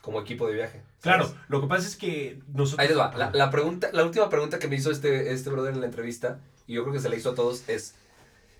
como 0.00 0.20
equipo 0.20 0.46
de 0.46 0.54
viaje. 0.54 0.82
¿sabes? 1.00 1.28
Claro, 1.28 1.34
lo 1.48 1.60
que 1.60 1.66
pasa 1.66 1.86
es 1.88 1.96
que 1.96 2.40
nosotros. 2.52 2.78
Ahí 2.80 2.88
les 2.88 2.96
va. 2.98 3.12
La, 3.16 3.30
la 3.32 3.50
pregunta, 3.50 3.90
la 3.92 4.04
última 4.04 4.28
pregunta 4.28 4.58
que 4.60 4.68
me 4.68 4.76
hizo 4.76 4.90
este, 4.92 5.32
este 5.32 5.50
brother 5.50 5.74
en 5.74 5.80
la 5.80 5.86
entrevista, 5.86 6.38
y 6.68 6.74
yo 6.74 6.82
creo 6.82 6.92
que 6.94 7.00
se 7.00 7.08
la 7.08 7.16
hizo 7.16 7.30
a 7.30 7.34
todos, 7.34 7.68
es: 7.68 7.96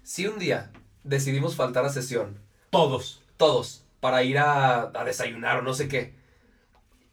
si 0.02 0.26
un 0.26 0.38
día 0.40 0.70
decidimos 1.04 1.54
faltar 1.54 1.84
a 1.84 1.88
sesión, 1.90 2.38
Todos. 2.70 3.22
todos, 3.36 3.84
para 4.00 4.24
ir 4.24 4.38
a, 4.38 4.90
a 4.92 5.04
desayunar 5.04 5.58
o 5.58 5.62
no 5.62 5.74
sé 5.74 5.86
qué, 5.86 6.14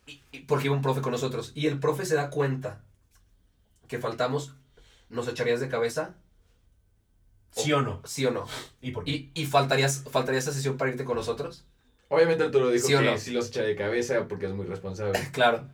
y- 0.07 0.21
y 0.31 0.39
porque 0.41 0.65
iba 0.65 0.75
un 0.75 0.81
profe 0.81 1.01
con 1.01 1.11
nosotros, 1.11 1.51
y 1.53 1.67
el 1.67 1.79
profe 1.79 2.05
se 2.05 2.15
da 2.15 2.31
cuenta 2.31 2.81
que 3.89 3.99
faltamos, 3.99 4.53
¿nos 5.09 5.27
echarías 5.27 5.59
de 5.59 5.67
cabeza? 5.67 6.15
¿Sí 7.51 7.73
o 7.73 7.81
no? 7.81 8.01
¿Sí 8.05 8.25
o 8.25 8.31
no? 8.31 8.45
¿Y 8.79 8.91
por 8.91 9.03
qué? 9.03 9.11
¿Y, 9.11 9.31
y 9.33 9.45
faltarías, 9.47 10.05
faltaría 10.09 10.39
esa 10.39 10.53
sesión 10.53 10.77
para 10.77 10.91
irte 10.91 11.03
con 11.03 11.17
nosotros? 11.17 11.65
Obviamente 12.07 12.43
Arturo 12.43 12.69
dijo 12.69 12.87
¿Sí 12.87 12.93
o 12.95 12.99
que 12.99 13.05
no? 13.05 13.17
sí 13.17 13.31
los 13.31 13.49
echa 13.49 13.63
de 13.63 13.75
cabeza 13.75 14.27
porque 14.27 14.45
es 14.45 14.53
muy 14.53 14.65
responsable. 14.65 15.19
Claro. 15.33 15.67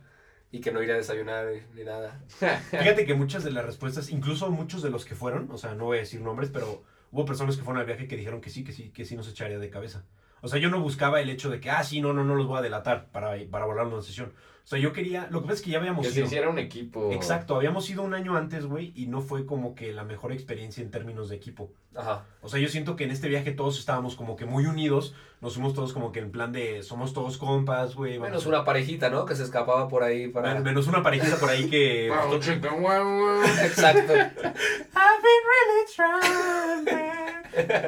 Y 0.52 0.60
que 0.60 0.72
no 0.72 0.80
iría 0.82 0.94
a 0.94 0.98
desayunar 0.98 1.46
ni 1.74 1.84
nada. 1.84 2.22
Fíjate 2.70 3.04
que 3.04 3.14
muchas 3.14 3.44
de 3.44 3.50
las 3.50 3.66
respuestas, 3.66 4.10
incluso 4.10 4.50
muchos 4.50 4.80
de 4.80 4.90
los 4.90 5.04
que 5.04 5.14
fueron, 5.14 5.50
o 5.50 5.58
sea, 5.58 5.74
no 5.74 5.84
voy 5.84 5.98
a 5.98 6.00
decir 6.00 6.20
nombres, 6.22 6.50
pero 6.50 6.82
hubo 7.10 7.26
personas 7.26 7.56
que 7.56 7.62
fueron 7.62 7.80
al 7.80 7.86
viaje 7.86 8.08
que 8.08 8.16
dijeron 8.16 8.40
que 8.40 8.48
sí, 8.48 8.64
que 8.64 8.72
sí, 8.72 8.90
que 8.90 9.04
sí 9.04 9.16
nos 9.16 9.28
echaría 9.28 9.58
de 9.58 9.68
cabeza. 9.70 10.04
O 10.46 10.48
sea, 10.48 10.60
yo 10.60 10.70
no 10.70 10.80
buscaba 10.80 11.20
el 11.20 11.28
hecho 11.28 11.50
de 11.50 11.60
que, 11.60 11.70
ah, 11.70 11.82
sí, 11.82 12.00
no, 12.00 12.12
no, 12.12 12.22
no 12.24 12.36
los 12.36 12.46
voy 12.46 12.58
a 12.58 12.62
delatar 12.62 13.06
para, 13.10 13.34
para 13.50 13.64
volar 13.66 13.86
una 13.86 14.00
sesión. 14.00 14.32
O 14.64 14.68
sea, 14.68 14.80
yo 14.80 14.92
quería, 14.92 15.28
lo 15.30 15.40
que 15.42 15.46
pasa 15.46 15.58
es 15.58 15.62
que 15.62 15.70
ya 15.70 15.78
habíamos 15.78 16.04
que 16.04 16.10
se 16.12 16.18
ido. 16.18 16.26
hiciera 16.26 16.48
un 16.48 16.58
equipo. 16.58 17.12
Exacto, 17.12 17.54
habíamos 17.54 17.88
ido 17.88 18.02
un 18.02 18.14
año 18.14 18.36
antes, 18.36 18.66
güey, 18.66 18.92
y 18.96 19.06
no 19.06 19.20
fue 19.20 19.46
como 19.46 19.76
que 19.76 19.92
la 19.92 20.02
mejor 20.02 20.32
experiencia 20.32 20.82
en 20.82 20.90
términos 20.90 21.28
de 21.28 21.36
equipo. 21.36 21.70
Ajá. 21.94 22.24
O 22.42 22.48
sea, 22.48 22.58
yo 22.58 22.68
siento 22.68 22.96
que 22.96 23.04
en 23.04 23.12
este 23.12 23.28
viaje 23.28 23.52
todos 23.52 23.78
estábamos 23.78 24.16
como 24.16 24.34
que 24.36 24.44
muy 24.44 24.66
unidos, 24.66 25.14
nos 25.40 25.54
fuimos 25.54 25.72
todos 25.74 25.92
como 25.92 26.10
que 26.10 26.18
en 26.18 26.32
plan 26.32 26.50
de, 26.52 26.82
somos 26.82 27.12
todos 27.12 27.38
compas, 27.38 27.94
güey. 27.94 28.18
Menos 28.18 28.44
a- 28.44 28.48
una 28.48 28.64
parejita, 28.64 29.08
¿no? 29.08 29.24
Que 29.24 29.36
se 29.36 29.44
escapaba 29.44 29.86
por 29.88 30.02
ahí 30.02 30.26
para... 30.28 30.54
Men- 30.54 30.64
Menos 30.64 30.88
una 30.88 31.00
parejita 31.02 31.36
por 31.36 31.48
ahí 31.50 31.70
que... 31.70 32.10
Wow, 32.10 32.40
chica, 32.40 32.70
wow, 32.72 32.80
wow. 33.04 33.42
Exacto. 33.64 34.14
I've 34.14 35.22
been 35.22 35.44
really 35.52 35.86
trying. 35.94 36.86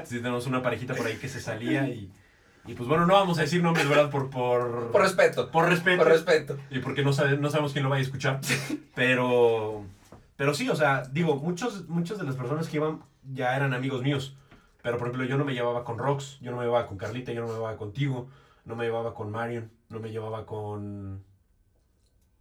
Sí, 0.06 0.16
tenemos 0.18 0.46
una 0.46 0.62
parejita 0.62 0.94
por 0.94 1.06
ahí 1.06 1.16
que 1.16 1.28
se 1.28 1.40
salía 1.40 1.88
y, 1.88 2.10
y 2.68 2.74
pues 2.74 2.88
bueno, 2.88 3.06
no 3.06 3.14
vamos 3.14 3.38
a 3.38 3.42
decir 3.42 3.62
nombres, 3.62 3.88
¿verdad? 3.88 4.10
Por, 4.10 4.30
por, 4.30 4.90
Por 4.92 5.00
respeto. 5.02 5.50
por 5.50 5.66
respeto. 5.68 6.02
Por 6.02 6.12
respeto. 6.12 6.58
Y 6.70 6.78
porque 6.80 7.02
no, 7.02 7.12
sabe- 7.12 7.36
no 7.38 7.50
sabemos 7.50 7.72
quién 7.72 7.82
lo 7.84 7.90
vaya 7.90 8.00
a 8.00 8.04
escuchar. 8.04 8.40
Pero, 8.94 9.84
pero 10.36 10.54
sí, 10.54 10.68
o 10.68 10.76
sea, 10.76 11.02
digo, 11.10 11.36
muchos, 11.36 11.88
muchas 11.88 12.18
de 12.18 12.24
las 12.24 12.36
personas 12.36 12.68
que 12.68 12.76
iban 12.76 13.00
ya 13.32 13.56
eran 13.56 13.74
amigos 13.74 14.02
míos. 14.02 14.36
Pero 14.82 14.98
por 14.98 15.08
ejemplo, 15.08 15.26
yo 15.26 15.36
no 15.38 15.44
me 15.44 15.54
llevaba 15.54 15.84
con 15.84 15.98
Rox, 15.98 16.38
yo 16.40 16.50
no 16.50 16.58
me 16.58 16.64
llevaba 16.64 16.86
con 16.86 16.98
Carlita, 16.98 17.32
yo 17.32 17.40
no 17.40 17.48
me 17.48 17.54
llevaba 17.54 17.76
contigo, 17.76 18.28
no 18.64 18.76
me 18.76 18.84
llevaba 18.84 19.14
con 19.14 19.30
Marion, 19.30 19.70
no 19.88 19.98
me 20.00 20.10
llevaba 20.10 20.46
con... 20.46 21.22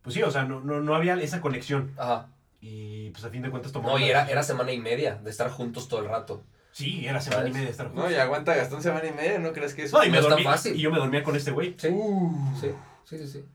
Pues 0.02 0.14
sí, 0.14 0.22
o 0.24 0.32
sea, 0.32 0.44
no, 0.46 0.62
no, 0.62 0.80
no 0.82 0.96
había 0.96 1.16
esa 1.16 1.42
conexión. 1.42 1.92
Ajá. 1.98 2.28
Y 2.62 3.10
pues 3.12 3.24
a 3.26 3.30
fin 3.30 3.42
de 3.42 3.50
cuentas 3.50 3.72
tomamos... 3.72 4.00
No, 4.00 4.06
y 4.06 4.10
era 4.10 4.44
semana 4.44 4.72
y 4.72 4.80
media 4.80 5.16
de 5.16 5.30
estar 5.30 5.50
juntos 5.50 5.88
todo 5.88 6.00
el 6.02 6.08
rato. 6.08 6.44
Sí, 6.78 7.08
era 7.08 7.20
semana 7.20 7.50
y 7.50 7.52
media 7.52 7.66
de 7.66 7.72
estar 7.72 7.88
juntos. 7.88 8.06
No, 8.06 8.12
y 8.12 8.16
aguanta 8.16 8.56
Gastón 8.56 8.84
semana 8.84 9.08
y 9.08 9.12
media, 9.12 9.40
¿no 9.40 9.52
crees 9.52 9.74
que 9.74 9.86
es? 9.86 9.92
No, 9.92 10.04
y, 10.04 10.12
me 10.12 10.22
No 10.22 10.38
fácil. 10.38 10.76
y 10.76 10.80
yo 10.82 10.92
me 10.92 11.00
dormía 11.00 11.24
con 11.24 11.36
este 11.36 11.50
güey. 11.50 11.74
Sí. 11.76 11.88
Uh. 11.88 12.56
Sí, 12.62 12.70
sí, 13.06 13.18
sí, 13.18 13.28
sí. 13.28 13.46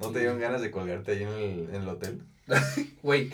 ¿No 0.00 0.10
te 0.10 0.18
dieron 0.18 0.40
ganas 0.40 0.60
de 0.62 0.72
colgarte 0.72 1.12
ahí 1.12 1.22
en 1.22 1.28
el, 1.28 1.68
en 1.72 1.82
el 1.82 1.88
hotel? 1.88 2.22
Güey, 3.04 3.32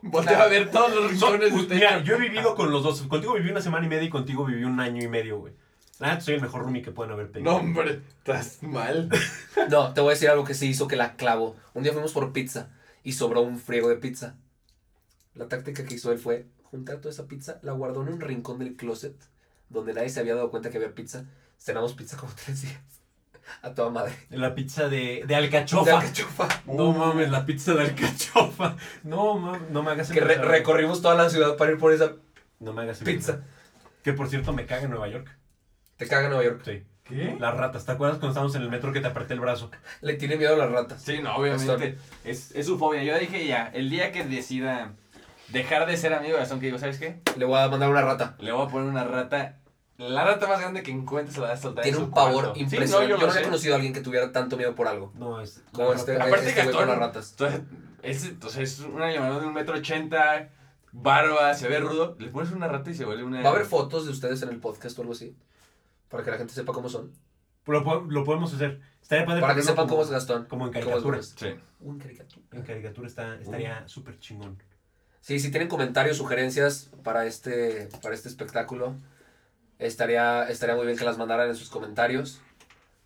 Voltea 0.00 0.42
a 0.44 0.46
ver 0.46 0.70
todos 0.70 0.94
los 0.94 1.18
Son- 1.18 1.32
rincones 1.32 1.40
de 1.40 1.50
pues, 1.56 1.62
techo. 1.68 1.74
mira, 1.74 2.04
yo 2.04 2.14
he 2.14 2.20
vivido 2.20 2.54
con 2.54 2.70
los 2.70 2.84
dos. 2.84 3.02
Contigo 3.02 3.34
viví 3.34 3.50
una 3.50 3.60
semana 3.60 3.84
y 3.84 3.88
media 3.88 4.04
y 4.04 4.10
contigo 4.10 4.44
viví 4.44 4.62
un 4.62 4.78
año 4.78 5.02
y 5.02 5.08
medio, 5.08 5.38
güey. 5.40 5.54
La 5.98 6.10
neta, 6.10 6.20
soy 6.20 6.34
el 6.34 6.40
mejor 6.40 6.62
roomie 6.62 6.82
que 6.82 6.92
pueden 6.92 7.12
haber 7.12 7.32
pedido. 7.32 7.50
No, 7.50 7.56
hombre, 7.58 8.00
estás 8.18 8.62
mal. 8.62 9.08
no, 9.70 9.92
te 9.92 10.00
voy 10.02 10.10
a 10.10 10.14
decir 10.14 10.28
algo 10.28 10.44
que 10.44 10.54
sí 10.54 10.68
hizo 10.68 10.86
que 10.86 10.94
la 10.94 11.16
clavo. 11.16 11.56
Un 11.72 11.82
día 11.82 11.92
fuimos 11.92 12.12
por 12.12 12.32
pizza 12.32 12.68
y 13.02 13.12
sobró 13.14 13.40
un 13.40 13.58
friego 13.58 13.88
de 13.88 13.96
pizza. 13.96 14.36
La 15.34 15.48
táctica 15.48 15.84
que 15.84 15.94
hizo 15.94 16.12
él 16.12 16.18
fue 16.18 16.46
juntar 16.74 16.96
toda 16.96 17.10
esa 17.12 17.26
pizza, 17.26 17.58
la 17.62 17.72
guardó 17.72 18.02
en 18.02 18.08
un 18.08 18.20
rincón 18.20 18.58
del 18.58 18.74
closet 18.76 19.14
donde 19.68 19.94
nadie 19.94 20.08
se 20.08 20.20
había 20.20 20.34
dado 20.34 20.50
cuenta 20.50 20.70
que 20.70 20.76
había 20.78 20.94
pizza. 20.94 21.24
Cenamos 21.58 21.94
pizza 21.94 22.16
como 22.16 22.32
tres 22.44 22.62
días. 22.62 22.80
A 23.62 23.74
toda 23.74 23.90
madre. 23.90 24.12
La 24.30 24.54
pizza 24.54 24.88
de, 24.88 25.20
de 25.20 25.24
De 25.26 25.34
alcachofa. 25.34 25.98
alcachofa. 26.00 26.48
No 26.66 26.92
mames, 26.92 27.30
la 27.30 27.44
pizza 27.46 27.74
de 27.74 27.82
alcachofa. 27.82 28.76
No 29.02 29.34
mames, 29.38 29.70
no 29.70 29.82
me 29.82 29.90
hagas 29.92 30.10
Que 30.10 30.20
re- 30.20 30.36
recorrimos 30.36 31.00
toda 31.02 31.14
la 31.14 31.28
ciudad 31.30 31.56
para 31.56 31.72
ir 31.72 31.78
por 31.78 31.92
esa 31.92 32.12
No 32.60 32.72
me 32.72 32.82
hagas 32.82 32.98
pizza. 33.00 33.42
Que 34.02 34.12
por 34.14 34.28
cierto 34.28 34.52
me 34.52 34.66
caga 34.66 34.82
en 34.82 34.90
Nueva 34.90 35.08
York. 35.08 35.28
Te 35.96 36.06
caga 36.08 36.28
Nueva 36.28 36.44
York. 36.44 36.62
Sí. 36.64 36.82
¿Qué? 37.04 37.36
Las 37.38 37.54
ratas. 37.54 37.84
¿Te 37.84 37.92
acuerdas 37.92 38.16
cuando 38.18 38.30
estábamos 38.30 38.56
en 38.56 38.62
el 38.62 38.70
metro 38.70 38.90
que 38.92 39.00
te 39.00 39.06
apreté 39.08 39.34
el 39.34 39.40
brazo? 39.40 39.70
Le 40.00 40.14
tiene 40.14 40.36
miedo 40.36 40.54
a 40.54 40.58
las 40.58 40.70
ratas. 40.70 41.02
Sí, 41.02 41.20
no, 41.22 41.36
obviamente. 41.36 41.98
Es, 42.24 42.50
es 42.54 42.64
su 42.64 42.78
fobia. 42.78 43.02
Yo 43.04 43.18
dije 43.18 43.46
ya, 43.46 43.66
el 43.74 43.90
día 43.90 44.10
que 44.10 44.24
decida 44.24 44.92
dejar 45.48 45.86
de 45.86 45.96
ser 45.96 46.12
amigo 46.14 46.34
de 46.34 46.40
Gastón, 46.40 46.60
que 46.60 46.66
digo, 46.66 46.78
¿sabes 46.78 46.98
qué? 46.98 47.20
Le 47.36 47.44
voy 47.44 47.58
a 47.58 47.68
mandar 47.68 47.88
una 47.90 48.02
rata. 48.02 48.36
Le 48.38 48.52
voy 48.52 48.66
a 48.66 48.68
poner 48.70 48.88
una 48.88 49.04
rata. 49.04 49.58
La 49.96 50.24
rata 50.24 50.48
más 50.48 50.60
grande 50.60 50.82
que 50.82 50.90
encuentres 50.90 51.38
la 51.38 51.48
vas 51.48 51.60
a 51.60 51.62
soltar 51.62 51.82
Tiene 51.84 51.98
en 51.98 52.02
su 52.04 52.08
un 52.08 52.14
pavor 52.14 52.32
cuarto. 52.32 52.54
Sí, 52.54 52.60
impresionante. 52.62 53.12
no, 53.12 53.16
yo 53.16 53.20
yo 53.20 53.32
no 53.32 53.38
he 53.38 53.42
conocido 53.44 53.74
a 53.74 53.76
alguien 53.76 53.92
que 53.92 54.00
tuviera 54.00 54.32
tanto 54.32 54.56
miedo 54.56 54.74
por 54.74 54.88
algo. 54.88 55.12
No, 55.14 55.40
es. 55.40 55.62
Como 55.72 55.90
la 55.90 55.96
este, 55.96 56.12
rata. 56.14 56.24
Aparte 56.26 56.48
este 56.48 56.62
güey 56.62 56.74
Gastón- 56.74 56.80
con 56.80 56.88
las 56.88 56.98
ratas. 56.98 57.30
Entonces, 57.30 57.60
es, 58.02 58.24
entonces 58.24 58.60
es 58.72 58.80
una 58.80 59.12
llamada 59.12 59.38
de 59.38 59.46
un 59.46 59.54
metro 59.54 59.76
ochenta, 59.76 60.50
barba, 60.90 61.54
se 61.54 61.68
ve 61.68 61.78
rudo. 61.78 62.16
Le 62.18 62.28
pones 62.28 62.50
una 62.50 62.66
rata 62.66 62.90
y 62.90 62.94
se 62.94 63.04
vuelve 63.04 63.22
una. 63.22 63.40
¿Va 63.42 63.50
a 63.50 63.52
haber 63.52 63.66
fotos 63.66 64.04
de 64.06 64.10
ustedes 64.10 64.42
en 64.42 64.48
el 64.48 64.58
podcast 64.58 64.98
o 64.98 65.02
algo 65.02 65.12
así? 65.12 65.36
Para 66.08 66.24
que 66.24 66.30
la 66.32 66.38
gente 66.38 66.52
sepa 66.54 66.72
cómo 66.72 66.88
son. 66.88 67.12
Lo, 67.66 67.80
lo 68.02 68.24
podemos 68.24 68.52
hacer. 68.52 68.80
Estaría 69.00 69.24
padre 69.24 69.40
Para 69.42 69.54
que 69.54 69.62
sepan 69.62 69.86
cómo 69.86 70.02
es 70.02 70.10
Gastón. 70.10 70.46
como 70.46 70.66
en 70.66 70.72
cómo 70.72 70.80
es 70.80 70.84
caricatura. 70.86 71.16
Gómez. 71.18 71.34
Sí. 71.38 71.54
Un 71.80 71.98
caricatura. 71.98 72.46
En 72.52 72.62
caricatura 72.62 73.06
está, 73.06 73.36
estaría 73.36 73.86
súper 73.86 74.18
chingón. 74.18 74.58
Sí, 75.24 75.40
si 75.40 75.50
tienen 75.50 75.68
comentarios, 75.68 76.18
sugerencias 76.18 76.90
para 77.02 77.24
este, 77.24 77.88
para 78.02 78.14
este 78.14 78.28
espectáculo, 78.28 78.94
estaría, 79.78 80.46
estaría 80.50 80.76
muy 80.76 80.84
bien 80.84 80.98
que 80.98 81.04
las 81.06 81.16
mandaran 81.16 81.48
en 81.48 81.56
sus 81.56 81.70
comentarios 81.70 82.42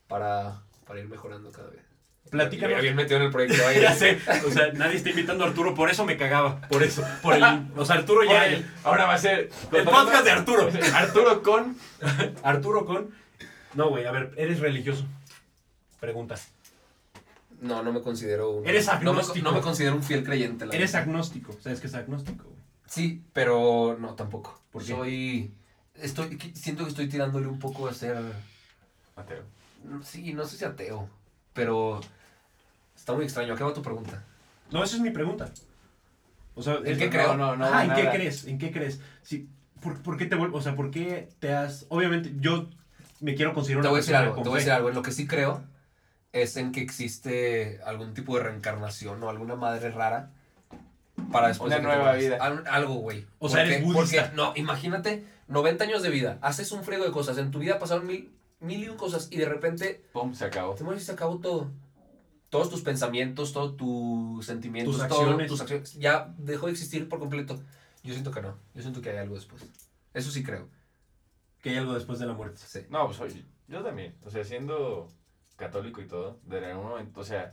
para, 0.08 0.62
para 0.84 0.98
ir 0.98 1.08
mejorando 1.08 1.52
cada 1.52 1.70
vez. 1.70 1.80
Platícanos. 2.28 2.82
Bien 2.82 2.96
metido 2.96 3.18
en 3.18 3.26
el 3.26 3.30
proyecto. 3.30 3.64
ahí. 3.68 3.80
Ya 3.80 3.94
sé, 3.94 4.18
o 4.44 4.50
sea, 4.50 4.72
nadie 4.72 4.96
está 4.96 5.10
invitando 5.10 5.44
a 5.44 5.46
Arturo, 5.46 5.76
por 5.76 5.90
eso 5.90 6.04
me 6.04 6.16
cagaba, 6.16 6.60
por 6.62 6.82
eso, 6.82 7.04
por 7.22 7.36
el, 7.36 7.44
o 7.76 7.84
sea, 7.84 7.94
Arturo 7.94 8.24
ya, 8.24 8.64
ahora 8.82 9.04
va 9.04 9.14
a 9.14 9.18
ser. 9.18 9.50
el 9.70 9.84
podcast 9.84 10.24
de 10.24 10.30
Arturo. 10.32 10.68
Arturo 10.94 11.40
con. 11.44 11.76
Arturo 12.42 12.84
con, 12.84 13.14
no 13.74 13.90
güey, 13.90 14.06
a 14.06 14.10
ver, 14.10 14.32
eres 14.36 14.58
religioso, 14.58 15.06
pregunta, 16.00 16.34
No, 17.60 17.82
no 17.82 17.92
me 17.92 18.00
considero 18.00 18.50
un... 18.52 18.66
Eres 18.66 18.86
no 18.86 18.92
me- 18.92 18.98
agnóstico. 18.98 19.44
No 19.48 19.52
me, 19.54 19.60
considero 19.60 19.96
un 19.96 20.02
fiel 20.02 20.24
creyente. 20.24 20.66
la 20.66 20.74
eres 20.74 20.92
verdad. 20.92 21.08
agnóstico, 21.08 21.52
sabes 21.60 21.80
que 21.80 21.88
es 21.88 21.94
agnóstico, 21.94 22.44
güey. 22.44 22.58
Sí, 22.86 23.22
pero 23.32 23.96
no, 24.00 24.14
tampoco. 24.14 24.60
¿Por 24.70 24.82
qué? 24.84 24.92
Soy... 24.92 25.54
Estoy, 25.94 26.38
siento 26.54 26.84
que 26.84 26.90
estoy 26.90 27.08
tirándole 27.08 27.48
un 27.48 27.58
poco 27.58 27.88
a 27.88 27.94
ser... 27.94 28.16
Mateo. 29.16 29.42
Sí, 30.04 30.32
no 30.32 30.46
sé 30.46 30.56
si 30.56 30.64
ateo, 30.64 31.08
pero... 31.52 32.00
Está 32.96 33.12
muy 33.14 33.24
extraño. 33.24 33.54
¿A 33.54 33.56
qué 33.56 33.64
va 33.64 33.74
tu 33.74 33.82
pregunta? 33.82 34.22
No, 34.70 34.84
esa 34.84 34.96
es 34.96 35.02
mi 35.02 35.10
pregunta. 35.10 35.50
O 36.54 36.62
sea, 36.62 36.78
¿En 36.84 36.98
qué 36.98 37.08
creo? 37.10 37.36
No, 37.36 37.56
no, 37.56 37.64
Ajá, 37.64 37.84
¿en 37.84 37.94
qué 37.94 38.10
crees? 38.10 38.44
¿En 38.46 38.58
qué 38.58 38.70
crees? 38.72 39.00
Sí, 39.22 39.48
¿por, 39.80 40.02
por 40.02 40.16
qué 40.16 40.26
te 40.26 40.34
vuelvo, 40.34 40.58
o 40.58 40.60
sea, 40.62 40.74
por 40.74 40.90
qué 40.90 41.28
te 41.38 41.52
has, 41.54 41.86
obviamente, 41.88 42.32
yo 42.40 42.68
me 43.20 43.34
quiero 43.34 43.54
considerar 43.54 43.82
Te 43.82 43.88
una 43.88 43.90
voy 43.90 43.98
a 43.98 44.00
decir 44.00 44.12
persona 44.12 44.24
algo, 44.24 44.34
con 44.34 44.42
te 44.42 44.48
voy 44.48 44.56
a 44.56 44.58
decir 44.58 44.72
algo. 44.72 44.88
En 44.88 44.94
lo 44.96 45.02
que 45.02 45.12
sí 45.12 45.26
creo 45.26 45.62
es 46.32 46.56
en 46.56 46.72
que 46.72 46.80
existe 46.80 47.80
algún 47.84 48.14
tipo 48.14 48.36
de 48.36 48.44
reencarnación 48.44 49.22
o 49.22 49.30
alguna 49.30 49.56
madre 49.56 49.90
rara 49.90 50.30
para 51.32 51.48
después 51.48 51.68
Una 51.68 51.76
de 51.76 51.82
nueva 51.82 52.12
vida. 52.14 52.36
Al- 52.40 52.64
Algo, 52.68 52.94
güey. 52.94 53.26
O 53.38 53.48
sea, 53.48 53.62
eres 53.64 53.82
budista. 53.82 54.22
Porque, 54.24 54.36
no, 54.36 54.52
imagínate, 54.56 55.24
90 55.48 55.84
años 55.84 56.02
de 56.02 56.10
vida, 56.10 56.38
haces 56.42 56.70
un 56.72 56.84
friego 56.84 57.04
de 57.04 57.10
cosas, 57.10 57.38
en 57.38 57.50
tu 57.50 57.58
vida 57.58 57.78
pasaron 57.78 58.06
mil, 58.06 58.32
mil 58.60 58.82
y 58.84 58.88
un 58.88 58.96
cosas 58.96 59.28
y 59.30 59.36
de 59.38 59.46
repente 59.46 60.04
Pum, 60.12 60.34
se 60.34 60.44
acabó. 60.44 60.74
te 60.74 60.84
mueres 60.84 61.02
y 61.02 61.06
se 61.06 61.12
acabó 61.12 61.38
todo. 61.38 61.70
Todos 62.50 62.70
tus 62.70 62.80
pensamientos, 62.82 63.52
todos 63.52 63.76
tus 63.76 64.46
sentimientos, 64.46 64.96
Tus 64.96 65.06
todo, 65.08 65.20
acciones. 65.20 65.48
tus 65.48 65.60
acciones, 65.60 65.94
ya 65.94 66.32
dejó 66.38 66.66
de 66.66 66.72
existir 66.72 67.08
por 67.08 67.18
completo. 67.18 67.60
Yo 68.02 68.12
siento 68.14 68.30
que 68.30 68.40
no, 68.40 68.56
yo 68.74 68.80
siento 68.82 69.02
que 69.02 69.10
hay 69.10 69.18
algo 69.18 69.34
después. 69.34 69.62
Eso 70.14 70.30
sí 70.30 70.42
creo. 70.42 70.68
Que 71.60 71.70
hay 71.70 71.76
algo 71.76 71.92
después 71.94 72.18
de 72.18 72.26
la 72.26 72.32
muerte. 72.32 72.62
Sí. 72.64 72.80
No, 72.88 73.06
pues 73.06 73.20
oye, 73.20 73.44
yo 73.66 73.82
también. 73.82 74.14
O 74.24 74.30
sea, 74.30 74.44
siendo 74.44 75.08
católico 75.58 76.00
y 76.00 76.06
todo, 76.06 76.38
de 76.46 76.64
algún 76.64 76.88
momento, 76.88 77.20
o 77.20 77.24
sea, 77.24 77.52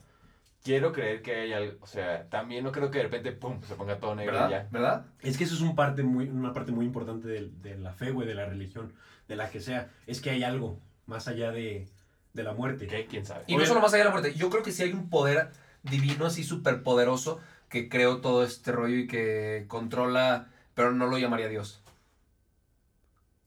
quiero 0.64 0.94
creer 0.94 1.22
que 1.22 1.36
hay 1.36 1.54
algo. 1.54 1.78
O 1.82 1.88
sea, 1.88 2.30
también 2.30 2.64
no 2.64 2.72
creo 2.72 2.90
que 2.92 3.00
de 3.00 3.04
repente, 3.06 3.32
pum, 3.34 3.62
se 3.64 3.76
ponga 3.76 4.00
todo 4.00 4.16
negro 4.16 4.48
y 4.48 4.52
ya. 4.52 4.68
¿Verdad? 4.72 5.06
Es 5.22 5.38
que 5.38 5.44
eso 5.44 5.56
es 5.56 5.62
un 5.62 5.76
parte 5.76 6.04
muy, 6.04 6.30
una 6.30 6.54
parte 6.54 6.72
muy 6.72 6.86
importante 6.86 7.28
de, 7.28 7.50
de 7.62 7.78
la 7.78 7.92
fe, 7.92 8.12
güey, 8.12 8.28
de 8.28 8.36
la 8.36 8.46
religión, 8.46 8.94
de 9.28 9.36
la 9.36 9.50
que 9.50 9.60
sea. 9.60 9.90
Es 10.08 10.22
que 10.22 10.30
hay 10.30 10.44
algo 10.44 10.80
más 11.08 11.28
allá 11.28 11.52
de, 11.52 11.88
de 12.34 12.44
la 12.44 12.54
muerte. 12.54 12.88
¿Qué? 12.88 13.06
¿Quién 13.08 13.26
sabe? 13.26 13.44
Y 13.48 13.54
no 13.54 13.60
Oye- 13.60 13.68
solo 13.68 13.82
más 13.82 13.94
allá 13.94 14.04
de 14.04 14.10
la 14.10 14.16
muerte. 14.16 14.34
Yo 14.36 14.50
creo 14.50 14.64
que 14.64 14.72
sí 14.72 14.84
hay 14.84 14.94
un 14.94 15.10
poder 15.10 15.50
divino 15.84 16.26
así 16.26 16.44
súper 16.44 16.84
poderoso 16.84 17.40
que 17.70 17.90
creó 17.90 18.22
todo 18.22 18.44
este 18.44 18.72
rollo 18.72 18.96
y 18.98 19.08
que 19.08 19.66
controla, 19.68 20.48
pero 20.74 20.92
no 20.92 21.08
lo 21.08 21.18
llamaría 21.18 21.48
Dios. 21.48 21.82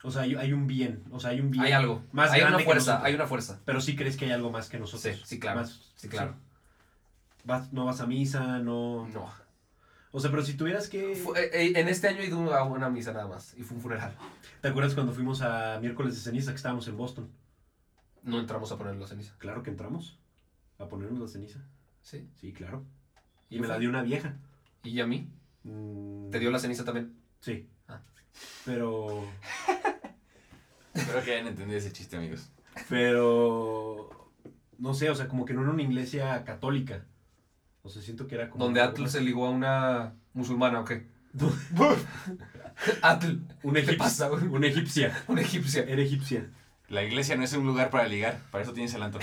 O 0.05 0.11
sea, 0.11 0.22
hay, 0.22 0.34
hay 0.36 0.53
un 0.53 0.66
bien, 0.66 1.03
o 1.11 1.18
sea, 1.18 1.30
hay 1.30 1.40
un 1.40 1.51
bien. 1.51 1.64
Hay 1.64 1.72
algo. 1.72 2.03
más 2.12 2.30
hay 2.30 2.42
una 2.42 2.59
fuerza, 2.61 3.03
hay 3.05 3.14
una 3.14 3.26
fuerza. 3.26 3.61
Pero 3.64 3.80
sí 3.80 3.96
crees 3.96 4.16
que 4.16 4.26
hay 4.26 4.30
algo 4.30 4.51
más 4.51 4.68
que 4.68 4.78
nosotros. 4.78 5.03
Sí, 5.16 5.20
sí, 5.24 5.40
claro. 5.40 5.61
Más- 5.61 5.92
Sí, 5.96 6.09
claro. 6.09 6.36
Vas- 7.44 7.72
no 7.72 7.84
vas 7.86 8.01
a 8.01 8.07
misa, 8.07 8.59
no... 8.61 9.09
No. 9.09 9.28
O 10.12 10.20
sea, 10.20 10.30
pero 10.30 10.42
si 10.44 10.55
tuvieras 10.55 10.88
que... 10.88 11.16
Fue- 11.16 11.38
eh, 11.40 11.51
eh, 11.53 11.72
en 11.76 11.88
este 11.88 12.09
año 12.09 12.20
he 12.20 12.26
ido 12.26 12.55
a 12.55 12.62
una 12.64 12.88
misa 12.90 13.12
nada 13.12 13.26
más 13.26 13.55
y 13.59 13.62
fue 13.62 13.76
un 13.76 13.82
funeral. 13.82 14.16
¿Te 14.61 14.68
acuerdas 14.68 14.94
cuando 14.94 15.12
fuimos 15.12 15.42
a 15.42 15.78
miércoles 15.80 16.14
de 16.14 16.20
ceniza 16.20 16.53
que 16.53 16.57
estábamos 16.57 16.86
en 16.88 16.96
Boston? 16.96 17.28
No 18.22 18.38
entramos 18.38 18.70
a 18.72 18.78
poner 18.78 18.96
la 18.96 19.07
ceniza. 19.07 19.34
Claro 19.38 19.62
que 19.62 19.70
entramos 19.70 20.18
a 20.78 20.86
ponernos 20.86 21.18
la 21.20 21.26
ceniza. 21.28 21.61
Sí. 22.03 22.28
Sí, 22.40 22.53
claro. 22.53 22.84
Y 23.51 23.57
¿Y 23.57 23.61
me 23.61 23.66
la 23.68 23.78
dio 23.78 23.88
una 23.88 24.03
vieja. 24.03 24.36
¿Y 24.84 25.01
a 25.01 25.07
mí? 25.07 25.28
Mm, 25.64 26.30
¿Te 26.30 26.38
dio 26.38 26.51
la 26.51 26.59
ceniza 26.59 26.84
también? 26.84 27.14
Sí. 27.40 27.68
Pero... 28.64 29.24
Espero 30.95 31.22
que 31.22 31.33
hayan 31.33 31.49
entendido 31.49 31.79
ese 31.79 31.93
chiste, 31.93 32.16
amigos. 32.16 32.51
Pero... 32.89 34.31
No 34.79 34.95
sé, 34.95 35.11
o 35.11 35.14
sea, 35.14 35.29
como 35.29 35.45
que 35.45 35.55
no 35.55 35.62
era 35.62 35.70
una 35.70 35.83
iglesia 35.83 36.45
católica. 36.45 37.05
O 37.83 37.89
sea, 37.89 38.03
siento 38.03 38.26
que 38.26 38.37
era 38.37 38.51
como... 38.51 38.64
Donde 38.64 38.81
Atl 38.81 39.07
se 39.07 39.20
ligó 39.20 39.47
a 39.47 39.51
una 39.51 40.14
musulmana, 40.35 40.81
¿o 40.81 40.85
qué? 40.85 41.07
Atl. 43.03 43.39
Una 43.62 43.81
¿Qué 43.81 43.87
egipcia. 43.87 43.97
pasa? 43.99 44.31
Una 44.31 44.66
egipcia. 44.66 45.24
Una 45.26 45.41
egipcia. 45.41 45.83
Era 45.83 46.03
egipcia. 46.03 46.49
La 46.89 47.03
iglesia 47.03 47.37
no 47.37 47.45
es 47.45 47.53
un 47.53 47.66
lugar 47.66 47.91
para 47.91 48.09
ligar, 48.09 48.41
para 48.51 48.64
eso 48.64 48.72
tienes 48.72 48.95
el 48.95 49.03
antro. 49.03 49.20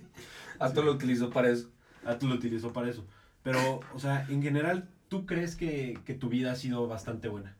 Atl 0.58 0.84
lo 0.84 0.92
utilizó 0.92 1.30
para 1.30 1.48
eso. 1.50 1.70
Atl 2.04 2.26
lo 2.26 2.34
utilizó 2.34 2.72
para 2.72 2.90
eso. 2.90 3.06
Pero, 3.42 3.80
o 3.94 3.98
sea, 3.98 4.26
en 4.28 4.42
general, 4.42 4.88
¿tú 5.08 5.24
crees 5.24 5.56
que, 5.56 5.98
que 6.04 6.14
tu 6.14 6.28
vida 6.28 6.52
ha 6.52 6.56
sido 6.56 6.86
bastante 6.86 7.28
buena? 7.28 7.56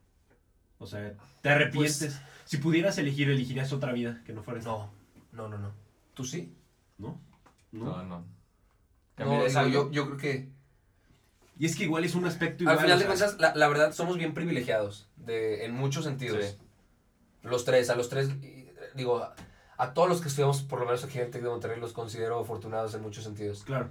O 0.78 0.86
sea, 0.86 1.14
¿te 1.42 1.48
arrepientes? 1.48 2.20
si 2.44 2.56
pudieras 2.58 2.96
elegir, 2.98 3.28
¿elegirías 3.30 3.72
otra 3.72 3.92
vida 3.92 4.22
que 4.24 4.32
no 4.32 4.42
fuera 4.42 4.60
esta? 4.60 4.70
No, 4.70 4.90
no, 5.32 5.48
no, 5.48 5.58
no. 5.58 5.72
¿Tú 6.14 6.24
sí? 6.24 6.54
¿No? 6.98 7.20
No, 7.72 8.02
¿No? 8.04 8.24
no. 9.18 9.68
Yo, 9.68 9.90
yo 9.90 10.06
creo 10.06 10.16
que 10.16 10.48
Y 11.58 11.66
es 11.66 11.76
que 11.76 11.84
igual 11.84 12.04
es 12.04 12.14
un 12.14 12.24
aspecto 12.24 12.62
igual. 12.64 12.78
al 12.78 12.82
final 12.84 12.96
o 12.96 13.00
de 13.00 13.16
sea, 13.16 13.26
cuentas, 13.26 13.40
la, 13.40 13.54
la 13.54 13.68
verdad, 13.68 13.92
somos 13.92 14.16
bien 14.16 14.32
privilegiados 14.34 15.08
de, 15.16 15.64
en 15.64 15.74
muchos 15.74 16.04
sentidos. 16.04 16.44
Sí. 16.44 16.56
Los 17.42 17.64
tres, 17.64 17.90
a 17.90 17.96
los 17.96 18.08
tres, 18.08 18.30
digo, 18.94 19.18
a, 19.18 19.34
a 19.76 19.92
todos 19.94 20.08
los 20.08 20.20
que 20.20 20.28
estudiamos, 20.28 20.62
por 20.62 20.80
lo 20.80 20.86
menos 20.86 21.04
aquí 21.04 21.18
en 21.18 21.24
el 21.26 21.30
Tec 21.30 21.42
de 21.42 21.48
Monterrey, 21.48 21.80
los 21.80 21.92
considero 21.92 22.40
afortunados 22.40 22.94
en 22.94 23.02
muchos 23.02 23.24
sentidos. 23.24 23.64
Claro. 23.64 23.90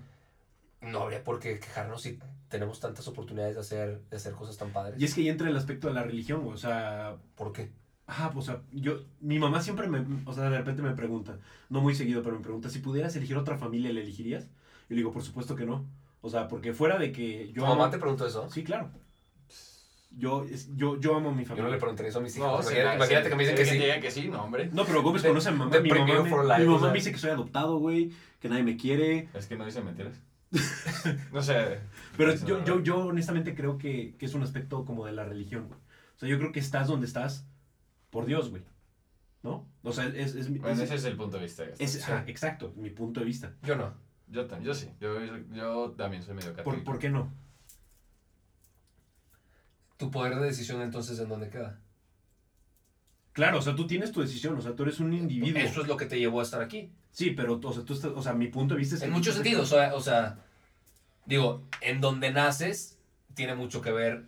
No 0.82 1.02
habría 1.02 1.24
por 1.24 1.40
qué 1.40 1.60
quejarnos 1.60 2.02
si 2.02 2.20
tenemos 2.50 2.80
tantas 2.80 3.08
oportunidades 3.08 3.56
de 3.56 3.62
hacer, 3.62 4.02
de 4.10 4.18
hacer 4.18 4.34
cosas 4.34 4.58
tan 4.58 4.72
padres. 4.72 5.00
Y 5.02 5.06
es 5.06 5.14
que 5.14 5.22
ahí 5.22 5.30
entra 5.30 5.50
el 5.50 5.58
aspecto 5.58 5.88
de 5.88 5.94
la 5.94 6.04
religión, 6.04 6.42
güey. 6.44 6.54
O 6.54 6.58
sea, 6.58 7.18
¿Por 7.36 7.52
qué? 7.54 7.72
ah, 8.08 8.30
pues, 8.34 8.48
o 8.48 8.52
sea, 8.54 8.62
yo, 8.72 9.02
mi 9.20 9.38
mamá 9.38 9.62
siempre 9.62 9.88
me, 9.90 10.06
o 10.26 10.34
sea, 10.34 10.50
de 10.50 10.58
repente 10.58 10.82
me 10.82 10.94
pregunta, 10.94 11.40
no 11.70 11.82
muy 11.82 11.94
seguido, 11.94 12.24
pero 12.24 12.38
me 12.38 12.42
pregunta, 12.42 12.70
si 12.70 12.80
pudieras 12.80 13.14
elegir 13.18 13.36
otra 13.36 13.58
familia, 13.58 13.92
¿le 13.92 14.00
elegirías? 14.02 14.46
Y 14.90 14.94
le 14.94 14.98
digo, 14.98 15.12
por 15.12 15.24
supuesto 15.24 15.56
que 15.56 15.66
no. 15.66 15.86
O 16.22 16.30
sea, 16.30 16.48
porque 16.48 16.74
fuera 16.74 16.98
de 16.98 17.12
que 17.12 17.50
yo 17.50 17.62
¿Tu 17.62 17.66
amo- 17.66 17.76
mamá 17.76 17.92
te 17.92 17.98
preguntó 17.98 18.26
eso? 18.26 18.50
Sí, 18.50 18.64
claro. 18.64 18.90
Yo, 20.12 20.46
es- 20.50 20.70
yo, 20.76 21.00
yo 21.00 21.16
amo 21.16 21.30
a 21.30 21.32
mi 21.34 21.44
Yo 21.44 21.50
no 21.50 21.56
familia. 21.58 21.72
le 21.74 21.78
preguntaría 21.80 22.10
eso 22.10 22.20
a 22.20 22.22
mis 22.22 22.36
hijos. 22.38 22.48
No, 22.48 22.62
imagínate, 22.62 22.96
imagínate 22.96 23.24
se- 23.26 23.30
que 23.30 23.36
me 23.36 23.44
dicen 23.44 23.58
se- 23.58 23.64
que 23.64 23.70
sí. 23.70 23.78
digan 23.78 24.02
que 24.02 24.12
sí, 24.12 24.28
no, 24.30 24.42
hombre. 24.44 24.70
No, 24.72 24.86
pero 24.86 25.04
Gómez 25.04 25.22
conoce 25.24 25.50
a 25.50 25.52
mi 25.52 25.58
mamá. 25.60 25.72
de 25.72 25.82
Mi 25.82 25.90
mamá, 25.90 26.06
me, 26.24 26.30
for 26.30 26.44
mi 26.44 26.50
life, 26.50 26.64
mamá 26.66 26.78
o 26.78 26.80
sea. 26.80 26.88
me 26.88 26.94
dice 26.96 27.12
que 27.12 27.18
soy 27.18 27.30
adoptado, 27.32 27.78
güey, 27.78 28.12
que 28.40 28.50
nadie 28.50 28.64
me 28.64 28.78
quiere. 28.78 29.28
Es 29.34 29.46
que 29.48 29.58
no 29.58 29.66
dicen 29.66 29.86
mentiras. 29.86 30.16
no 31.34 31.42
sé. 31.42 31.80
Pero 32.16 32.34
yo, 32.36 32.82
yo, 32.84 32.98
honestamente 33.06 33.54
creo 33.56 33.78
que, 33.78 34.16
que 34.18 34.26
es 34.26 34.34
un 34.34 34.44
aspecto 34.44 34.86
como 34.86 35.06
de 35.06 35.12
la 35.12 35.26
religión, 35.26 35.68
güey. 35.68 35.80
O 36.16 36.20
sea, 36.20 36.30
yo 36.30 36.38
creo 36.40 36.52
que 36.52 36.60
estás 36.60 36.88
donde 36.88 37.06
estás 37.06 37.46
por 38.10 38.26
Dios, 38.26 38.50
güey. 38.50 38.64
¿No? 39.44 39.68
O 39.84 39.94
sea, 39.94 40.06
es... 40.08 40.36
es, 40.36 40.50
mi- 40.50 40.60
Bueno, 40.60 40.76
es- 40.76 40.82
ese 40.90 40.96
es 40.96 41.06
el 41.06 41.16
punto 41.16 41.38
de 41.38 41.44
vista. 41.44 41.64
Es- 41.78 41.96
exacto, 42.28 42.74
mi 42.76 42.90
punto 42.90 43.20
de 43.20 43.26
vista. 43.26 43.54
Yo 43.64 43.76
no. 43.76 43.94
Yo, 44.30 44.46
yo 44.60 44.74
sí, 44.74 44.90
yo, 45.00 45.20
yo 45.54 45.92
también 45.98 46.22
soy 46.24 46.34
medio 46.34 46.50
¿Por, 46.50 46.58
católico. 46.58 46.84
¿Por 46.84 47.00
qué 47.00 47.10
no? 47.10 47.32
¿Tu 49.98 50.12
poder 50.12 50.36
de 50.36 50.46
decisión 50.46 50.82
entonces 50.82 51.20
en 51.20 51.30
dónde 51.30 51.50
queda? 51.50 51.80
Claro, 53.34 53.60
o 53.60 53.62
sea, 53.62 53.76
tú 53.76 53.88
tienes 53.88 54.12
tu 54.12 54.22
decisión, 54.22 54.58
o 54.58 54.62
sea, 54.62 54.76
tú 54.76 54.84
eres 54.84 55.00
un 55.00 55.14
individuo. 55.14 55.60
Eso 55.62 55.82
es 55.82 55.88
lo 55.88 55.96
que 55.98 56.06
te 56.08 56.20
llevó 56.20 56.40
a 56.40 56.44
estar 56.44 56.62
aquí. 56.62 56.92
Sí, 57.18 57.32
pero, 57.32 57.60
o 57.64 57.74
sea, 57.74 57.84
tú 57.84 57.94
estás, 57.96 58.12
o 58.16 58.22
sea, 58.22 58.34
mi 58.34 58.46
punto 58.48 58.76
de 58.76 58.78
vista 58.80 58.94
es... 58.96 59.02
En 59.02 59.10
que- 59.10 59.16
muchos 59.16 59.34
sentidos, 59.34 59.72
o 59.72 59.76
sea, 59.76 59.96
o 59.96 60.00
sea, 60.00 60.38
digo, 61.26 61.64
en 61.82 62.00
donde 62.00 62.30
naces 62.32 63.00
tiene 63.34 63.56
mucho 63.56 63.82
que 63.82 63.92
ver 63.92 64.26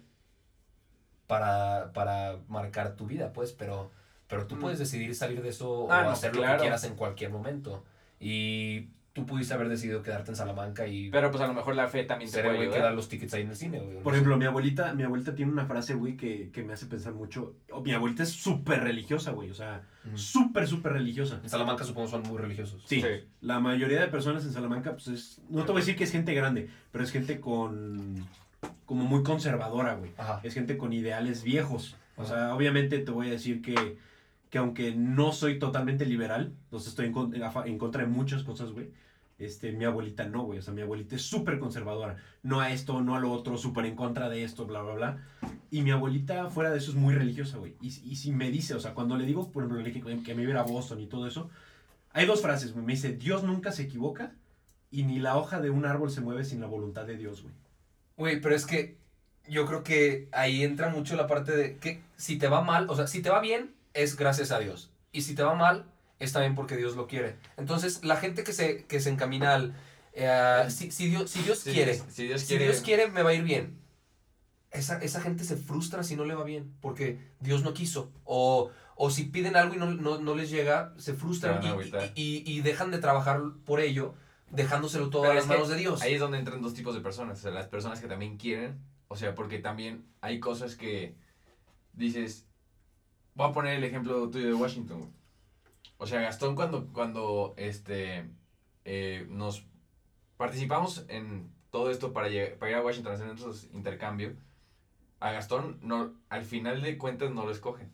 para, 1.27 1.93
para 1.93 2.39
marcar 2.47 2.95
tu 2.95 3.05
vida, 3.05 3.31
pues, 3.31 3.51
pero, 3.51 3.91
pero 4.27 4.47
tú 4.47 4.55
Mm. 4.55 4.59
puedes 4.59 4.79
decidir 4.79 5.13
salir 5.15 5.43
de 5.43 5.49
eso 5.49 5.87
Ah, 5.91 5.99
o 5.99 6.03
no, 6.05 6.09
hacer 6.09 6.35
lo 6.35 6.41
que 6.41 6.57
quieras 6.57 6.83
en 6.83 6.95
cualquier 6.95 7.29
momento. 7.29 7.83
Y 8.19 8.87
tú 9.13 9.25
pudiste 9.25 9.53
haber 9.53 9.69
decidido 9.69 10.01
quedarte 10.03 10.31
en 10.31 10.35
Salamanca 10.37 10.85
y 10.87 11.09
Pero 11.09 11.31
pues 11.31 11.41
a 11.43 11.47
lo 11.47 11.53
mejor 11.53 11.75
la 11.75 11.87
fe 11.87 12.03
también 12.03 12.31
te 12.31 12.41
puede 12.43 12.55
güey 12.57 12.69
que 12.71 12.79
da 12.79 12.91
los 12.91 13.09
tickets 13.09 13.33
ahí 13.33 13.41
en 13.41 13.49
el 13.49 13.55
cine, 13.55 13.79
güey. 13.79 14.01
Por 14.03 14.13
ejemplo, 14.13 14.37
mi 14.37 14.45
abuelita, 14.45 14.93
mi 14.93 15.03
abuelita 15.03 15.33
tiene 15.35 15.51
una 15.51 15.65
frase, 15.65 15.95
güey, 15.95 16.15
que, 16.15 16.51
que 16.51 16.63
me 16.63 16.73
hace 16.73 16.85
pensar 16.85 17.13
mucho. 17.13 17.55
Oh, 17.71 17.81
mi 17.81 17.91
abuelita 17.91 18.23
es 18.23 18.29
súper 18.29 18.81
religiosa, 18.83 19.31
güey, 19.31 19.49
o 19.49 19.53
sea, 19.53 19.81
súper, 20.15 20.67
súper 20.67 20.93
religiosa. 20.93 21.39
En 21.43 21.49
Salamanca 21.49 21.83
supongo 21.83 22.07
son 22.07 22.23
muy 22.23 22.37
religiosos. 22.37 22.83
Sí, 22.85 23.01
Sí. 23.01 23.07
la 23.41 23.59
mayoría 23.59 23.99
de 23.99 24.07
personas 24.07 24.45
en 24.45 24.53
Salamanca, 24.53 24.91
pues 24.93 25.07
es, 25.07 25.41
no 25.49 25.65
te 25.65 25.71
voy 25.71 25.79
a 25.81 25.83
decir 25.83 25.95
que 25.95 26.03
es 26.03 26.11
gente 26.11 26.33
grande, 26.33 26.69
pero 26.91 27.03
es 27.03 27.11
gente 27.11 27.39
con, 27.39 28.15
como 28.85 29.05
muy 29.05 29.23
conservadora, 29.23 29.95
güey. 29.95 30.11
Ajá. 30.17 30.39
Es 30.43 30.53
gente 30.53 30.77
con 30.77 30.93
ideales 30.93 31.43
viejos. 31.43 31.95
O 32.15 32.21
Ajá. 32.23 32.33
sea, 32.33 32.55
obviamente 32.55 32.99
te 32.99 33.11
voy 33.11 33.27
a 33.27 33.31
decir 33.31 33.61
que, 33.61 33.97
que 34.49 34.57
aunque 34.57 34.95
no 34.95 35.31
soy 35.31 35.59
totalmente 35.59 36.05
liberal, 36.05 36.53
entonces 36.65 36.89
estoy 36.89 37.07
en, 37.07 37.77
contra 37.77 38.03
de 38.03 38.07
muchas 38.07 38.43
cosas, 38.43 38.71
güey, 38.71 38.91
Este, 39.37 39.71
mi 39.71 39.85
abuelita 39.85 40.25
no, 40.25 40.43
güey. 40.43 40.59
O 40.59 40.61
sea, 40.61 40.73
mi 40.73 40.81
abuelita 40.81 41.15
es 41.15 41.21
súper 41.21 41.59
conservadora. 41.59 42.17
No 42.43 42.59
a 42.59 42.71
esto, 42.71 43.01
no 43.01 43.15
a 43.15 43.19
lo 43.19 43.31
otro, 43.31 43.57
súper 43.57 43.85
en 43.85 43.95
contra 43.95 44.29
de 44.29 44.43
esto, 44.43 44.65
bla, 44.65 44.81
bla, 44.81 44.93
bla. 44.95 45.23
Y 45.71 45.81
mi 45.81 45.91
abuelita, 45.91 46.49
fuera 46.49 46.71
de 46.71 46.79
eso, 46.79 46.91
es 46.91 46.97
muy 46.97 47.13
religiosa, 47.13 47.57
güey. 47.57 47.75
Y, 47.81 47.91
si 47.91 48.31
me 48.31 48.51
dice, 48.51 48.73
o 48.73 48.79
sea, 48.79 48.93
cuando 48.93 49.15
le 49.17 49.25
digo, 49.25 49.51
por 49.51 49.63
ejemplo, 49.63 49.83
dije 49.83 50.01
que 50.23 50.35
me 50.35 50.43
iba 50.43 50.59
a 50.59 50.63
Boston 50.63 50.99
y 50.99 51.07
todo 51.07 51.27
eso, 51.27 51.49
hay 52.11 52.25
dos 52.25 52.41
frases, 52.41 52.73
güey. 52.73 52.85
Me 52.85 52.93
dice, 52.93 53.13
Dios 53.13 53.43
nunca 53.43 53.71
se 53.71 53.83
equivoca 53.83 54.33
y 54.91 55.03
ni 55.03 55.19
la 55.19 55.37
hoja 55.37 55.61
de 55.61 55.69
un 55.69 55.85
árbol 55.85 56.11
se 56.11 56.21
mueve 56.21 56.43
sin 56.43 56.59
la 56.59 56.67
voluntad 56.67 57.05
de 57.05 57.17
Dios, 57.17 57.43
güey. 57.43 57.53
Güey, 58.17 58.41
pero 58.41 58.55
es 58.55 58.65
que 58.65 58.97
yo 59.47 59.65
creo 59.65 59.83
que 59.83 60.27
ahí 60.31 60.63
entra 60.63 60.89
mucho 60.89 61.15
la 61.15 61.27
parte 61.27 61.55
de 61.55 61.77
que 61.77 62.01
si 62.17 62.37
te 62.37 62.47
va 62.47 62.61
mal, 62.61 62.89
o 62.89 62.95
sea, 62.95 63.07
si 63.07 63.21
te 63.21 63.29
va 63.29 63.39
bien, 63.39 63.71
es 63.93 64.15
gracias 64.15 64.51
a 64.51 64.59
Dios. 64.59 64.91
Y 65.11 65.21
si 65.21 65.35
te 65.35 65.43
va 65.43 65.55
mal, 65.55 65.85
es 66.19 66.33
también 66.33 66.55
porque 66.55 66.75
Dios 66.77 66.95
lo 66.95 67.07
quiere. 67.07 67.35
Entonces, 67.57 68.03
la 68.03 68.17
gente 68.17 68.43
que 68.43 68.53
se, 68.53 68.85
que 68.85 68.99
se 68.99 69.09
encamina 69.09 69.55
al... 69.55 69.75
eh, 70.13 70.65
si, 70.69 70.91
si 70.91 71.07
Dios, 71.07 71.29
si 71.31 71.41
Dios 71.41 71.63
quiere, 71.63 71.95
Si 72.09 72.27
Dios 72.27 72.41
si 72.41 72.47
quiere. 72.47 72.65
Dios 72.65 72.81
quiere, 72.81 73.07
me 73.09 73.23
va 73.23 73.29
a 73.31 73.33
ir 73.33 73.43
bien. 73.43 73.79
Esa, 74.71 74.99
esa 74.99 75.19
gente 75.21 75.43
se 75.43 75.55
frustra 75.57 76.03
si 76.03 76.15
no 76.15 76.25
le 76.25 76.35
va 76.35 76.43
bien, 76.43 76.75
porque 76.81 77.17
Dios 77.39 77.63
no 77.63 77.73
quiso. 77.73 78.11
O, 78.23 78.69
o 78.95 79.09
si 79.09 79.23
piden 79.23 79.55
algo 79.55 79.73
y 79.73 79.77
no, 79.79 79.87
no, 79.87 80.19
no 80.19 80.35
les 80.35 80.51
llega, 80.51 80.93
se 80.97 81.13
frustran 81.13 81.55
y, 81.63 81.67
y- 82.15 82.43
y 82.45 82.61
dejan 82.61 82.91
de 82.91 82.99
trabajar 82.99 83.41
por 83.65 83.79
ello, 83.79 84.13
dejándoselo 84.51 85.09
todo 85.09 85.23
Pero 85.23 85.31
a 85.31 85.35
las 85.35 85.47
manos 85.47 85.69
de 85.69 85.75
Dios. 85.77 86.01
Ahí 86.03 86.13
es 86.13 86.19
donde 86.19 86.37
entran 86.37 86.61
dos 86.61 86.75
tipos 86.75 86.93
de 86.93 87.01
personas. 87.01 87.39
O 87.39 87.41
sea, 87.41 87.51
las 87.51 87.67
personas 87.67 87.99
que 87.99 88.07
también 88.07 88.37
quieren. 88.37 88.77
O 89.07 89.15
sea, 89.15 89.33
porque 89.33 89.57
también 89.57 90.05
hay 90.21 90.39
cosas 90.39 90.75
que 90.75 91.15
dices. 91.93 92.45
Voy 93.39 93.47
a 93.47 93.53
poner 93.53 93.77
el 93.77 93.85
ejemplo 93.85 94.29
tuyo 94.29 94.47
de 94.47 94.53
Washington. 94.53 94.97
güey. 94.99 95.11
O 95.97 96.05
sea, 96.05 96.19
Gastón 96.19 96.55
cuando, 96.55 96.87
cuando 96.91 97.53
este, 97.55 98.29
eh, 98.83 99.27
nos 99.29 99.65
participamos 100.35 101.05
en 101.07 101.49
todo 101.71 101.89
esto 101.89 102.11
para, 102.11 102.27
lleg- 102.27 102.57
para 102.57 102.71
ir 102.71 102.75
a 102.75 102.83
Washington 102.83 103.13
a 103.13 103.15
hacer 103.15 103.27
nuestros 103.27 103.69
intercambios, 103.71 104.33
a 105.21 105.31
Gastón 105.31 105.79
no, 105.81 106.15
al 106.27 106.43
final 106.43 106.81
de 106.81 106.97
cuentas 106.97 107.31
no 107.31 107.45
lo 107.45 107.51
escogen. 107.51 107.89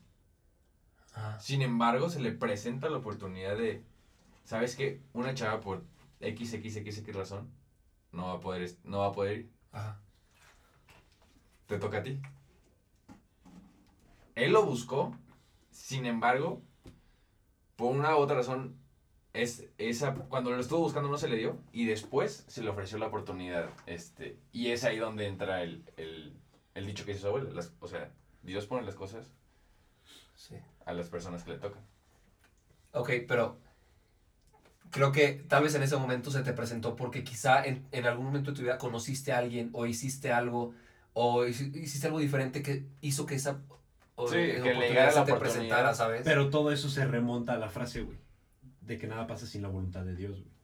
Ajá. 1.13 1.39
Sin 1.39 1.61
embargo, 1.61 2.09
se 2.09 2.21
le 2.21 2.31
presenta 2.31 2.89
la 2.89 2.97
oportunidad 2.97 3.55
de, 3.55 3.83
¿sabes 4.45 4.75
qué? 4.75 4.99
Una 5.13 5.35
chava 5.35 5.61
por 5.61 5.83
X, 6.21 6.53
X, 6.55 6.75
X, 6.77 6.97
X 6.97 7.15
razón 7.15 7.51
no 8.11 8.25
va 8.25 8.33
a 8.33 8.39
poder, 8.39 8.67
no 8.83 9.01
va 9.01 9.07
a 9.09 9.11
poder 9.11 9.37
ir. 9.41 9.51
Ajá. 9.71 10.01
Te 11.67 11.77
toca 11.77 11.99
a 11.99 12.01
ti. 12.01 12.19
Él 14.33 14.51
lo 14.51 14.65
buscó, 14.65 15.15
sin 15.76 16.05
embargo, 16.05 16.61
por 17.76 17.93
una 17.93 18.15
u 18.15 18.19
otra 18.19 18.38
razón, 18.38 18.78
es 19.34 19.65
esa, 19.78 20.13
cuando 20.15 20.51
lo 20.51 20.59
estuvo 20.61 20.80
buscando 20.80 21.09
no 21.09 21.17
se 21.17 21.28
le 21.28 21.36
dio 21.36 21.57
y 21.73 21.86
después 21.86 22.45
se 22.47 22.63
le 22.63 22.69
ofreció 22.69 22.97
la 22.97 23.07
oportunidad. 23.07 23.69
Este, 23.86 24.39
y 24.53 24.67
es 24.71 24.86
ahí 24.86 24.97
donde 24.97 25.28
entra 25.28 25.61
el, 25.61 25.84
el, 25.97 26.34
el 26.73 26.86
dicho 26.88 27.03
que 27.03 27.11
dice 27.11 27.23
su 27.23 27.28
abuela. 27.28 27.49
las- 27.51 27.73
o 27.82 27.88
sea, 27.88 28.09
Dios 28.43 28.65
pone 28.65 28.86
las 28.86 28.95
cosas 28.95 29.30
Sí. 30.36 30.55
a 30.86 30.93
las 30.93 31.09
personas 31.09 31.43
que 31.43 31.51
le 31.51 31.57
tocan. 31.59 31.82
Ok, 32.93 33.09
pero 33.28 33.59
creo 34.91 35.11
que 35.11 35.34
tal 35.49 35.63
vez 35.63 35.76
en 35.76 35.84
ese 35.84 35.97
momento 35.97 36.32
se 36.32 36.43
te 36.43 36.53
presentó 36.53 36.95
porque 36.95 37.26
quizá 37.26 37.65
en, 37.65 37.86
en 37.91 38.05
algún 38.05 38.26
momento 38.28 38.51
de 38.51 38.55
tu 38.55 38.61
vida 38.63 38.78
conociste 38.78 39.34
a 39.34 39.39
alguien 39.39 39.69
o 39.73 39.86
hiciste 39.86 40.32
algo 40.32 40.73
o 41.13 41.43
hici- 41.45 41.76
hiciste 41.76 42.07
algo 42.07 42.19
diferente 42.19 42.61
que 42.61 42.86
hizo 43.01 43.26
que 43.26 43.36
esa 43.36 43.61
o- 44.16 44.28
Sí, 44.28 44.36
que 44.38 44.74
le 44.74 44.88
llegara 44.89 45.13
la 45.13 45.26
te 45.26 45.34
presentara, 45.36 45.93
¿sabes? 45.93 46.22
Pero 46.24 46.49
todo 46.49 46.72
eso 46.72 46.89
se 46.89 47.05
remonta 47.05 47.53
a 47.53 47.57
la 47.57 47.70
frase, 47.70 48.01
güey. 48.01 48.18
De 48.82 48.97
que 48.97 49.07
nada 49.07 49.28
pasa 49.28 49.45
sin 49.47 49.61
la 49.61 49.68
voluntad 49.68 50.03
de 50.05 50.16
Dios, 50.16 50.32
güey. 50.39 50.55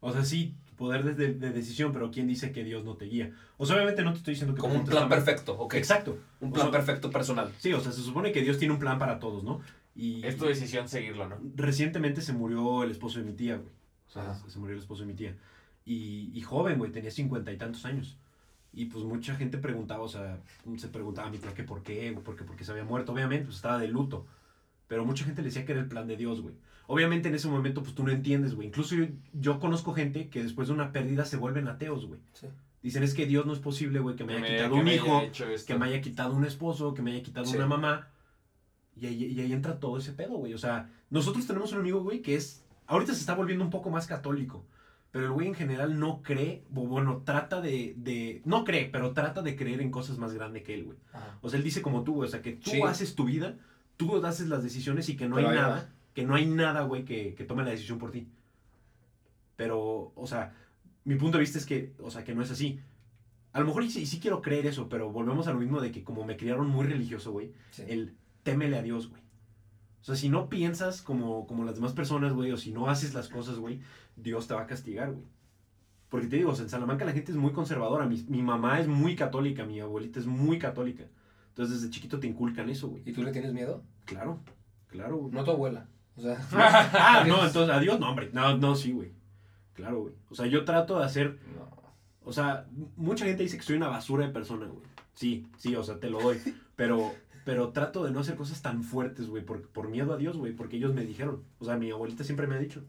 O 0.00 0.12
sea, 0.12 0.24
sí, 0.24 0.54
poder 0.76 1.02
de, 1.16 1.34
de 1.34 1.50
decisión, 1.50 1.92
pero 1.92 2.10
¿quién 2.10 2.28
dice 2.28 2.52
que 2.52 2.62
Dios 2.62 2.84
no 2.84 2.96
te 2.96 3.06
guía? 3.06 3.32
O 3.56 3.66
sea, 3.66 3.76
obviamente 3.76 4.02
no 4.02 4.12
te 4.12 4.18
estoy 4.18 4.34
diciendo 4.34 4.54
que... 4.54 4.60
Como 4.60 4.74
un 4.74 4.84
plan 4.84 5.08
perfecto, 5.08 5.58
ok. 5.58 5.74
Exacto. 5.74 6.18
Un 6.40 6.50
O 6.50 6.52
plan 6.52 6.66
sea, 6.70 6.72
perfecto 6.72 7.10
personal. 7.10 7.52
Sí, 7.58 7.72
o 7.72 7.80
sea, 7.80 7.92
se 7.92 8.02
supone 8.02 8.30
que 8.30 8.42
Dios 8.42 8.58
tiene 8.58 8.74
un 8.74 8.78
plan 8.80 8.98
para 8.98 9.18
todos, 9.18 9.42
¿no? 9.42 9.60
Y 9.94 10.24
Es 10.24 10.36
tu 10.36 10.44
decisión 10.44 10.88
seguirlo, 10.88 11.26
¿no? 11.28 11.38
recientemente 11.54 12.20
se 12.20 12.34
murió 12.34 12.82
el 12.84 12.90
esposo 12.90 13.18
de 13.18 13.24
mi 13.24 13.32
tía, 13.32 13.56
güey. 13.56 13.70
O 14.06 14.10
sea, 14.10 14.30
Ajá. 14.30 14.48
se 14.48 14.58
murió 14.58 14.74
el 14.74 14.80
esposo 14.80 15.00
de 15.02 15.06
mi 15.08 15.14
tía. 15.14 15.34
Y, 15.84 16.30
y 16.34 16.40
joven, 16.42 16.78
güey, 16.78 16.92
tenía 16.92 17.10
cincuenta 17.10 17.50
y 17.50 17.56
tantos 17.56 17.84
años. 17.86 18.18
Y 18.76 18.84
pues 18.86 19.02
mucha 19.04 19.34
gente 19.34 19.56
preguntaba, 19.58 20.02
o 20.04 20.08
sea, 20.08 20.38
se 20.76 20.88
preguntaba 20.88 21.26
a 21.28 21.30
mi 21.30 21.38
tía 21.38 21.52
que 21.54 21.64
por 21.64 21.82
qué, 21.82 22.16
porque, 22.24 22.44
porque 22.44 22.62
se 22.62 22.70
había 22.70 22.84
muerto. 22.84 23.12
Obviamente, 23.12 23.46
pues 23.46 23.56
estaba 23.56 23.78
de 23.78 23.88
luto. 23.88 24.26
Pero 24.86 25.04
mucha 25.04 25.24
gente 25.24 25.40
le 25.42 25.48
decía 25.48 25.64
que 25.64 25.72
era 25.72 25.80
el 25.80 25.88
plan 25.88 26.06
de 26.06 26.16
Dios, 26.16 26.42
güey. 26.42 26.54
Obviamente 26.86 27.28
en 27.28 27.34
ese 27.34 27.48
momento, 27.48 27.82
pues 27.82 27.94
tú 27.94 28.04
no 28.04 28.10
entiendes, 28.12 28.54
güey. 28.54 28.68
Incluso 28.68 28.94
yo, 28.94 29.06
yo 29.32 29.58
conozco 29.58 29.92
gente 29.94 30.28
que 30.28 30.42
después 30.42 30.68
de 30.68 30.74
una 30.74 30.92
pérdida 30.92 31.24
se 31.24 31.36
vuelven 31.38 31.66
ateos, 31.68 32.06
güey. 32.06 32.20
Sí. 32.34 32.46
Dicen, 32.82 33.02
es 33.02 33.14
que 33.14 33.26
Dios 33.26 33.46
no 33.46 33.54
es 33.54 33.58
posible, 33.58 33.98
güey, 33.98 34.14
que 34.14 34.22
me 34.24 34.34
haya 34.34 34.42
me- 34.42 34.48
quitado 34.48 34.74
que 34.74 34.80
un 34.80 34.88
hijo, 34.88 35.22
que 35.66 35.74
me 35.78 35.86
haya 35.86 36.00
quitado 36.02 36.36
un 36.36 36.44
esposo, 36.44 36.94
que 36.94 37.02
me 37.02 37.12
haya 37.12 37.22
quitado 37.22 37.46
Sí. 37.46 37.56
una 37.56 37.66
mamá. 37.66 38.08
Y 38.94 39.06
ahí, 39.06 39.24
y 39.24 39.40
ahí 39.40 39.52
entra 39.52 39.80
todo 39.80 39.96
ese 39.98 40.12
pedo, 40.12 40.36
güey. 40.36 40.54
O 40.54 40.58
sea, 40.58 40.88
nosotros 41.10 41.46
tenemos 41.46 41.72
un 41.72 41.80
amigo, 41.80 42.02
güey, 42.02 42.20
que 42.22 42.36
es. 42.36 42.62
Ahorita 42.86 43.12
se 43.14 43.20
está 43.20 43.34
volviendo 43.34 43.64
un 43.64 43.70
poco 43.70 43.90
más 43.90 44.06
católico. 44.06 44.64
Pero 45.16 45.28
el 45.28 45.32
güey 45.32 45.46
en 45.48 45.54
general 45.54 45.98
no 45.98 46.20
cree, 46.20 46.62
o 46.74 46.86
bueno, 46.86 47.22
trata 47.24 47.62
de, 47.62 47.94
de. 47.96 48.42
No 48.44 48.64
cree, 48.64 48.84
pero 48.92 49.12
trata 49.14 49.40
de 49.40 49.56
creer 49.56 49.80
en 49.80 49.90
cosas 49.90 50.18
más 50.18 50.34
grandes 50.34 50.62
que 50.62 50.74
él, 50.74 50.84
güey. 50.84 50.98
Ajá. 51.14 51.38
O 51.40 51.48
sea, 51.48 51.56
él 51.56 51.64
dice 51.64 51.80
como 51.80 52.04
tú, 52.04 52.16
güey. 52.16 52.28
O 52.28 52.30
sea, 52.30 52.42
que 52.42 52.52
tú 52.52 52.70
Sí. 52.72 52.82
haces 52.82 53.14
tu 53.14 53.24
vida, 53.24 53.56
tú 53.96 54.22
haces 54.26 54.48
las 54.48 54.62
decisiones 54.62 55.08
y 55.08 55.16
que 55.16 55.26
no 55.26 55.36
Pero 55.36 55.48
hay 55.48 55.54
nada, 55.56 55.90
que 56.12 56.26
no 56.26 56.34
hay 56.34 56.44
nada, 56.44 56.82
güey, 56.82 57.06
que, 57.06 57.34
que 57.34 57.44
tome 57.44 57.64
la 57.64 57.70
decisión 57.70 57.98
por 57.98 58.10
ti. 58.10 58.28
Pero, 59.56 60.12
o 60.14 60.26
sea, 60.26 60.54
mi 61.04 61.14
punto 61.14 61.38
de 61.38 61.44
vista 61.44 61.56
es 61.58 61.64
que, 61.64 61.94
o 62.00 62.10
sea, 62.10 62.22
que 62.22 62.34
no 62.34 62.42
es 62.42 62.50
así. 62.50 62.78
A 63.54 63.60
lo 63.60 63.66
mejor 63.66 63.84
y 63.84 63.90
sí, 63.90 64.02
y 64.02 64.06
sí 64.06 64.20
quiero 64.20 64.42
creer 64.42 64.66
eso, 64.66 64.90
pero 64.90 65.10
volvemos 65.10 65.46
a 65.48 65.52
lo 65.54 65.58
mismo 65.60 65.80
de 65.80 65.92
que 65.92 66.04
como 66.04 66.24
me 66.26 66.36
criaron 66.36 66.68
muy 66.68 66.86
religioso, 66.86 67.32
güey, 67.32 67.52
Sí. 67.70 67.84
el 67.88 68.14
témele 68.42 68.76
a 68.76 68.82
Dios, 68.82 69.08
güey. 69.08 69.22
O 70.06 70.08
sea, 70.10 70.14
si 70.14 70.28
no 70.28 70.48
piensas 70.48 71.02
como, 71.02 71.48
como 71.48 71.64
las 71.64 71.74
demás 71.74 71.92
personas, 71.92 72.32
güey, 72.32 72.52
o 72.52 72.56
si 72.56 72.70
no 72.70 72.88
haces 72.88 73.12
las 73.12 73.28
cosas, 73.28 73.56
güey, 73.58 73.80
Dios 74.14 74.46
te 74.46 74.54
va 74.54 74.60
a 74.62 74.66
castigar, 74.68 75.10
güey. 75.10 75.24
Porque 76.08 76.28
te 76.28 76.36
digo, 76.36 76.52
o 76.52 76.54
sea, 76.54 76.62
en 76.62 76.70
Salamanca 76.70 77.04
la 77.04 77.10
gente 77.12 77.32
es 77.32 77.36
muy 77.36 77.50
conservadora. 77.52 78.06
Mi, 78.06 78.24
mi 78.28 78.40
mamá 78.40 78.78
es 78.78 78.86
muy 78.86 79.16
católica, 79.16 79.64
mi 79.64 79.80
abuelita 79.80 80.20
es 80.20 80.26
muy 80.26 80.60
católica. 80.60 81.02
Entonces 81.48 81.80
desde 81.80 81.92
chiquito 81.92 82.20
te 82.20 82.28
inculcan 82.28 82.70
eso, 82.70 82.86
güey. 82.86 83.02
¿Y 83.04 83.12
tú 83.12 83.24
le 83.24 83.32
tienes 83.32 83.52
miedo? 83.52 83.82
Claro, 84.04 84.38
claro, 84.86 85.16
güey. 85.16 85.32
No 85.32 85.42
tu 85.42 85.50
abuela. 85.50 85.88
O 86.14 86.20
sea, 86.20 86.38
Ah, 86.52 87.24
no, 87.26 87.44
entonces, 87.44 87.74
adiós, 87.74 87.98
no, 87.98 88.10
hombre. 88.10 88.30
No, 88.32 88.56
no, 88.56 88.76
sí, 88.76 88.92
güey. 88.92 89.10
Claro, 89.74 90.02
güey. 90.02 90.14
O 90.30 90.36
sea, 90.36 90.46
yo 90.46 90.64
trato 90.64 91.00
de 91.00 91.04
hacer 91.04 91.40
No. 91.56 91.68
o 92.22 92.32
sea, 92.32 92.68
mucha 92.94 93.24
gente 93.24 93.42
dice 93.42 93.56
que 93.56 93.64
soy 93.64 93.74
una 93.74 93.88
basura 93.88 94.24
de 94.24 94.32
persona, 94.32 94.66
güey. 94.66 94.86
Sí, 95.14 95.48
sí, 95.58 95.74
o 95.74 95.82
sea, 95.82 95.98
te 95.98 96.10
lo 96.10 96.20
doy. 96.20 96.38
Pero, 96.76 97.12
pero 97.46 97.70
trato 97.70 98.02
de 98.04 98.10
no 98.10 98.18
hacer 98.18 98.34
cosas 98.34 98.60
tan 98.60 98.82
fuertes, 98.82 99.28
güey, 99.28 99.44
por, 99.44 99.68
por 99.70 99.88
miedo 99.88 100.12
a 100.12 100.16
Dios, 100.16 100.36
güey, 100.36 100.52
porque 100.52 100.76
ellos 100.78 100.92
me 100.92 101.04
dijeron. 101.06 101.44
O 101.60 101.64
sea, 101.64 101.76
mi 101.76 101.92
abuelita 101.92 102.24
siempre 102.24 102.48
me 102.48 102.56
ha 102.56 102.58
dicho. 102.58 102.84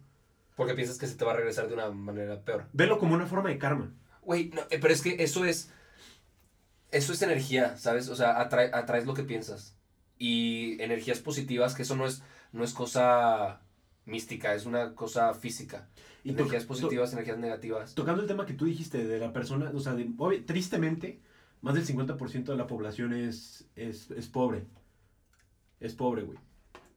porque 0.55 0.73
piensas 0.73 0.97
que 0.97 1.05
se 1.05 1.15
te 1.15 1.23
va 1.23 1.33
a 1.33 1.35
regresar 1.35 1.67
de 1.67 1.75
una 1.75 1.91
manera 1.91 2.41
peor. 2.43 2.65
Velo 2.73 2.97
como 2.97 3.13
una 3.13 3.27
forma 3.27 3.49
de 3.49 3.59
karma. 3.59 3.93
Güey, 4.23 4.49
no, 4.49 4.61
eh, 4.71 4.79
pero 4.81 4.91
es 4.93 5.03
que 5.03 5.23
eso 5.23 5.45
es. 5.45 5.71
Eso 6.91 7.13
es 7.13 7.21
energía, 7.21 7.77
¿sabes? 7.77 8.09
O 8.09 8.15
sea, 8.15 8.37
atrae- 8.39 8.71
atraes 8.73 9.05
lo 9.05 9.13
que 9.13 9.23
piensas. 9.23 9.77
Y 10.17 10.81
energías 10.81 11.19
positivas, 11.19 11.75
que 11.75 11.83
eso 11.83 11.95
no 11.95 12.07
es, 12.07 12.23
no 12.51 12.63
es 12.63 12.73
cosa 12.73 13.61
mística, 14.05 14.55
es 14.55 14.65
una 14.65 14.95
cosa 14.95 15.33
física. 15.35 15.87
Y 16.23 16.31
energías 16.31 16.65
positivas, 16.65 17.13
energías 17.13 17.37
negativas. 17.37 17.93
tocando 17.93 18.21
el 18.23 18.27
tema 18.27 18.45
que 18.47 18.53
tú 18.53 18.65
dijiste 18.65 19.05
de 19.05 19.19
la 19.19 19.31
persona, 19.33 19.71
o 19.73 19.79
sea, 19.79 19.93
de- 19.93 20.09
tristemente, 20.45 21.21
más 21.61 21.73
del 21.75 21.85
50% 21.85 22.45
de 22.45 22.55
la 22.57 22.67
población 22.67 23.13
es, 23.13 23.67
es, 23.75 24.11
es 24.11 24.27
pobre. 24.27 24.65
Es 25.79 25.93
pobre, 25.93 26.23
güey. 26.23 26.37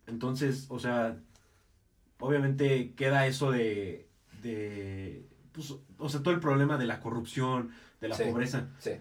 Entonces, 0.07 0.67
o 0.69 0.79
sea, 0.79 1.19
obviamente 2.19 2.95
queda 2.95 3.27
eso 3.27 3.51
de, 3.51 4.09
de, 4.43 5.27
pues, 5.53 5.75
o 5.99 6.09
sea, 6.09 6.23
todo 6.23 6.35
el 6.35 6.41
problema 6.41 6.79
de 6.79 6.87
la 6.87 7.01
corrupción, 7.01 7.71
de 8.01 8.09
la 8.09 8.15
Sí. 8.17 8.25
pobreza. 8.25 8.69
Sí. 8.79 8.93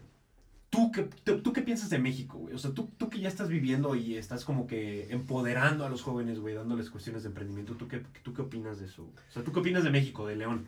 ¿Tú 0.70 0.92
qué, 0.92 1.04
tú, 1.24 1.42
tú 1.42 1.52
qué 1.52 1.62
piensas 1.64 1.90
de 1.90 1.98
México, 1.98 2.38
güey? 2.38 2.54
O 2.54 2.60
sea, 2.60 2.72
tú, 2.72 2.92
tú 2.98 3.10
que 3.10 3.20
ya 3.20 3.28
estás 3.28 3.50
viviendo 3.50 3.96
y 3.96 4.18
estás 4.18 4.46
como 4.46 4.68
que 4.68 5.08
empoderando 5.12 5.84
a 5.84 5.90
los 5.90 6.04
jóvenes, 6.04 6.40
güey, 6.40 6.54
dándoles 6.54 6.92
cuestiones 6.92 7.24
de 7.24 7.30
emprendimiento, 7.30 7.74
¿tú 7.76 7.88
qué, 7.88 8.04
¿tú 8.22 8.34
qué 8.36 8.44
opinas 8.44 8.80
de 8.80 8.86
eso? 8.86 9.04
güey? 9.04 9.16
O 9.30 9.32
sea, 9.32 9.44
¿tú 9.44 9.52
qué 9.52 9.60
opinas 9.62 9.84
de 9.84 9.90
México, 9.90 10.28
de 10.28 10.36
León? 10.36 10.68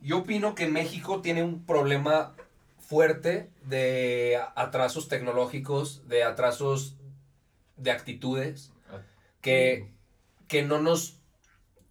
Yo 0.00 0.18
opino 0.18 0.56
que 0.56 0.68
México 0.68 1.20
tiene 1.20 1.44
un 1.44 1.64
problema 1.64 2.34
fuerte 2.88 3.50
de 3.66 4.40
atrasos 4.56 5.08
tecnológicos, 5.08 6.08
de 6.08 6.24
atrasos 6.24 6.96
de 7.76 7.90
actitudes, 7.90 8.72
que, 9.42 9.92
que 10.48 10.62
no 10.62 10.80
nos 10.80 11.20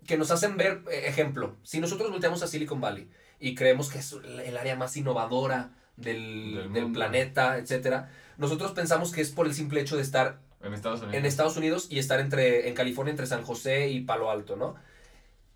que 0.07 0.17
nos 0.17 0.31
hacen 0.31 0.57
ver, 0.57 0.83
eh, 0.89 1.03
ejemplo, 1.05 1.55
si 1.61 1.79
nosotros 1.79 2.09
volteamos 2.09 2.41
a 2.41 2.47
Silicon 2.47 2.81
Valley 2.81 3.09
y 3.39 3.53
creemos 3.53 3.91
que 3.91 3.99
es 3.99 4.13
el 4.13 4.57
área 4.57 4.75
más 4.75 4.97
innovadora 4.97 5.75
del, 5.97 6.71
Del 6.73 6.91
planeta, 6.91 7.57
etcétera, 7.57 8.09
nosotros 8.37 8.71
pensamos 8.71 9.11
que 9.11 9.21
es 9.21 9.29
por 9.29 9.45
el 9.45 9.53
simple 9.53 9.81
hecho 9.81 9.97
de 9.97 10.01
estar 10.01 10.39
En 10.63 10.73
Estados 10.73 11.01
Unidos. 11.01 11.15
en 11.15 11.25
Estados 11.27 11.57
Unidos 11.57 11.87
y 11.91 11.99
estar 11.99 12.19
entre 12.19 12.69
en 12.69 12.73
California 12.73 13.11
entre 13.11 13.27
San 13.27 13.43
José 13.43 13.89
y 13.89 14.01
Palo 14.01 14.31
Alto, 14.31 14.55
¿no? 14.55 14.75